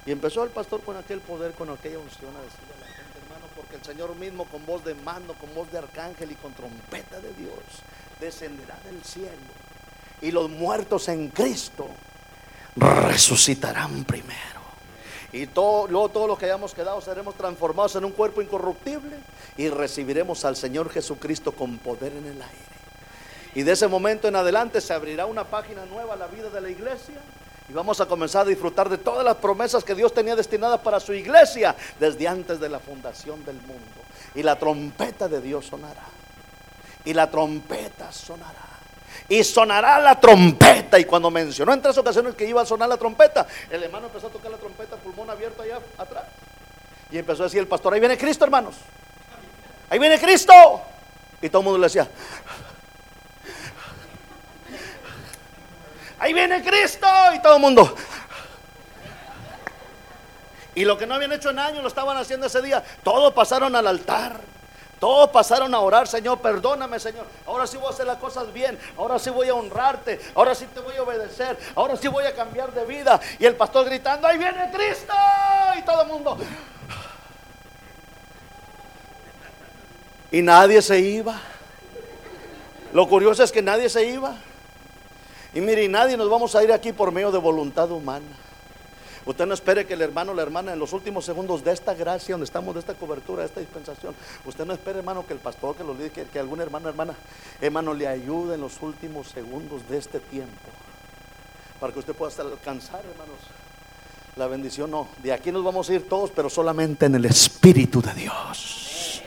Y 0.07 0.13
empezó 0.13 0.43
el 0.43 0.51
pastor 0.51 0.83
con 0.83 0.97
aquel 0.97 1.21
poder, 1.21 1.53
con 1.53 1.71
aquella 1.71 1.99
unción 1.99 2.35
a 2.35 2.43
decirle 2.43 2.75
a 2.75 2.81
la 2.81 2.87
gente, 2.87 3.19
hermano, 3.23 3.47
porque 3.71 3.77
el 3.77 3.97
Señor 3.97 4.17
mismo 4.17 4.47
con 4.47 4.67
voz 4.67 4.85
de 4.85 4.95
mando, 4.95 5.35
con 5.35 5.55
voz 5.55 5.71
de 5.71 5.79
arcángel 5.79 6.33
y 6.33 6.35
con 6.35 6.53
trompeta 6.53 7.21
de 7.21 7.33
Dios, 7.35 7.55
descenderá 8.19 8.77
del 8.85 9.03
cielo. 9.05 9.31
Y 10.21 10.33
los 10.33 10.51
muertos 10.51 11.09
en 11.09 11.29
Cristo 11.29 11.87
resucitarán 12.75 14.05
primero. 14.05 14.61
Y 15.33 15.47
todo, 15.47 15.87
luego 15.87 16.09
todos 16.09 16.27
los 16.27 16.39
que 16.39 16.47
hayamos 16.47 16.75
quedado 16.75 17.01
seremos 17.01 17.37
transformados 17.37 17.95
en 17.95 18.05
un 18.05 18.13
cuerpo 18.13 18.43
incorruptible 18.43 19.17
y 19.57 19.69
recibiremos 19.69 20.45
al 20.45 20.57
Señor 20.57 20.91
Jesucristo 20.91 21.53
con 21.53 21.79
poder 21.79 22.13
en 22.13 22.27
el 22.27 22.43
aire. 22.43 22.71
Y 23.55 23.63
de 23.63 23.73
ese 23.73 23.87
momento 23.87 24.27
en 24.27 24.35
adelante 24.35 24.81
se 24.81 24.93
abrirá 24.93 25.27
una 25.27 25.45
página 25.45 25.85
nueva 25.87 26.15
a 26.15 26.17
la 26.17 26.27
vida 26.27 26.51
de 26.51 26.61
la 26.61 26.71
iglesia 26.71 27.21
y 27.71 27.73
vamos 27.73 28.01
a 28.01 28.07
comenzar 28.07 28.43
a 28.43 28.49
disfrutar 28.49 28.89
de 28.89 28.99
todas 28.99 29.25
las 29.25 29.37
promesas 29.37 29.85
que 29.85 29.95
Dios 29.95 30.13
tenía 30.13 30.35
destinadas 30.35 30.81
para 30.81 30.99
su 30.99 31.13
iglesia 31.15 31.77
desde 32.01 32.27
antes 32.27 32.59
de 32.59 32.69
la 32.69 32.81
fundación 32.81 33.45
del 33.45 33.55
mundo. 33.55 34.01
Y 34.35 34.43
la 34.43 34.57
trompeta 34.57 35.29
de 35.29 35.41
Dios 35.41 35.67
sonará. 35.67 36.03
Y 37.05 37.15
la 37.15 37.31
trompeta 37.31 38.11
sonará. 38.11 38.67
Y 39.29 39.45
sonará 39.45 40.01
la 40.01 40.19
trompeta. 40.19 40.99
Y 40.99 41.05
cuando 41.05 41.31
mencionó 41.31 41.73
en 41.73 41.81
tres 41.81 41.97
ocasiones 41.97 42.35
que 42.35 42.45
iba 42.45 42.61
a 42.61 42.67
sonar 42.67 42.89
la 42.89 42.97
trompeta, 42.97 43.47
el 43.71 43.85
hermano 43.85 44.09
empezó 44.09 44.27
a 44.27 44.31
tocar 44.31 44.51
la 44.51 44.59
trompeta, 44.59 44.97
pulmón 44.97 45.31
abierto 45.31 45.63
allá 45.63 45.79
atrás. 45.97 46.25
Y 47.13 47.19
empezó 47.19 47.45
a 47.45 47.47
decir 47.47 47.61
el 47.61 47.69
pastor, 47.69 47.95
ahí 47.95 48.01
viene 48.01 48.19
Cristo, 48.19 48.45
hermanos. 48.45 48.75
Ahí 49.89 50.01
viene 50.01 50.19
Cristo. 50.19 50.53
Y 51.41 51.49
todo 51.49 51.61
el 51.61 51.65
mundo 51.67 51.79
le 51.79 51.87
decía, 51.87 52.09
ahí 56.21 56.33
viene 56.33 56.63
Cristo. 56.63 57.09
Y 57.35 57.43
todo 57.43 57.57
el 57.57 57.61
mundo. 57.61 57.93
Y 60.75 60.85
lo 60.85 60.97
que 60.97 61.07
no 61.07 61.15
habían 61.15 61.33
hecho 61.33 61.51
en 61.51 61.59
años 61.59 61.83
lo 61.83 61.89
estaban 61.89 62.17
haciendo 62.17 62.47
ese 62.47 62.63
día. 62.63 62.85
Todos 63.03 63.35
pasaron 63.35 63.75
al 63.75 63.87
altar. 63.87 64.41
Todos 65.01 65.31
pasaron 65.31 65.75
a 65.75 65.81
orar, 65.81 66.07
Señor, 66.07 66.41
perdóname, 66.41 67.01
Señor. 67.01 67.27
Ahora 67.47 67.67
sí 67.67 67.79
voy 67.79 67.87
a 67.87 67.91
hacer 67.91 68.07
las 68.07 68.19
cosas 68.19 68.53
bien. 68.53 68.79
Ahora 68.99 69.19
sí 69.19 69.31
voy 69.31 69.49
a 69.49 69.55
honrarte. 69.55 70.21
Ahora 70.35 70.55
sí 70.55 70.67
te 70.67 70.81
voy 70.81 70.95
a 70.95 71.03
obedecer. 71.03 71.59
Ahora 71.75 71.97
sí 71.97 72.07
voy 72.07 72.27
a 72.27 72.35
cambiar 72.35 72.71
de 72.73 72.85
vida. 72.85 73.19
Y 73.39 73.47
el 73.47 73.57
pastor 73.57 73.87
gritando, 73.87 74.29
ahí 74.29 74.37
viene 74.37 74.71
Cristo. 74.71 75.15
Y 75.79 75.83
todo 75.83 76.03
el 76.03 76.09
mundo. 76.09 76.39
Y 80.31 80.43
nadie 80.43 80.83
se 80.83 80.99
iba. 81.01 81.41
Lo 82.93 83.09
curioso 83.09 83.43
es 83.43 83.51
que 83.51 83.63
nadie 83.63 83.89
se 83.89 84.05
iba. 84.05 84.35
Y 85.53 85.61
mire, 85.61 85.89
nadie 85.89 86.17
nos 86.17 86.31
vamos 86.31 86.55
a 86.55 86.63
ir 86.63 86.73
aquí 86.73 86.93
por 86.93 87.11
medio 87.13 87.33
de 87.33 87.39
voluntad 87.39 87.91
humana. 87.91 88.27
Usted 89.27 89.47
no 89.47 89.55
espere 89.55 89.87
que 89.87 89.95
el 89.95 90.03
hermano 90.03 90.33
o 90.33 90.35
la 90.35 90.43
hermana 90.43 90.73
en 90.73 90.79
los 90.79 90.93
últimos 90.93 91.25
segundos 91.25 91.63
de 91.63 91.73
esta 91.73 91.95
gracia, 91.95 92.35
donde 92.35 92.47
estamos, 92.47 92.75
de 92.75 92.81
esta 92.81 92.95
cobertura, 92.95 93.43
de 93.43 93.49
esta 93.49 93.61
dispensación, 93.61 94.15
usted 94.47 94.65
no 94.65 94.73
espere, 94.73 95.01
hermano, 95.01 95.27
que 95.27 95.35
el 95.35 95.39
pastor, 95.41 95.77
que 95.77 95.85
lo 95.85 95.95
diga, 95.95 96.25
que, 96.25 96.39
algún 96.39 96.61
hermano, 96.61 96.89
hermana, 96.89 97.15
hermano, 97.61 97.93
le 97.93 98.09
ayude 98.09 98.55
en 98.55 98.63
los 98.63 98.81
últimos 98.81 99.29
segundos 99.29 99.87
de 99.89 99.99
este 99.99 100.21
tiempo. 100.21 100.71
para 101.79 101.93
que 101.93 101.99
usted 101.99 102.15
pueda 102.15 102.33
alcanzar, 102.43 103.01
hermanos, 103.01 103.39
la 104.37 104.47
bendición. 104.47 104.91
No, 104.91 105.09
de 105.23 105.33
aquí 105.33 105.53
nos 105.53 105.65
vamos 105.65 105.89
a 105.89 105.95
ir 105.95 106.09
todos, 106.09 106.31
pero 106.31 106.49
solamente 106.49 107.07
en 107.07 107.15
el 107.15 107.25
Espíritu 107.25 108.01
de 108.03 108.15
Dios. 108.15 109.23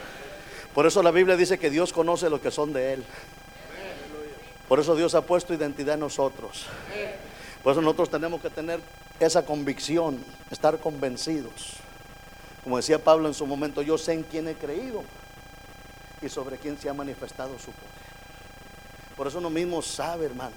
Por 0.74 0.86
eso 0.86 1.02
la 1.02 1.12
Biblia 1.12 1.36
dice 1.36 1.58
que 1.58 1.70
Dios 1.70 1.92
conoce 1.92 2.28
lo 2.28 2.40
que 2.40 2.50
son 2.50 2.72
de 2.72 2.94
Él. 2.94 3.04
Por 4.68 4.80
eso 4.80 4.94
Dios 4.96 5.14
ha 5.14 5.22
puesto 5.22 5.54
identidad 5.54 5.94
en 5.94 6.00
nosotros. 6.00 6.66
Por 7.62 7.72
eso 7.72 7.80
nosotros 7.80 8.10
tenemos 8.10 8.40
que 8.40 8.50
tener 8.50 8.80
esa 9.20 9.44
convicción, 9.44 10.22
estar 10.50 10.78
convencidos. 10.78 11.74
Como 12.62 12.78
decía 12.78 12.98
Pablo 12.98 13.28
en 13.28 13.34
su 13.34 13.46
momento, 13.46 13.82
yo 13.82 13.98
sé 13.98 14.14
en 14.14 14.22
quién 14.22 14.48
he 14.48 14.54
creído 14.54 15.02
y 16.22 16.28
sobre 16.28 16.56
quién 16.56 16.78
se 16.78 16.88
ha 16.88 16.94
manifestado 16.94 17.58
su 17.58 17.70
poder. 17.72 18.04
Por 19.16 19.26
eso 19.26 19.38
uno 19.38 19.50
mismo 19.50 19.82
sabe, 19.82 20.26
hermano, 20.26 20.56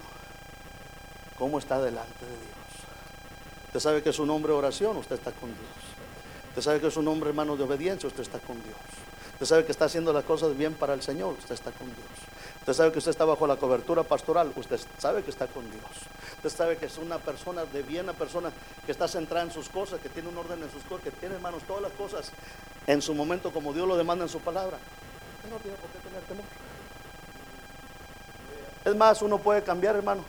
cómo 1.38 1.59
está 1.59 1.81
delante 1.81 2.25
de 2.25 2.31
Dios. 2.31 2.57
Usted 3.67 3.79
sabe 3.79 4.01
que 4.01 4.09
es 4.09 4.19
un 4.19 4.29
hombre 4.29 4.53
de 4.53 4.57
oración, 4.57 4.97
usted 4.97 5.15
está 5.15 5.31
con 5.31 5.49
Dios. 5.49 5.69
Usted 6.49 6.61
sabe 6.61 6.79
que 6.81 6.88
es 6.88 6.97
un 6.97 7.07
hombre, 7.07 7.29
hermano, 7.29 7.55
de 7.55 7.63
obediencia, 7.63 8.07
usted 8.07 8.23
está 8.23 8.39
con 8.39 8.55
Dios. 8.63 8.77
Usted 9.34 9.45
sabe 9.45 9.65
que 9.65 9.71
está 9.71 9.85
haciendo 9.85 10.11
las 10.11 10.23
cosas 10.23 10.57
bien 10.57 10.73
para 10.73 10.93
el 10.93 11.01
Señor, 11.01 11.35
usted 11.38 11.53
está 11.53 11.71
con 11.71 11.88
Dios. 11.88 12.27
Usted 12.68 12.84
sabe 12.84 12.91
que 12.91 12.98
usted 12.98 13.11
está 13.11 13.23
bajo 13.23 13.48
la 13.48 13.56
cobertura 13.56 14.03
pastoral, 14.03 14.52
usted 14.53 14.77
sabe 14.98 15.23
que 15.23 15.30
está 15.30 15.48
con 15.48 15.64
Dios. 15.72 15.85
Usted 16.35 16.49
sabe 16.49 16.76
que 16.76 16.88
es 16.88 16.98
una 16.98 17.18
persona 17.18 17.64
de 17.64 17.81
bien, 17.81 18.03
una 18.03 18.11
persona 18.11 18.52
que 18.85 18.91
está 18.91 19.07
centrada 19.07 19.45
en 19.45 19.53
sus 19.53 19.69
cosas, 19.69 20.02
que 20.02 20.10
tiene 20.10 20.27
un 20.27 20.38
orden 20.38 20.61
en 20.61 20.69
sus 20.69 20.84
cosas, 20.84 21.06
que 21.06 21.11
tiene, 21.11 21.35
hermanos, 21.35 21.64
todas 21.65 21.81
las 21.81 21.94
cosas 21.94 22.30
en 22.85 23.02
su 23.02 23.14
momento 23.14 23.53
como 23.53 23.72
Dios 23.72 23.88
lo 23.88 23.95
demanda 23.95 24.26
en 24.26 24.30
su 24.30 24.41
palabra. 24.41 24.77
Usted 25.38 25.49
no 25.49 25.60
tiene 25.60 25.77
por 25.77 25.89
qué 25.91 25.99
tener 25.99 26.22
temor. 26.23 26.44
Es 28.84 28.95
más, 28.98 29.22
uno 29.22 29.38
puede 29.38 29.64
cambiar, 29.64 29.95
hermano, 29.95 30.26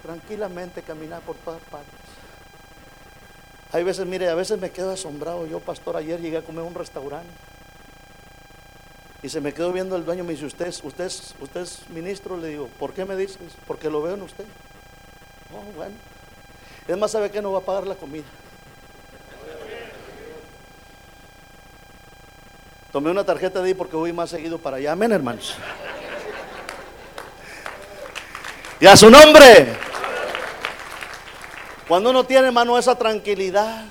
tranquilamente 0.00 0.80
caminar 0.80 1.20
por 1.20 1.36
todas 1.36 1.60
partes. 1.64 1.92
Hay 3.72 3.84
veces, 3.84 4.06
mire, 4.06 4.30
a 4.30 4.34
veces 4.34 4.58
me 4.58 4.70
quedo 4.70 4.92
asombrado. 4.92 5.46
Yo, 5.46 5.60
pastor, 5.60 5.98
ayer 5.98 6.22
llegué 6.22 6.38
a 6.38 6.42
comer 6.42 6.64
a 6.64 6.68
un 6.68 6.74
restaurante. 6.74 7.28
Y 9.24 9.30
se 9.30 9.40
me 9.40 9.54
quedó 9.54 9.72
viendo 9.72 9.96
el 9.96 10.04
dueño, 10.04 10.22
me 10.22 10.34
dice, 10.34 10.44
usted, 10.44 10.68
usted, 10.82 11.10
usted 11.40 11.60
es 11.62 11.88
ministro, 11.88 12.36
le 12.36 12.48
digo, 12.48 12.68
¿por 12.78 12.92
qué 12.92 13.06
me 13.06 13.16
dices? 13.16 13.38
Porque 13.66 13.88
lo 13.88 14.02
veo 14.02 14.16
en 14.16 14.20
usted. 14.20 14.44
Oh, 15.50 15.62
bueno. 15.74 15.94
Es 16.86 16.98
más, 16.98 17.10
¿sabe 17.10 17.30
que 17.30 17.40
no 17.40 17.50
va 17.50 17.60
a 17.60 17.62
pagar 17.62 17.86
la 17.86 17.94
comida? 17.94 18.26
Tomé 22.92 23.10
una 23.10 23.24
tarjeta 23.24 23.62
de 23.62 23.68
ahí 23.68 23.74
porque 23.74 23.96
voy 23.96 24.12
más 24.12 24.28
seguido 24.28 24.58
para 24.58 24.76
allá. 24.76 24.92
Amén, 24.92 25.10
hermanos. 25.10 25.54
Y 28.78 28.84
a 28.84 28.94
su 28.94 29.08
nombre. 29.08 29.74
Cuando 31.88 32.10
uno 32.10 32.24
tiene, 32.24 32.48
hermano, 32.48 32.78
esa 32.78 32.94
tranquilidad, 32.94 33.86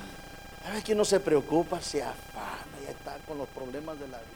a 0.68 0.74
ver 0.74 0.96
no 0.96 1.04
se 1.04 1.20
preocupa, 1.20 1.82
se 1.82 2.04
afana, 2.04 2.60
y 2.86 2.92
está 2.92 3.18
con 3.28 3.40
los 3.40 3.50
problemas 3.50 4.00
de 4.00 4.08
la 4.10 4.20
vida. 4.20 4.33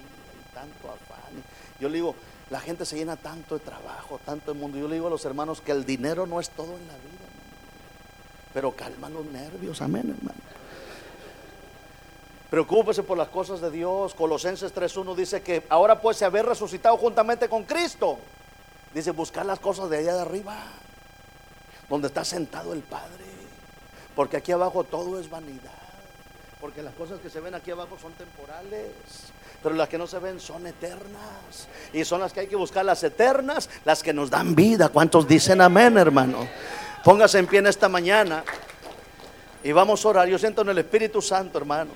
Yo 1.80 1.90
le 1.90 1.96
digo, 1.96 2.16
la 2.50 2.60
gente 2.60 2.86
se 2.86 2.96
llena 2.96 3.16
tanto 3.18 3.58
de 3.58 3.64
trabajo, 3.64 4.20
tanto 4.26 4.54
de 4.54 4.60
mundo. 4.60 4.78
Yo 4.78 4.88
le 4.88 4.96
digo 4.96 5.08
a 5.08 5.12
los 5.12 5.26
hermanos 5.26 5.62
que 5.62 5.72
el 5.72 5.86
dinero 5.86 6.26
no 6.26 6.40
es 6.40 6.50
todo 6.50 6.78
en 6.78 6.88
la 6.88 6.94
vida, 6.94 7.28
pero 8.54 8.72
calma 8.72 9.10
los 9.10 9.26
nervios, 9.26 9.82
amén, 9.82 10.16
hermano. 10.18 10.48
Preocúpese 12.50 13.04
por 13.04 13.18
las 13.18 13.28
cosas 13.28 13.60
de 13.60 13.70
Dios. 13.70 14.14
Colosenses 14.14 14.74
3.1 14.74 15.16
dice 15.16 15.42
que 15.42 15.64
ahora 15.68 16.00
pues 16.00 16.18
se 16.18 16.26
haber 16.26 16.46
resucitado 16.46 16.96
juntamente 16.98 17.50
con 17.50 17.64
Cristo. 17.64 18.20
Dice, 18.94 19.12
buscar 19.12 19.46
las 19.46 19.60
cosas 19.60 19.90
de 19.90 19.98
allá 19.98 20.16
de 20.16 20.22
arriba, 20.22 20.56
donde 21.90 22.08
está 22.08 22.24
sentado 22.24 22.72
el 22.72 22.80
Padre. 22.80 23.26
Porque 24.16 24.38
aquí 24.38 24.54
abajo 24.54 24.86
todo 24.86 25.20
es 25.20 25.30
vanidad. 25.30 25.72
Porque 26.62 26.82
las 26.82 26.96
cosas 26.96 27.20
que 27.20 27.30
se 27.30 27.42
ven 27.42 27.54
aquí 27.54 27.72
abajo 27.72 27.98
son 28.02 28.14
temporales. 28.14 28.92
Pero 29.64 29.76
las 29.76 29.90
que 29.90 29.98
no 29.98 30.08
se 30.08 30.20
ven 30.20 30.40
son 30.40 30.68
eternas. 30.68 31.68
Y 31.94 32.06
son 32.06 32.22
las 32.22 32.34
que 32.34 32.42
hay 32.42 32.48
que 32.48 32.56
buscar, 32.56 32.86
las 32.86 33.04
eternas, 33.04 33.70
las 33.86 34.04
que 34.04 34.14
nos 34.14 34.30
dan 34.30 34.56
vida. 34.56 34.90
¿Cuántos 34.90 35.28
dicen 35.28 35.62
amén, 35.62 35.98
hermano? 35.98 36.48
Póngase 37.04 37.40
en 37.40 37.48
pie 37.48 37.60
en 37.60 37.68
esta 37.68 37.90
mañana. 37.90 38.44
Y 39.64 39.72
vamos 39.72 40.06
a 40.06 40.10
orar. 40.10 40.28
Yo 40.28 40.38
siento 40.38 40.62
en 40.62 40.70
el 40.70 40.78
Espíritu 40.78 41.22
Santo, 41.22 41.58
hermano. 41.58 41.92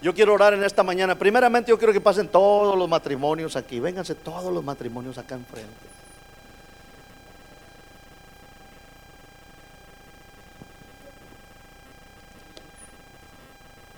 Yo 0.00 0.14
quiero 0.14 0.34
orar 0.34 0.54
en 0.54 0.64
esta 0.64 0.82
mañana. 0.82 1.16
Primeramente 1.16 1.70
yo 1.70 1.78
quiero 1.78 1.92
que 1.92 2.00
pasen 2.00 2.28
todos 2.28 2.78
los 2.78 2.88
matrimonios 2.88 3.56
aquí. 3.56 3.80
Vénganse 3.80 4.14
todos 4.14 4.52
los 4.52 4.62
matrimonios 4.62 5.18
acá 5.18 5.34
enfrente. 5.34 5.97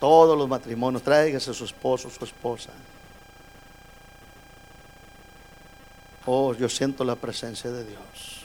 Todos 0.00 0.36
los 0.36 0.48
matrimonios. 0.48 1.02
Tráigase 1.02 1.52
su 1.52 1.64
esposo, 1.64 2.08
su 2.10 2.24
esposa. 2.24 2.70
Oh, 6.24 6.54
yo 6.54 6.68
siento 6.68 7.04
la 7.04 7.16
presencia 7.16 7.70
de 7.70 7.84
Dios. 7.84 8.44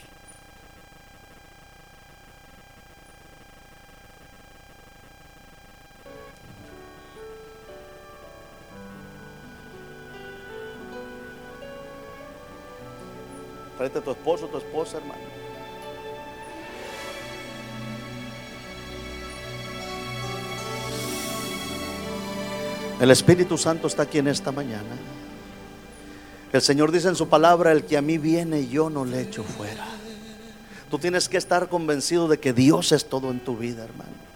Tráete 13.76 13.98
a 13.98 14.02
tu 14.02 14.10
esposo, 14.10 14.46
tu 14.48 14.58
esposa, 14.58 14.98
hermano. 14.98 15.45
El 23.00 23.10
Espíritu 23.10 23.58
Santo 23.58 23.86
está 23.86 24.02
aquí 24.04 24.18
en 24.18 24.28
esta 24.28 24.52
mañana. 24.52 24.96
El 26.52 26.62
Señor 26.62 26.90
dice 26.90 27.08
en 27.08 27.16
su 27.16 27.28
palabra, 27.28 27.72
el 27.72 27.84
que 27.84 27.98
a 27.98 28.02
mí 28.02 28.16
viene 28.16 28.66
yo 28.68 28.88
no 28.88 29.04
le 29.04 29.20
echo 29.20 29.44
fuera. 29.44 29.86
Tú 30.90 30.98
tienes 30.98 31.28
que 31.28 31.36
estar 31.36 31.68
convencido 31.68 32.28
de 32.28 32.38
que 32.38 32.52
Dios 32.52 32.92
es 32.92 33.06
todo 33.06 33.30
en 33.30 33.40
tu 33.40 33.56
vida, 33.56 33.84
hermano. 33.84 34.26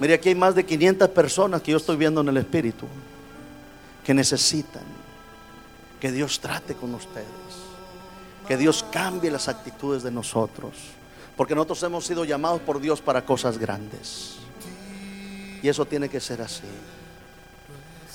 Mire, 0.00 0.14
aquí 0.14 0.28
hay 0.28 0.34
más 0.34 0.54
de 0.54 0.64
500 0.64 1.08
personas 1.10 1.62
que 1.62 1.72
yo 1.72 1.78
estoy 1.78 1.96
viendo 1.96 2.20
en 2.20 2.28
el 2.28 2.36
Espíritu 2.36 2.86
que 4.04 4.14
necesitan 4.14 4.84
que 6.00 6.12
Dios 6.12 6.40
trate 6.40 6.74
con 6.74 6.94
ustedes, 6.94 7.26
que 8.46 8.56
Dios 8.56 8.84
cambie 8.92 9.30
las 9.30 9.48
actitudes 9.48 10.02
de 10.02 10.10
nosotros, 10.10 10.72
porque 11.36 11.54
nosotros 11.54 11.82
hemos 11.82 12.06
sido 12.06 12.24
llamados 12.24 12.60
por 12.60 12.80
Dios 12.80 13.00
para 13.00 13.24
cosas 13.24 13.58
grandes. 13.58 14.36
Y 15.62 15.68
eso 15.68 15.84
tiene 15.84 16.08
que 16.08 16.20
ser 16.20 16.42
así. 16.42 16.62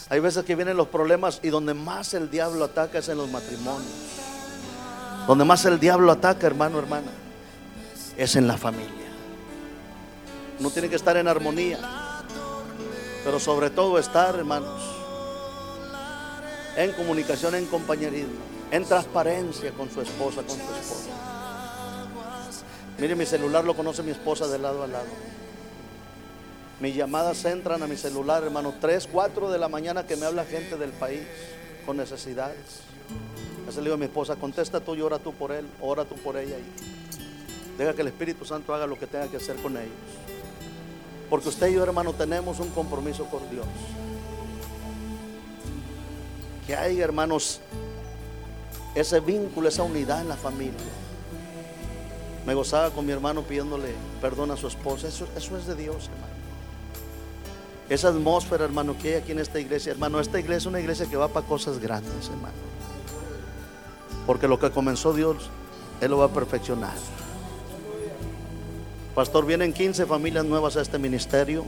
Hay 0.10 0.20
veces 0.20 0.44
que 0.46 0.56
vienen 0.56 0.78
los 0.78 0.88
problemas 0.88 1.40
y 1.44 1.50
donde 1.50 1.74
más 1.74 2.14
el 2.14 2.30
diablo 2.30 2.66
ataca 2.66 3.00
es 3.00 3.10
en 3.10 3.18
los 3.18 3.30
matrimonios. 3.30 3.92
Donde 5.28 5.46
más 5.46 5.66
el 5.66 5.80
diablo 5.80 6.12
ataca, 6.12 6.46
hermano, 6.46 6.80
hermana, 6.80 7.12
es 8.18 8.36
en 8.36 8.48
la 8.48 8.58
familia. 8.58 8.92
Uno 10.60 10.70
tiene 10.70 10.90
que 10.90 10.96
estar 10.96 11.18
en 11.18 11.28
armonía, 11.28 11.80
pero 13.24 13.40
sobre 13.40 13.70
todo 13.70 13.98
estar, 13.98 14.36
hermanos, 14.36 14.82
en 16.76 16.92
comunicación, 16.94 17.56
en 17.56 17.66
compañerismo, 17.66 18.40
en 18.72 18.86
transparencia 18.86 19.72
con 19.72 19.90
su 19.90 20.02
esposa, 20.02 20.42
con 20.44 20.58
su 20.58 20.74
esposa. 20.74 21.10
Mire, 23.00 23.16
mi 23.16 23.26
celular 23.26 23.64
lo 23.64 23.76
conoce 23.76 24.04
mi 24.04 24.12
esposa 24.12 24.48
de 24.48 24.60
lado 24.60 24.84
a 24.84 24.88
lado. 24.88 25.08
Mis 26.84 26.98
llamadas 26.98 27.46
entran 27.46 27.82
a 27.82 27.88
mi 27.88 27.96
celular, 27.96 28.44
hermano, 28.44 28.74
3, 28.82 29.08
4 29.10 29.50
de 29.50 29.58
la 29.58 29.70
mañana 29.70 30.06
que 30.06 30.18
me 30.18 30.26
habla 30.26 30.44
gente 30.44 30.76
del 30.76 30.90
país 30.92 31.22
con 31.86 31.96
necesidades. 31.96 32.82
Así 33.70 33.78
le 33.78 33.84
digo 33.84 33.94
a 33.94 33.98
mi 33.98 34.04
esposa, 34.04 34.36
contesta 34.36 34.82
tú 34.82 34.94
y 34.94 35.00
ora 35.00 35.18
tú 35.18 35.32
por 35.32 35.54
él, 35.54 35.66
ora 35.80 36.04
tú 36.04 36.16
por 36.16 36.36
ella 36.36 36.58
y 36.58 37.78
deja 37.78 37.94
que 37.94 38.02
el 38.02 38.10
Espíritu 38.10 38.44
Santo 38.44 38.76
haga 38.76 38.86
lo 38.86 39.00
que 39.00 39.08
tenga 39.08 39.30
que 39.30 39.38
hacer 39.38 39.56
con 39.62 39.78
ellos. 39.78 39.94
Porque 41.30 41.48
usted 41.48 41.70
y 41.70 41.76
yo, 41.76 41.84
hermano, 41.84 42.12
tenemos 42.12 42.60
un 42.60 42.68
compromiso 42.72 43.28
con 43.28 43.50
Dios. 43.50 43.66
Que 46.68 46.76
hay, 46.76 47.00
hermanos, 47.00 47.62
ese 48.94 49.22
vínculo, 49.22 49.70
esa 49.70 49.84
unidad 49.84 50.20
en 50.20 50.28
la 50.28 50.36
familia. 50.36 50.74
Me 52.46 52.54
gozaba 52.54 52.90
con 52.90 53.06
mi 53.06 53.14
hermano 53.14 53.42
pidiéndole 53.44 53.94
perdón 54.20 54.52
a 54.52 54.58
su 54.58 54.68
esposa. 54.68 55.08
Eso, 55.08 55.30
eso 55.38 55.58
es 55.58 55.66
de 55.66 55.76
Dios, 55.76 56.10
hermano. 56.14 56.33
Esa 57.94 58.08
atmósfera, 58.08 58.66
hermano, 58.66 58.98
que 58.98 59.10
hay 59.10 59.22
aquí 59.22 59.34
en 59.34 59.40
esta 59.40 59.60
iglesia, 59.60 59.92
hermano, 59.92 60.20
esta 60.20 60.40
iglesia 60.40 60.58
es 60.58 60.66
una 60.66 60.80
iglesia 60.80 61.06
que 61.06 61.16
va 61.16 61.28
para 61.28 61.46
cosas 61.46 61.78
grandes, 61.78 62.28
hermano. 62.28 62.56
Porque 64.26 64.48
lo 64.48 64.58
que 64.58 64.72
comenzó 64.72 65.14
Dios, 65.14 65.52
Él 66.02 66.10
lo 66.10 66.18
va 66.18 66.26
a 66.26 66.30
perfeccionar. 66.30 66.96
Pastor, 69.14 69.46
vienen 69.46 69.74
15 69.74 70.08
familias 70.08 70.44
nuevas 70.44 70.76
a 70.76 70.82
este 70.82 70.98
ministerio, 70.98 71.66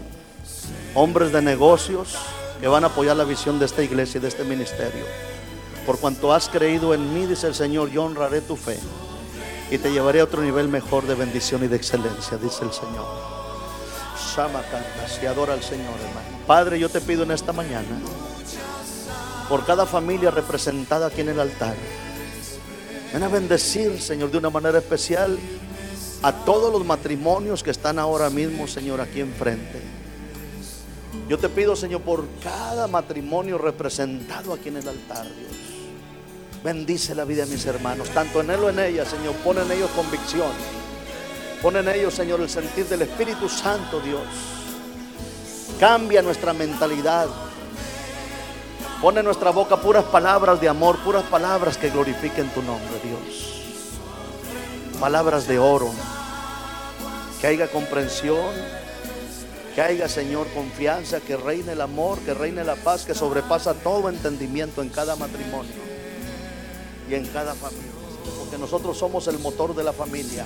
hombres 0.96 1.32
de 1.32 1.44
negocios 1.44 2.18
que 2.60 2.68
van 2.68 2.86
a 2.86 2.88
apoyar 2.88 3.16
la 3.16 3.24
visión 3.24 3.60
de 3.60 3.66
esta 3.66 3.84
iglesia 3.84 4.18
y 4.18 4.22
de 4.22 4.30
este 4.30 4.46
ministerio. 4.46 5.06
Por 5.86 6.00
cuanto 6.00 6.34
has 6.34 6.50
creído 6.50 6.96
en 6.96 7.14
mí, 7.14 7.28
dice 7.28 7.46
el 7.46 7.54
Señor, 7.54 7.92
yo 7.92 8.04
honraré 8.04 8.42
tu 8.42 8.56
fe 8.56 8.80
y 9.70 9.78
te 9.78 9.92
llevaré 9.92 10.22
a 10.22 10.24
otro 10.24 10.42
nivel 10.42 10.70
mejor 10.70 11.06
de 11.06 11.14
bendición 11.14 11.64
y 11.64 11.68
de 11.68 11.76
excelencia, 11.76 12.40
dice 12.40 12.66
el 12.66 12.74
Señor. 12.74 13.35
Sama 14.36 14.62
cantas 14.64 15.18
y 15.24 15.26
adora 15.28 15.54
al 15.54 15.64
Señor, 15.64 15.94
hermano. 15.94 16.46
Padre, 16.46 16.78
yo 16.78 16.90
te 16.90 17.00
pido 17.00 17.24
en 17.24 17.32
esta 17.32 17.54
mañana, 17.54 18.02
por 19.48 19.66
cada 19.66 19.86
familia 19.86 20.30
representada 20.30 21.08
aquí 21.08 21.22
en 21.22 21.30
el 21.30 21.40
altar, 21.40 21.76
ven 23.14 23.24
a 23.24 23.30
bendecir, 23.30 24.02
Señor, 24.02 24.32
de 24.32 24.40
una 24.40 24.50
manera 24.50 24.80
especial 24.80 25.40
a 26.22 26.34
todos 26.34 26.70
los 26.74 26.86
matrimonios 26.86 27.64
que 27.64 27.72
están 27.72 27.98
ahora 27.98 28.30
mismo, 28.30 28.68
Señor, 28.68 29.00
aquí 29.00 29.22
enfrente. 29.22 29.82
Yo 31.30 31.40
te 31.40 31.48
pido, 31.48 31.78
Señor, 31.78 32.02
por 32.02 32.28
cada 32.44 32.88
matrimonio 32.88 33.58
representado 33.58 34.52
aquí 34.52 34.68
en 34.68 34.78
el 34.78 34.88
altar, 34.90 35.24
Dios. 35.24 35.56
Bendice 36.62 37.16
la 37.16 37.24
vida 37.24 37.46
de 37.46 37.52
mis 37.52 37.66
hermanos, 37.66 38.10
tanto 38.10 38.42
en 38.42 38.50
él 38.50 38.60
o 38.60 38.70
en 38.70 38.80
ella, 38.80 39.06
Señor. 39.06 39.34
Pon 39.36 39.60
en 39.60 39.72
ellos 39.72 39.90
convicción. 39.92 40.52
Pon 41.62 41.78
en 41.78 41.88
ellos, 41.90 42.14
Señor, 42.14 42.42
el 42.42 42.50
sentir 42.50 42.86
del 42.88 43.04
Espíritu 43.04 43.50
Santo, 43.50 44.00
Dios. 44.00 44.22
Cambia 45.80 46.22
nuestra 46.22 46.54
mentalidad. 46.54 47.28
Pone 49.02 49.20
en 49.20 49.26
nuestra 49.26 49.52
boca 49.52 49.78
puras 49.78 50.06
palabras 50.06 50.62
de 50.62 50.70
amor, 50.70 50.98
puras 51.00 51.24
palabras 51.24 51.78
que 51.78 51.90
glorifiquen 51.90 52.50
tu 52.50 52.62
nombre, 52.62 53.00
Dios. 53.04 53.62
Palabras 55.00 55.48
de 55.48 55.60
oro. 55.60 55.92
Que 57.42 57.48
haya 57.48 57.68
comprensión. 57.68 58.54
Que 59.74 59.82
haya, 59.82 60.08
Señor, 60.08 60.48
confianza. 60.54 61.20
Que 61.20 61.36
reine 61.36 61.74
el 61.74 61.82
amor, 61.82 62.20
que 62.20 62.34
reine 62.34 62.64
la 62.64 62.76
paz, 62.76 63.06
que 63.06 63.14
sobrepasa 63.14 63.74
todo 63.74 64.10
entendimiento 64.10 64.82
en 64.82 64.90
cada 64.90 65.16
matrimonio 65.16 65.74
y 67.10 67.16
en 67.16 67.26
cada 67.28 67.54
familia. 67.54 67.92
Porque 68.40 68.58
nosotros 68.58 68.98
somos 68.98 69.28
el 69.28 69.40
motor 69.40 69.76
de 69.76 69.84
la 69.84 69.94
familia. 69.94 70.46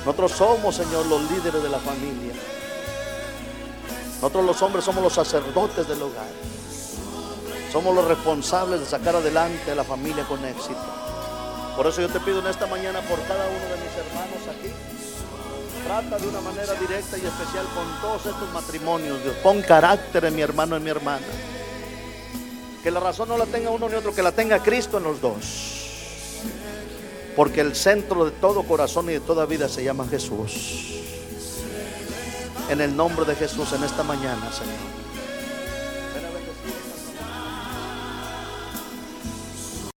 Nosotros 0.00 0.32
somos, 0.32 0.74
Señor, 0.74 1.06
los 1.06 1.22
líderes 1.30 1.62
de 1.62 1.68
la 1.68 1.78
familia. 1.78 2.32
Nosotros 4.14 4.44
los 4.44 4.62
hombres 4.62 4.84
somos 4.84 5.02
los 5.02 5.12
sacerdotes 5.12 5.86
del 5.86 6.02
hogar. 6.02 6.28
Somos 7.72 7.94
los 7.94 8.04
responsables 8.06 8.80
de 8.80 8.86
sacar 8.86 9.16
adelante 9.16 9.70
a 9.70 9.74
la 9.74 9.84
familia 9.84 10.24
con 10.24 10.44
éxito. 10.44 10.80
Por 11.76 11.86
eso 11.86 12.00
yo 12.00 12.08
te 12.08 12.20
pido 12.20 12.40
en 12.40 12.46
esta 12.46 12.66
mañana 12.66 13.00
por 13.02 13.20
cada 13.22 13.46
uno 13.46 13.64
de 13.64 13.76
mis 13.76 13.96
hermanos 13.96 14.38
aquí. 14.48 14.72
Trata 15.84 16.18
de 16.18 16.28
una 16.28 16.40
manera 16.40 16.74
directa 16.74 17.16
y 17.16 17.26
especial 17.26 17.66
con 17.74 18.00
todos 18.00 18.26
estos 18.26 18.50
matrimonios. 18.52 19.22
Dios, 19.22 19.36
pon 19.42 19.62
carácter 19.62 20.24
en 20.24 20.34
mi 20.34 20.42
hermano 20.42 20.76
y 20.76 20.80
mi 20.80 20.90
hermana. 20.90 21.26
Que 22.82 22.90
la 22.90 23.00
razón 23.00 23.28
no 23.28 23.38
la 23.38 23.46
tenga 23.46 23.70
uno 23.70 23.88
ni 23.88 23.94
otro, 23.94 24.14
que 24.14 24.22
la 24.22 24.32
tenga 24.32 24.62
Cristo 24.62 24.98
en 24.98 25.04
los 25.04 25.20
dos. 25.20 25.79
Porque 27.40 27.62
el 27.62 27.74
centro 27.74 28.26
de 28.26 28.32
todo 28.32 28.64
corazón 28.64 29.08
y 29.08 29.14
de 29.14 29.20
toda 29.20 29.46
vida 29.46 29.66
se 29.66 29.82
llama 29.82 30.06
Jesús. 30.06 31.00
En 32.68 32.82
el 32.82 32.94
nombre 32.94 33.24
de 33.24 33.34
Jesús 33.34 33.72
en 33.72 33.82
esta 33.82 34.02
mañana, 34.02 34.52
Señor. 34.52 34.89